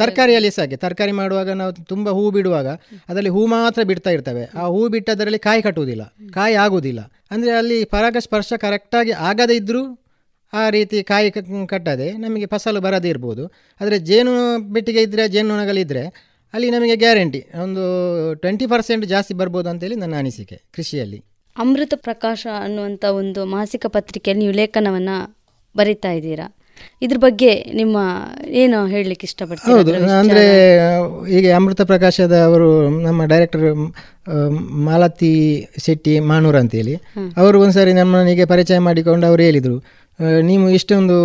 [0.00, 0.76] ತರಕಾರಿಯಲ್ಲಿ ಸಹ ಹಾಗೆ.
[0.76, 2.68] ತರಕಾರಿ ಮಾಡುವಾಗ ನಾವು ತುಂಬ ಹೂ ಬಿಡುವಾಗ
[3.08, 4.44] ಅದರಲ್ಲಿ ಹೂ ಮಾತ್ರ ಬಿಡ್ತಾ ಇರ್ತವೆ.
[4.44, 7.00] ಆ ಹೂ ಬಿಟ್ಟದರಲ್ಲಿ ಕಾಯಿ ಕಟ್ಟುವುದಿಲ್ಲ ಕಾಯಿ ಆಗುವುದಿಲ್ಲ.
[7.30, 9.82] ಅಂದರೆ ಅಲ್ಲಿ ಪರಾಗಸ್ಪರ್ಶ ಕರೆಕ್ಟಾಗಿ ಆಗದೇ ಇದ್ದರೂ
[10.52, 11.30] ಆ ರೀತಿ ಕಾಯಿ
[11.66, 13.46] ಕಟ್ಟದೆ ನಮಗೆ ಫಸಲು ಬರದೇ ಇರ್ಬೋದು.
[13.80, 16.04] ಆದರೆ ಜೇನು ಬೆಟ್ಟಿಗೆ ಇದ್ದರೆ ಜೇನುನೊಣಗಳಿದ್ದರೆ
[16.54, 17.40] ಅಲ್ಲಿ ನಮಗೆ ಗ್ಯಾರಂಟಿ.
[17.62, 17.82] ಒಂದು
[18.34, 21.20] ಟ್ವೆಂಟಿ ಪರ್ಸೆಂಟ್ ಜಾಸ್ತಿ ಬರ್ಬೋದು ಅಂತೇಳಿ ನನ್ನ ಅನಿಸಿಕೆ ಕೃಷಿಯಲ್ಲಿ.
[21.56, 25.16] ಅಮೃತ ಪ್ರಕಾಶ ಅನ್ನುವಂಥ ಒಂದು ಮಾಸಿಕ ಪತ್ರಿಕೆಯಲ್ಲಿ ನೀವು ಲೇಖನವನ್ನು
[25.76, 26.46] ಬರಿತಾ ಇದ್ದೀರಾ?
[27.02, 27.96] ಇದ್ರ ಬಗ್ಗೆ ನಿಮ್ಮ
[28.48, 29.76] ಏನು ಹೇಳಲಿಕ್ಕೆ ಇಷ್ಟಪಡ್ತೀರಾ?
[29.76, 30.44] ಹೌದು ಅಂದ್ರೆ
[31.32, 32.68] ಹೀಗೆ ಅಮೃತ ಪ್ರಕಾಶದ ಅವರು
[33.00, 33.66] ನಮ್ಮ ಡೈರೆಕ್ಟರ್
[34.88, 35.32] ಮಾಲತಿ
[35.86, 36.94] ಶೆಟ್ಟಿ ಮಾನೂರ್ ಅಂತೇಳಿ.
[37.36, 39.76] ಅವರು ಒಂದ್ಸರಿ ನಮ್ಮನಿಗೆ ಪರಿಚಯ ಮಾಡಿಕೊಂಡು ಅವರು ಹೇಳಿದರು.
[40.42, 41.16] ನೀವು ಇಷ್ಟೊಂದು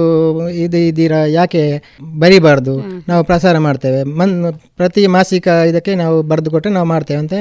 [0.50, 1.84] ಇದು ಇದ್ದೀರಾ ಯಾಕೆ
[2.20, 2.80] ಬರಿಬಾರ್ದು?
[3.08, 4.04] ನಾವು ಪ್ರಸಾರ ಮಾಡ್ತೇವೆ.
[4.04, 7.34] ಮನ್ ಪ್ರತಿ ಮಾಸಿಕ ಇದಕ್ಕೆ ನಾವು ಬರೆದು ಕೊಟ್ಟರೆ ನಾವು ಮಾಡ್ತೇವೆ ಅಂತ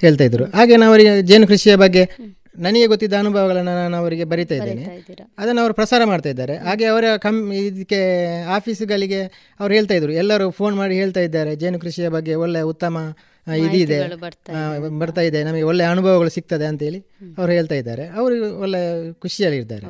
[0.00, 0.44] ಹೇಳ್ತಾ ಇದ್ರು.
[0.44, 2.10] ಹಾಗೆ ನಾವು ಅವರಿಗೆ ಜೇನು ಕೃಷಿಯ ಬಗ್ಗೆ
[2.58, 4.84] ನನಗೆ ಗೊತ್ತಿದ್ದ ಅನುಭವಗಳನ್ನು ನಾನು ಅವರಿಗೆ ಬರಿತಾ ಇದ್ದೇನೆ.
[5.38, 6.56] ಅದನ್ನು ಅವರು ಪ್ರಸಾರ ಮಾಡ್ತಾ ಇದ್ದಾರೆ.
[6.56, 8.00] ಹಾಗೆ ಅವರ ಕಮ್ ಇದಕ್ಕೆ
[8.44, 9.22] ಆಫೀಸುಗಳಿಗೆ
[9.60, 10.12] ಅವ್ರು ಹೇಳ್ತಾ ಇದ್ರು.
[10.12, 12.98] ಎಲ್ಲರೂ ಫೋನ್ ಮಾಡಿ ಹೇಳ್ತಾ ಇದ್ದಾರೆ ಜೇನು ಕೃಷಿಯ ಬಗ್ಗೆ ಒಳ್ಳೆ ಉತ್ತಮ
[13.54, 13.98] ಇದಿದೆ.
[14.98, 15.44] ಬರ್ತಾ ಇದೆ.
[15.44, 16.98] ನಮಗೆ ಒಳ್ಳೆ ಅನುಭವಗಳು ಸಿಗ್ತದೆ ಅಂತೇಳಿ
[17.38, 18.06] ಅವ್ರು ಹೇಳ್ತಾ ಇದ್ದಾರೆ.
[18.06, 19.86] ಅವರು ಒಳ್ಳೆ ಖುಷಿಯಲ್ಲಿ ಇದ್ದಾರೆ.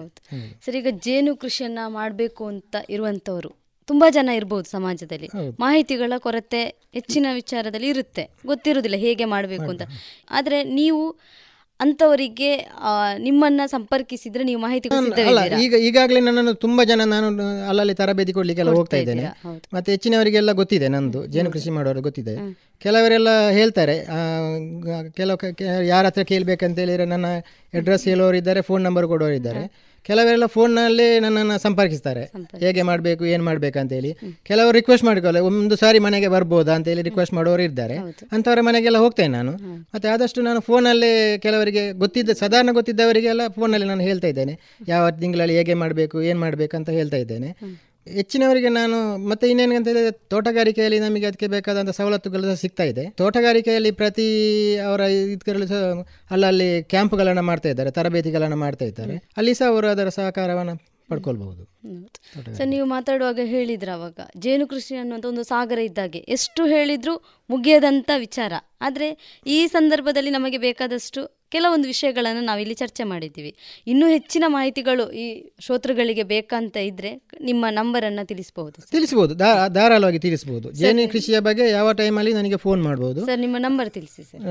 [0.65, 3.51] ಸರಿ ಈಗ ಜೇನು ಕೃಷಿಯನ್ನ ಮಾಡಬೇಕು ಅಂತ ಇರುವಂತವರು
[3.87, 5.29] ತುಂಬಾ ಜನ ಇರಬಹುದು ಸಮಾಜದಲ್ಲಿ.
[5.61, 8.31] ಮಾಹಿತಿಗಳ ಕೊರತೆ ಹೆಚ್ಚಿನ ವಿಚಾರದಲ್ಲಿ ಇರುತ್ತೆ.
[8.47, 9.83] ಗೊತ್ತಿರುವುದಿಲ್ಲ ಹೇಗೆ ಮಾಡಬೇಕು ಅಂತ.
[10.31, 11.17] ಆದ್ರೆ ನೀವು
[11.81, 12.51] ಅಂತವರಿಗೆ
[13.19, 14.89] ನಿಮ್ಮನ್ನ ಸಂಪರ್ಕಿಸಿದ್ರೆ ನೀವು ಮಾಹಿತಿ
[15.31, 17.27] ಅಲ್ಲ ಈಗ ಈಗಾಗಲೇ ನನ್ನನ್ನು ತುಂಬಾ ಜನ ನಾನು
[17.71, 19.25] ಅಲ್ಲಲ್ಲಿ ತರಬೇತಿ ಕೊಡ್ಲಿಕ್ಕೆಲ್ಲ ಹೋಗ್ತಾ ಇದ್ದೇನೆ.
[19.75, 22.35] ಮತ್ತೆ ಹೆಚ್ಚಿನವರಿಗೆಲ್ಲ ಗೊತ್ತಿದೆ ನಂದು ಜೇನು ಕೃಷಿ ಮಾಡೋರು ಗೊತ್ತಿದೆ.
[22.85, 23.29] ಕೆಲವರೆಲ್ಲ
[23.59, 23.97] ಹೇಳ್ತಾರೆ
[25.17, 25.39] ಕೆಲವು
[25.93, 27.27] ಯಾರ ಹತ್ರ ಕೇಳಬೇಕಂತ ಹೇಳಿದ್ರೆ ನನ್ನ
[27.75, 29.63] ಅಡ್ರೆಸ್ ಹೇಳೋರು ಇದ್ದಾರೆ ಫೋನ್ ನಂಬರ್ ಕೊಡೋರು ಇದ್ದಾರೆ
[30.07, 32.23] ಕೆಲವರೆಲ್ಲ ಫೋನ್ನಲ್ಲೇ ನನ್ನನ್ನು ಸಂಪರ್ಕಿಸ್ತಾರೆ.
[32.59, 37.97] ಹೇಗೆ ಮಾಡಬೇಕು ಏನು ಮಾಡಬೇಕಂತೇಳಿ ಕೆಲವರು ರಿಕ್ವೆಸ್ಟ್ ಮಾಡ್ಕೊಳ್ಳೆ ಒಂದು ಸಾರಿ ಮನೆಗೆ ಬರ್ಬೋದಾ ಅಂತೇಳಿ ರಿಕ್ವೆಸ್ಟ್ ಮಾಡೋರು ಇದ್ದಾರೆ.
[38.33, 39.53] ಅಂಥವ್ರ ಮನೆಗೆಲ್ಲ ಹೋಗ್ತೇನೆ ನಾನು.
[39.95, 44.59] ಮತ್ತು ಆದಷ್ಟು ನಾನು ಫೋನಲ್ಲೇ ಕೆಲವರಿಗೆ ಗೊತ್ತಿದ್ದ ಸಾಧಾರಣ ಗೊತ್ತಿದ್ದವರಿಗೆಲ್ಲ ಫೋನಲ್ಲಿ ನಾನು ಹೇಳ್ತಾ ಇದ್ದೇನೆ.
[44.89, 47.51] ಯಾವ ತಿಂಗಳಲ್ಲಿ ಹೇಗೆ ಮಾಡಬೇಕು ಏನು ಮಾಡಬೇಕು ಅಂತ ಹೇಳ್ತಾ ಇದ್ದೇನೆ.
[48.15, 53.11] ಹೆಚ್ಚಿನವರಿಗೆ ನಾನು ಮತ್ತೆ ಇನ್ನೇನು ಅಂತ ಹೇಳಿದ್ರೆ ತೋಟಗಾರಿಕೆಯಲ್ಲಿ ನಮಗೆ ಅದಕ್ಕೆ ಬೇಕಾದಂಥ ಸವಲತ್ತುಗಳು ಸಹ ಸಿಗ್ತಾ ಇದೆ.
[53.11, 54.29] ತೋಟಗಾರಿಕೆಯಲ್ಲಿ ಪ್ರತಿ
[54.77, 59.17] ಅವರ ಇದರಲ್ಲಿ ಸಹ ಅಲ್ಲಲ್ಲಿ ಕ್ಯಾಂಪ್ಗಳನ್ನು ಮಾಡ್ತಾ ಇದ್ದಾರೆ ತರಬೇತಿಗಳನ್ನು ಮಾಡ್ತಾ ಇದ್ದಾರೆ.
[59.37, 61.65] ಅಲ್ಲಿ ಸಹ ಅವರು ಅದರ ಸಹಕಾರವನ್ನು ಪಡ್ಕೊಳ್ಬಹುದು.
[62.57, 68.53] ಸರ್ ನೀವು ಮಾತಾಡುವಾಗ ಹೇಳಿದ್ರ ಅವಾಗ ಜೇನು ಕೃಷಿ ಅನ್ನುವಂಥ ಒಂದು ಸಾಗರ ಇದ್ದಾಗೆ ಎಷ್ಟು ಹೇಳಿದ್ರು ಮುಗಿಯದಂಥ ವಿಚಾರ.
[68.81, 73.53] ಆದರೆ ಈ ಸಂದರ್ಭದಲ್ಲಿ ನಮಗೆ ಬೇಕಾದಷ್ಟು ಕೆಲವೊಂದು ವಿಷಯಗಳನ್ನು ನಾವಿಲ್ಲಿ ಚರ್ಚೆ ಮಾಡಿದ್ದೀವಿ.
[73.87, 75.27] ಇನ್ನೂ ಹೆಚ್ಚಿನ ಮಾಹಿತಿಗಳು ಈ
[75.61, 79.35] ಶ್ರೋತೃಗಳಿಗೆ ಬೇಕಂತ ಇದ್ರೆ ನಿಮ್ಮ ನಂಬರನ್ನು ತಿಳಿಸಬಹುದು ತಿಳಿಸಬಹುದು
[79.79, 84.43] ಧಾರಾಳವಾಗಿ ತಿಳಿಸಬಹುದು ಜೈನ ಕೃಷಿಯ ಬಗ್ಗೆ ಯಾವ ಟೈಮಲ್ಲಿ ನನಗೆ ಫೋನ್ ಮಾಡಬಹುದು ಸರ್ ನಿಮ್ಮ ನಂಬರ್ ತಿಳಿಸಿ sir.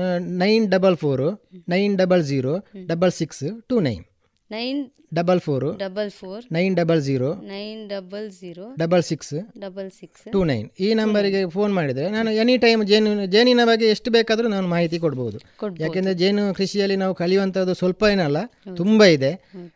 [0.42, 1.28] Nine double four
[1.68, 2.54] nine double zero
[2.86, 4.04] double six two nine.
[4.50, 4.80] Nine
[5.14, 10.32] double four double four nine double zero nine double zero double six double six.
[10.32, 10.70] Two nine.
[10.80, 15.38] ಈ ನಂಬರಿಗೆ phone ಮಾಡಿದರೆ ನಾನು any time ಜೇನು ಜೇನಿನ ಬಗ್ಗೆ ಎಷ್ಟು ಬೇಕಾದರೂ ನಾನು ಮಾಹಿತಿ ಕೊಡ್ಬೋದು.
[15.80, 18.36] ಯಾಕೆಂದರೆ ಜೇನು ಕೃಷಿಯಲ್ಲಿ ನಾವು ಕಲಿಯುವಂಥದ್ದು ಸ್ವಲ್ಪ ಏನಲ್ಲ
[18.76, 19.32] ತುಂಬ ಇದೆ.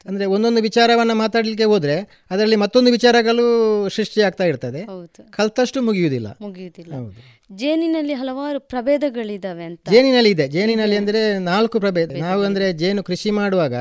[0.07, 4.87] ಅಂದರೆ ಒಂದೊಂದು ವಿಚಾರವನ್ನು ಮಾತಾಡಲಿಕ್ಕೆ ಹೋದ್ರೆ ಅದರಲ್ಲಿ ಮತ್ತೊಂದು ವಿಚಾರಗಳು ಸೃಷ್ಟಿಯಾಗ್ತಾ ಇರ್ತದೆ.
[5.31, 6.27] ಕಲ್ತಷ್ಟು ಮುಗಿಯುವುದಿಲ್ಲ.
[6.41, 6.95] ಮುಗಿಯುವುದಿಲ್ಲ.
[6.95, 7.41] ಹೌದು.
[7.53, 9.89] ಜೇನಿನಲ್ಲಿ ಹಲವಾರು ಪ್ರಭೇದಗಳಿದಾವೆ ಅಂತ.
[9.91, 10.49] ಜೇನಿನಲ್ಲಿ ಇದೆ.
[10.49, 12.13] ಜೇನಿನಲ್ಲಿ ಅಂದ್ರೆ ನಾಲ್ಕು ಪ್ರಭೇದ.
[12.13, 13.75] ನಾವು ಅಂದ್ರೆ ಜೇನು ಕೃಷಿ ಮಾಡುವಾಗ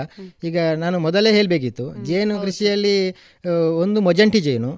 [0.43, 1.85] ಈಗ ನಾನು ಮೊದಲೇ ಹೇಳಬೇಕಿತ್ತು.
[2.05, 2.95] ಜೇನು ಕೃಷಿಯಲ್ಲಿ
[3.83, 4.71] ಒಂದು ಮೊಜಂಟಿ ಜೇನು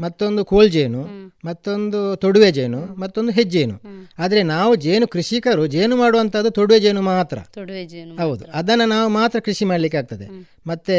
[0.00, 1.02] ಮತ್ತೊಂದು ಕೋಲ್ ಜೇನು
[1.44, 3.76] ಮತ್ತೊಂದು ತೊಡುವೆ ಜೇನು ಮತ್ತೊಂದು ಹೆಜ್ಜೇನು
[4.18, 7.38] ಆದ್ರೆ ನಾವು ಜೇನು ಕೃಷಿಕರು ಜೇನು ಮಾಡುವಂತದ್ದು ತೊಡುವೆ ಜೇನು ಮಾತ್ರ.
[8.20, 8.44] ಹೌದು.
[8.54, 10.26] ಅದನ್ನು ನಾವು ಮಾತ್ರ ಕೃಷಿ ಮಾಡಲಿಕ್ಕೆ ಆಗ್ತದೆ.
[10.66, 10.96] ಮತ್ತೆ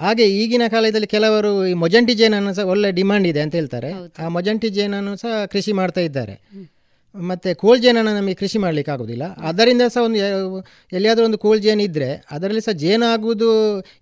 [0.00, 3.90] ಹಾಗೆ ಈಗಿನ ಕಾಲದಲ್ಲಿ ಕೆಲವರು ಈ ಮೊಜಂಟಿ ಜೇನನ್ನು ಸಹ ಒಳ್ಳೆ ಡಿಮಾಂಡ್ ಇದೆ ಅಂತ ಹೇಳ್ತಾರೆ.
[4.18, 6.34] ಆ ಮೊಜಂಟಿ ಜೇನನ್ನು ಸಹ ಕೃಷಿ ಮಾಡ್ತಾ ಇದ್ದಾರೆ.
[7.14, 10.18] ಮತ್ತೆ ಕೋಲ್ ಜೇನನ್ನು ನಮಗೆ ಕೃಷಿ ಮಾಡಲಿಕ್ಕೆ ಆಗೋದಿಲ್ಲ ಅದರಿಂದ ಸಹ ಒಂದು
[10.92, 13.50] ಎಲ್ಲಿಯಾದರೂ ಒಂದು ಕೋಲ್ ಜೇನು ಇದ್ದರೆ ಅದರಲ್ಲಿ ಸಹ ಜೇನಾಗುವುದು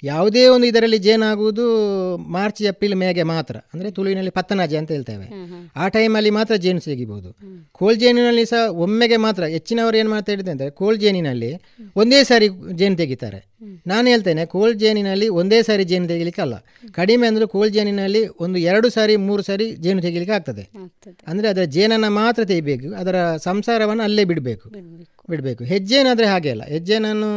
[0.03, 1.65] ಯಾವುದೇ ಒಂದು ಇದರಲ್ಲಿ ಜೇನಾಗುವುದು
[2.37, 3.57] ಮಾರ್ಚ್ ಏಪ್ರಿಲ್ ಮೇಗೆ ಮಾತ್ರ.
[3.73, 5.27] ಅಂದರೆ ತುಳುವಿನಲ್ಲಿ ಪತ್ತನಾಜೆ ಅಂತ ಹೇಳ್ತೇವೆ.
[5.77, 7.31] ಆ ಟೈಮಲ್ಲಿ ಮಾತ್ರ ಜೇನು ಸಿಗಿಬಹುದು
[7.81, 11.51] ಕೋಲ್ ಜೇನಿನಲ್ಲಿ ಸಹ ಒಮ್ಮೆಗೆ ಮಾತ್ರ ಹೆಚ್ಚಿನವರು ಏನು ಮಾಡ್ತಾ ಹೇಳಿದೆ ಅಂದರೆ ಕೋಲ್ ಜೇನಿನಲ್ಲಿ
[12.03, 12.49] ಒಂದೇ ಸಾರಿ
[12.83, 13.41] ಜೇನು ತೆಗಿತಾರೆ.
[13.87, 16.55] ನಾನು ಹೇಳ್ತೇನೆ ಕೋಲ್ ಜೇನಿನಲ್ಲಿ ಒಂದೇ ಸಾರಿ ಜೇನು ತೆಗಿಲಿಕ್ಕಲ್ಲ.
[16.99, 20.65] ಕಡಿಮೆ ಅಂದರೆ ಕೋಲ್ ಜೇನಿನಲ್ಲಿ ಒಂದು ಎರಡು ಸಾರಿ ಮೂರು ಸಾರಿ ಜೇನು ತೆಗಿಲಿಕ್ಕೆ ಆಗ್ತದೆ.
[21.31, 22.89] ಅಂದರೆ ಅದರ ಜೇನನ್ನು ಮಾತ್ರ ತೆಗಿಬೇಕು.
[23.01, 24.69] ಅದರ ಸಂಸಾರವನ್ನು ಅಲ್ಲೇ ಬಿಡಬೇಕು.
[25.31, 25.65] ಬಿಡಬೇಕು.
[25.65, 26.65] ಹೆಜ್ಜೆನಾದರೆ ಹಾಗೆ ಅಲ್ಲ.
[26.65, 27.31] ಹೆಜ್ಜೆನನ್ನು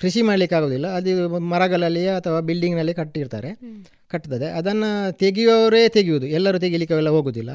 [0.00, 0.86] ಕೃಷಿ ಮಾಡಲಿಕ್ಕೆ ಆಗೋದಿಲ್ಲ.
[0.88, 3.50] ಅದು ಮರಗಳಲ್ಲಿ ಅಥವಾ ಬಿಲ್ಡಿಂಗ್ನಲ್ಲಿ ಕಟ್ಟಿರ್ತಾರೆ.
[4.08, 6.26] ಕಟ್ತದೆ ಅದನ್ನು ತೆಗೆಯುವವರೇ ತೆಗೆಯುವುದು.
[6.26, 7.50] ಎಲ್ಲರೂ ತೆಗಿಲಿಕ್ಕೆ ಅವೆಲ್ಲ ಹೋಗೋದಿಲ್ಲ.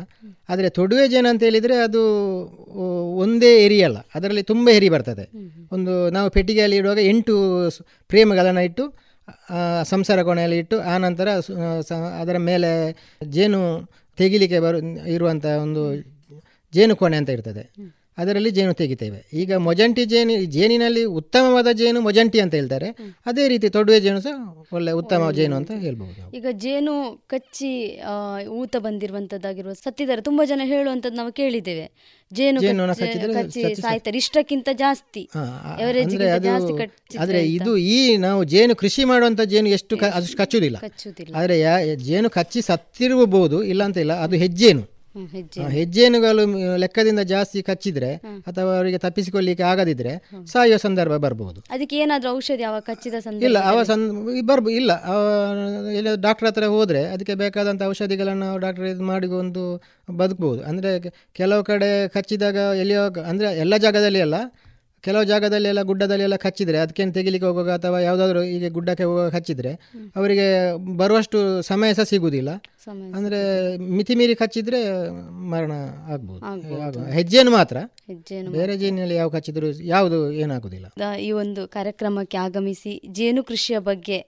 [0.49, 2.01] ಆದರೆ ತೊಡುವೆ ಜೇನು ಅಂತ ಹೇಳಿದರೆ ಅದು
[3.17, 5.25] ಒಂದೇ ಎರಿ ಅಲ್ಲ ಅದರಲ್ಲಿ ತುಂಬ ಎರಿ ಬರ್ತದೆ.
[5.71, 7.35] ಒಂದು ನಾವು ಪೆಟ್ಟಿಗೆಯಲ್ಲಿ ಇಡುವಾಗ ಎಂಟು
[8.09, 8.85] ಫ್ರೇಮ್ಗಳನ್ನು ಇಟ್ಟು
[9.83, 11.29] ಸಂಸಾರ ಕೋಣೆಯಲ್ಲಿ ಇಟ್ಟು ಆ ನಂತರ
[12.21, 12.71] ಅದರ ಮೇಲೆ
[13.29, 13.61] ಜೇನು
[14.17, 15.81] ತೆಗಿಲಿಕ್ಕೆ ಬರು ಇರುವಂಥ ಒಂದು
[16.73, 17.73] ಜೇನು ಕೋಣೆ ಅಂತ ಇರ್ತದೆ.
[18.17, 19.29] ಅದರಲ್ಲಿ ಜೇನು ತೆಗಿತೇವೆ.
[19.33, 22.87] ಈಗ ಮೊಜಂಟಿ ಜೇನು ಜೇನಿನಲ್ಲಿ ಉತ್ತಮವಾದ ಜೇನು ಮೊಜಂಟಿ ಅಂತ ಹೇಳ್ತಾರೆ.
[23.25, 28.01] ಅದೇ ರೀತಿ ತೊಡುವೆ ಜೇನು ಸಹ ಒಳ್ಳೆ ಉತ್ತಮ ಜೇನು ಅಂತ ಹೇಳ್ಬಹುದು ಈಗ ಜೇನು ಕಚ್ಚಿ
[28.47, 30.21] ಊತ ಬಂದಿರುವಂತದ್ದಾಗಿರುವ ಸತ್ತಿದ್ದಾರೆ.
[30.21, 31.91] ತುಂಬಾ ಜನ ಹೇಳುವಂತದ್ದು ನಾವು ಕೇಳಿದ್ದೇವೆ.
[32.33, 32.83] ಜೇನು ಜೇನು
[33.33, 34.17] ಕಚ್ಚಿ- ಸಾಯ್ತಾರೆ.
[34.17, 35.29] ಇಷ್ಟಕ್ಕಿಂತ ಜಾಸ್ತಿ.
[37.19, 41.35] ಆದ್ರೆ ಇದು ಈ ನಾವು ಜೇನು ಕೃಷಿ ಮಾಡುವಂತ ಜೇನು ಎಷ್ಟು ಅಷ್ಟು ಕಚ್ಚುವುದಿಲ್ಲ ಕಚ್ಚುವುದಿಲ್ಲ.
[41.35, 44.92] ಆದ್ರೆ ಜೇನು ಕಚ್ಚಿ ಸತ್ತಿರಬಹುದು ಇಲ್ಲ ಅಂತ ಇಲ್ಲ ಅದು ಹೆಜ್ಜೇನು.
[45.73, 46.43] ಹೆಜ್ಜೇನುಗಳು
[46.77, 48.11] ಲೆಕ್ಕದಿಂದ ಜಾಸ್ತಿ ಕಚ್ಚಿದ್ರೆ
[48.47, 50.13] ಅಥವಾ ಅವರಿಗೆ ತಪ್ಪಿಸಿಕೊಳ್ಳಿಕ್ಕೆ ಆಗದಿದ್ರೆ
[50.47, 54.01] ಸಾಯುವ ಸಂದರ್ಭ ಬರಬಹುದು ಅದಕ್ಕೆ ಏನಾದರೂ ಔಷಧಿ ಅವ ಕಚ್ಚಿದ ಇಲ್ಲ ಅವ ಸಂದ ಸಂ
[54.45, 54.91] ಬರ್ಬ ಇಲ್ಲ.
[55.93, 59.63] ಇಲ್ಲ ಡಾಕ್ಟರ್ ಹತ್ರ ಹೋದ್ರೆ ಅದಕ್ಕೆ ಬೇಕಾದಂಥ ಔಷಧಿಗಳನ್ನು ಡಾಕ್ಟರ್ ಇದು ಮಾಡಿ ಒಂದು
[60.15, 60.91] ಬದುಕಬಹುದು ಅಂದರೆ
[61.35, 64.39] ಕೆಲವು ಕಡೆ ಕಚ್ಚಿದಾಗ ಎಲ್ಲಿಯೋ ಅಂದರೆ ಎಲ್ಲ ಜಾಗದಲ್ಲಿ ಅಲ್ಲ
[65.03, 69.71] ಕೆಲವು ಜಾಗದಲ್ಲಿ ಎಲ್ಲ ಗುಡ್ಡದಲ್ಲಿ ಎಲ್ಲ ಕಚ್ಚಿದ್ರೆ ಅದಕ್ಕೇನು ತೆಗಿಲಿಕ್ಕೆ ಹೋಗುವಾಗ ಅಥವಾ ಯಾವುದಾದ್ರೂ ಹೀಗೆ ಗುಡ್ಡಕ್ಕೆ ಹೋಗುವಾಗ ಕಚ್ಚಿದ್ರೆ
[70.15, 70.45] ಅವರಿಗೆ
[70.97, 72.51] ಬರುವಷ್ಟು ಸಮಯ ಸಹ ಸಿಗುವುದಿಲ್ಲ
[73.15, 73.39] ಅಂದರೆ
[73.77, 75.09] ಮಿತಿ ಮೀರಿ ಕಚ್ಚಿದ್ರೆ
[75.49, 75.71] ಮರಣ
[76.13, 77.11] ಆಗ್ಬೋದು.
[77.11, 77.77] ಹೆಜ್ಜೆಯನ್ನು ಮಾತ್ರ.
[78.51, 80.87] ಬೇರೆ ಜೇನಿನಲ್ಲಿ ಯಾವ ಕಚ್ಚಿದ್ರು ಯಾವುದು ಏನಾಗುದಿಲ್ಲ.
[81.19, 84.19] ಈ ಒಂದು ಕಾರ್ಯಕ್ರಮಕ್ಕೆ ಆಗಮಿಸಿ ಜೇನು ಕೃಷಿಯ ಬಗ್ಗೆ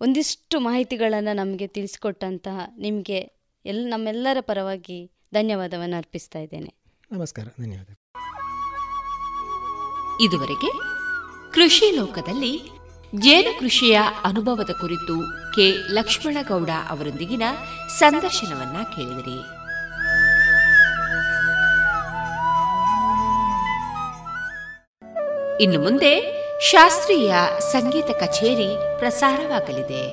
[0.00, 3.20] ಒಂದಿಷ್ಟು ಮಾಹಿತಿಗಳನ್ನು ನಮಗೆ ತಿಳಿಸಿಕೊಟ್ಟಂತಹ ನಿಮಗೆ
[3.64, 4.98] ಎಲ್ಲ ನಮ್ಮೆಲ್ಲರ ಪರವಾಗಿ
[5.34, 6.74] ಧನ್ಯವಾದವನ್ನು ಅರ್ಪಿಸ್ತಾ ಇದ್ದೇನೆ.
[7.12, 7.46] ನಮಸ್ಕಾರ.
[7.60, 7.94] ಧನ್ಯವಾದ
[10.20, 10.72] ಇದುವರೆಗೆ
[11.52, 12.70] ಕೃಷಿ ಲೋಕದಲ್ಲಿ
[13.14, 15.94] ಜೇನು ಕೃಷಿಯ ಅನುಭವದ ಕುರಿತು ಕೆ.
[15.94, 17.42] ಲಕ್ಷ್ಮಣಗೌಡ ಅವರೊಂದಿಗಿನ
[17.98, 19.40] ಸಂದರ್ಶನವನ್ನ ಕೇಳಿದಿರಿ.
[25.62, 26.40] ಇನ್ನು ಮುಂದೆ
[26.70, 27.34] ಶಾಸ್ತ್ರೀಯ
[27.72, 30.12] ಸಂಗೀತ ಕಚೇರಿ ಪ್ರಸಾರವಾಗಲಿದೆ.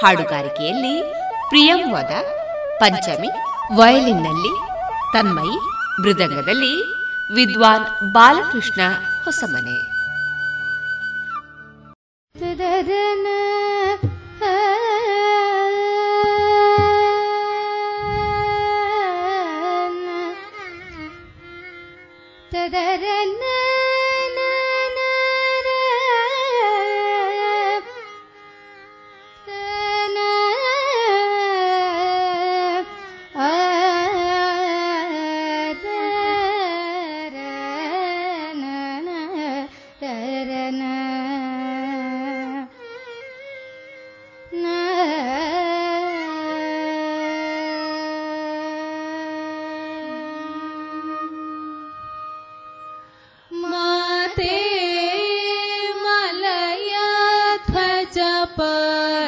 [0.00, 1.14] ಹಾಡುಗಾರಿಕೆಯಲ್ಲಿ
[1.48, 2.10] ಪ್ರಿಯಂವಾದ
[2.78, 3.28] ಪಂಚಮಿ,
[3.76, 4.58] ವಯಲಿನ್ನಲ್ಲಿ
[5.12, 5.56] ತನ್ಮಯಿ,
[6.02, 7.02] ಮೃದಂಗದಲ್ಲಿ
[7.34, 8.80] ವಿದ್ವಾನ್ ಬಾಲಕೃಷ್ಣ
[9.24, 9.76] ಹೊಸಮನೆ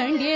[0.05, 0.32] പാണ്ഡ്യ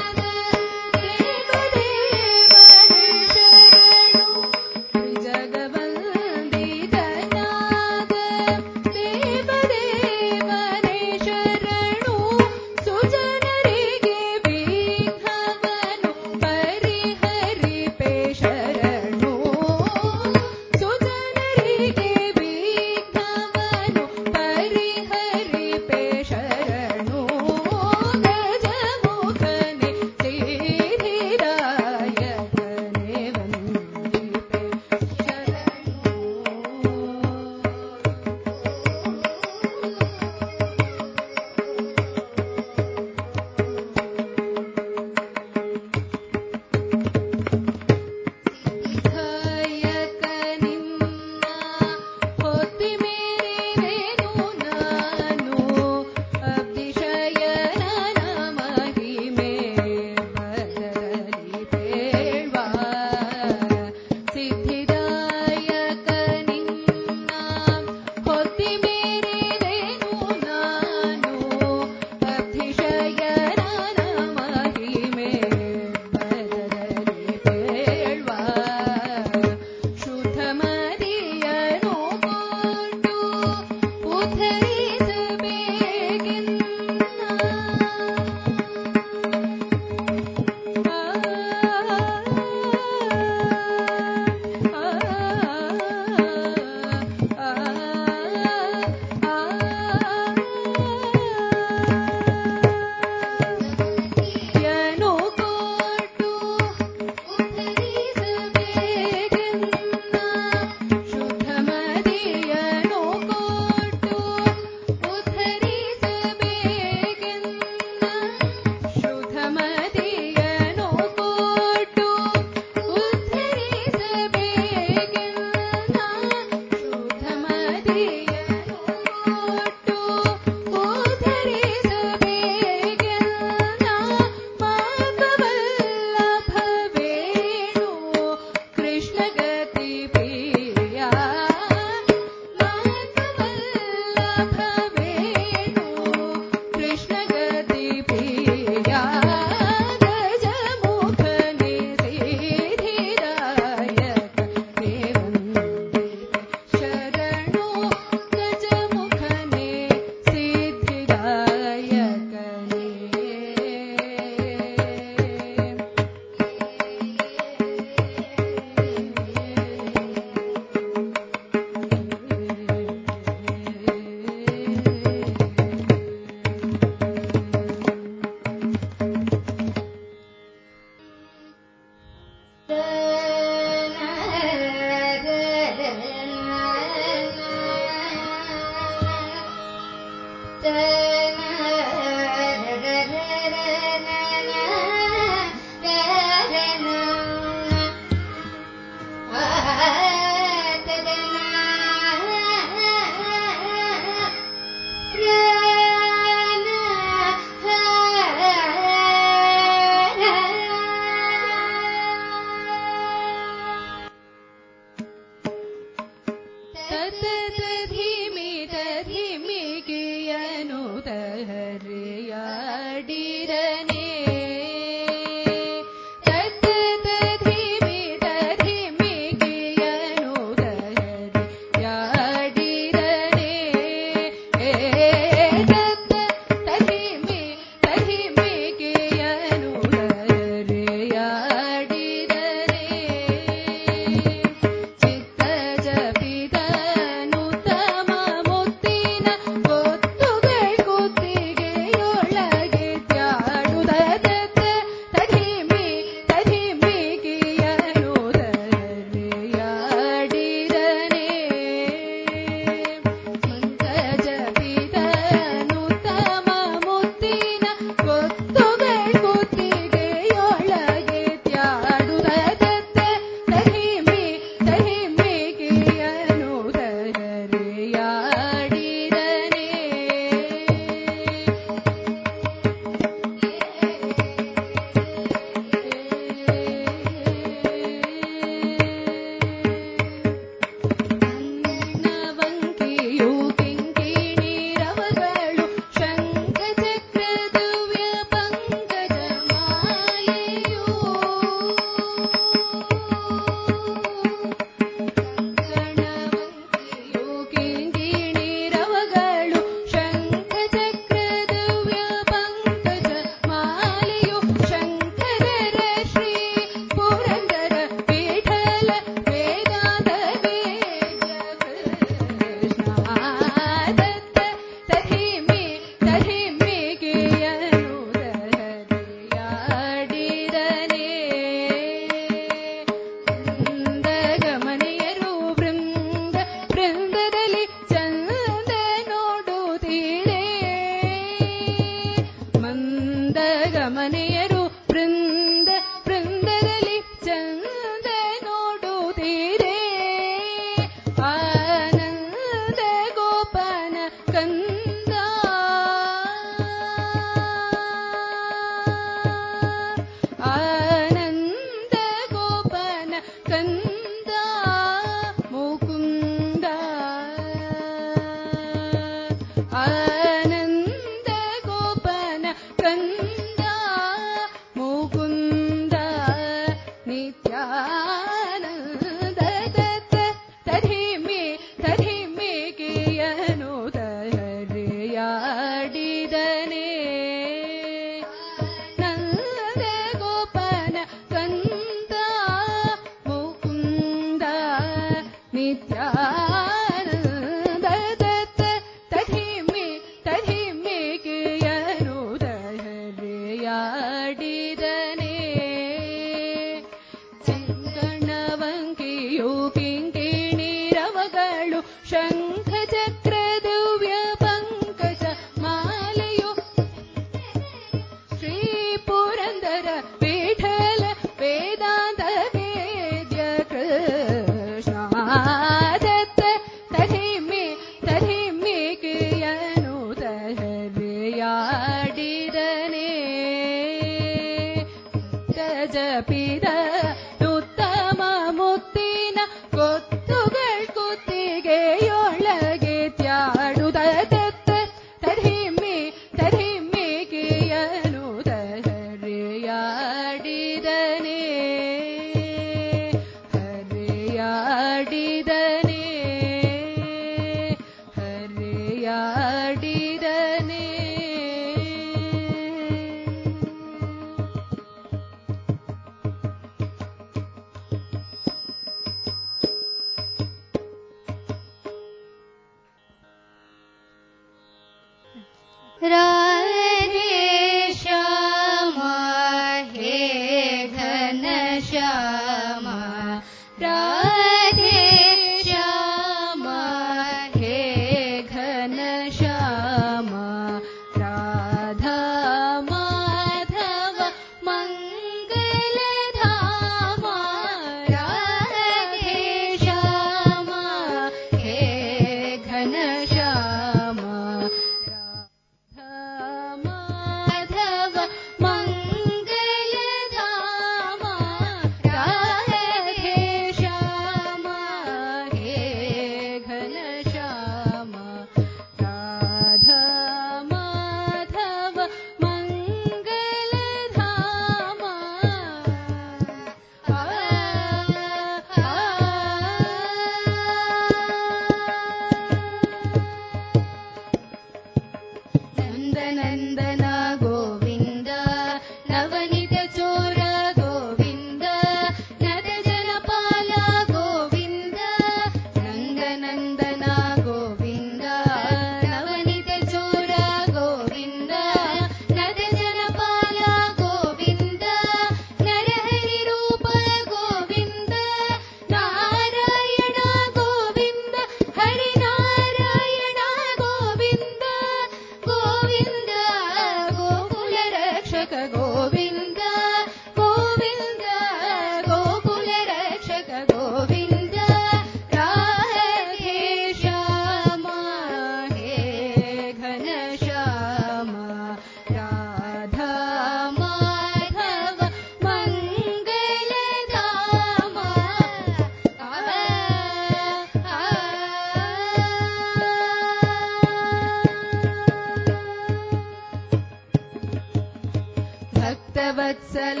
[599.46, 600.00] भक्तवत्सल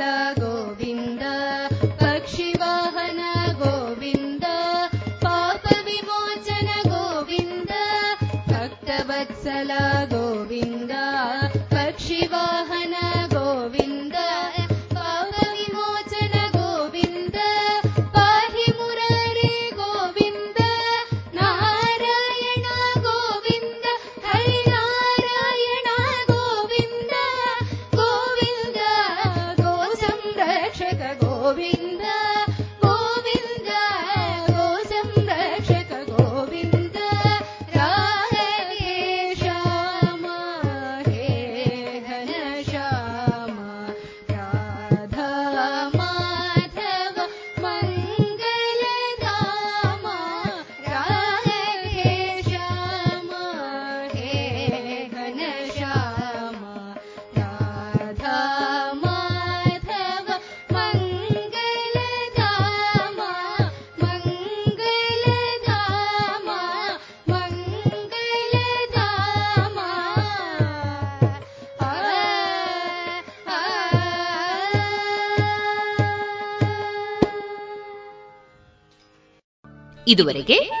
[80.07, 80.71] ಇದುವರೆಗೆ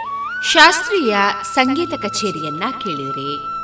[0.53, 1.15] ಶಾಸ್ತ್ರೀಯ
[1.55, 3.57] ಸಂಗೀತ ಕಚೇರಿಯನ್ನ ಕೇಳಿರಿ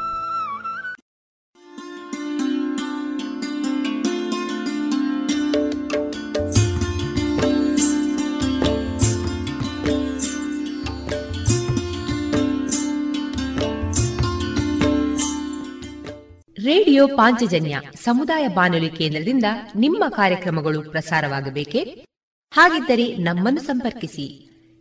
[16.68, 19.45] ರೇಡಿಯೋ ಪಾಂಚಜನ್ಯ ಸಮುದಾಯ ಬಾನುಲಿ ಕೇಂದ್ರದಿಂದ
[19.76, 22.06] ನಿಮ್ಮ ಕಾರ್ಯಕ್ರಮಗಳು ಪ್ರಸಾರವಾಗಬೇಕೆ?
[22.53, 24.43] ಹಾಗಿದ್ದರೆ ನಮ್ಮನ್ನು ಸಂಪರ್ಕಿಸಿ.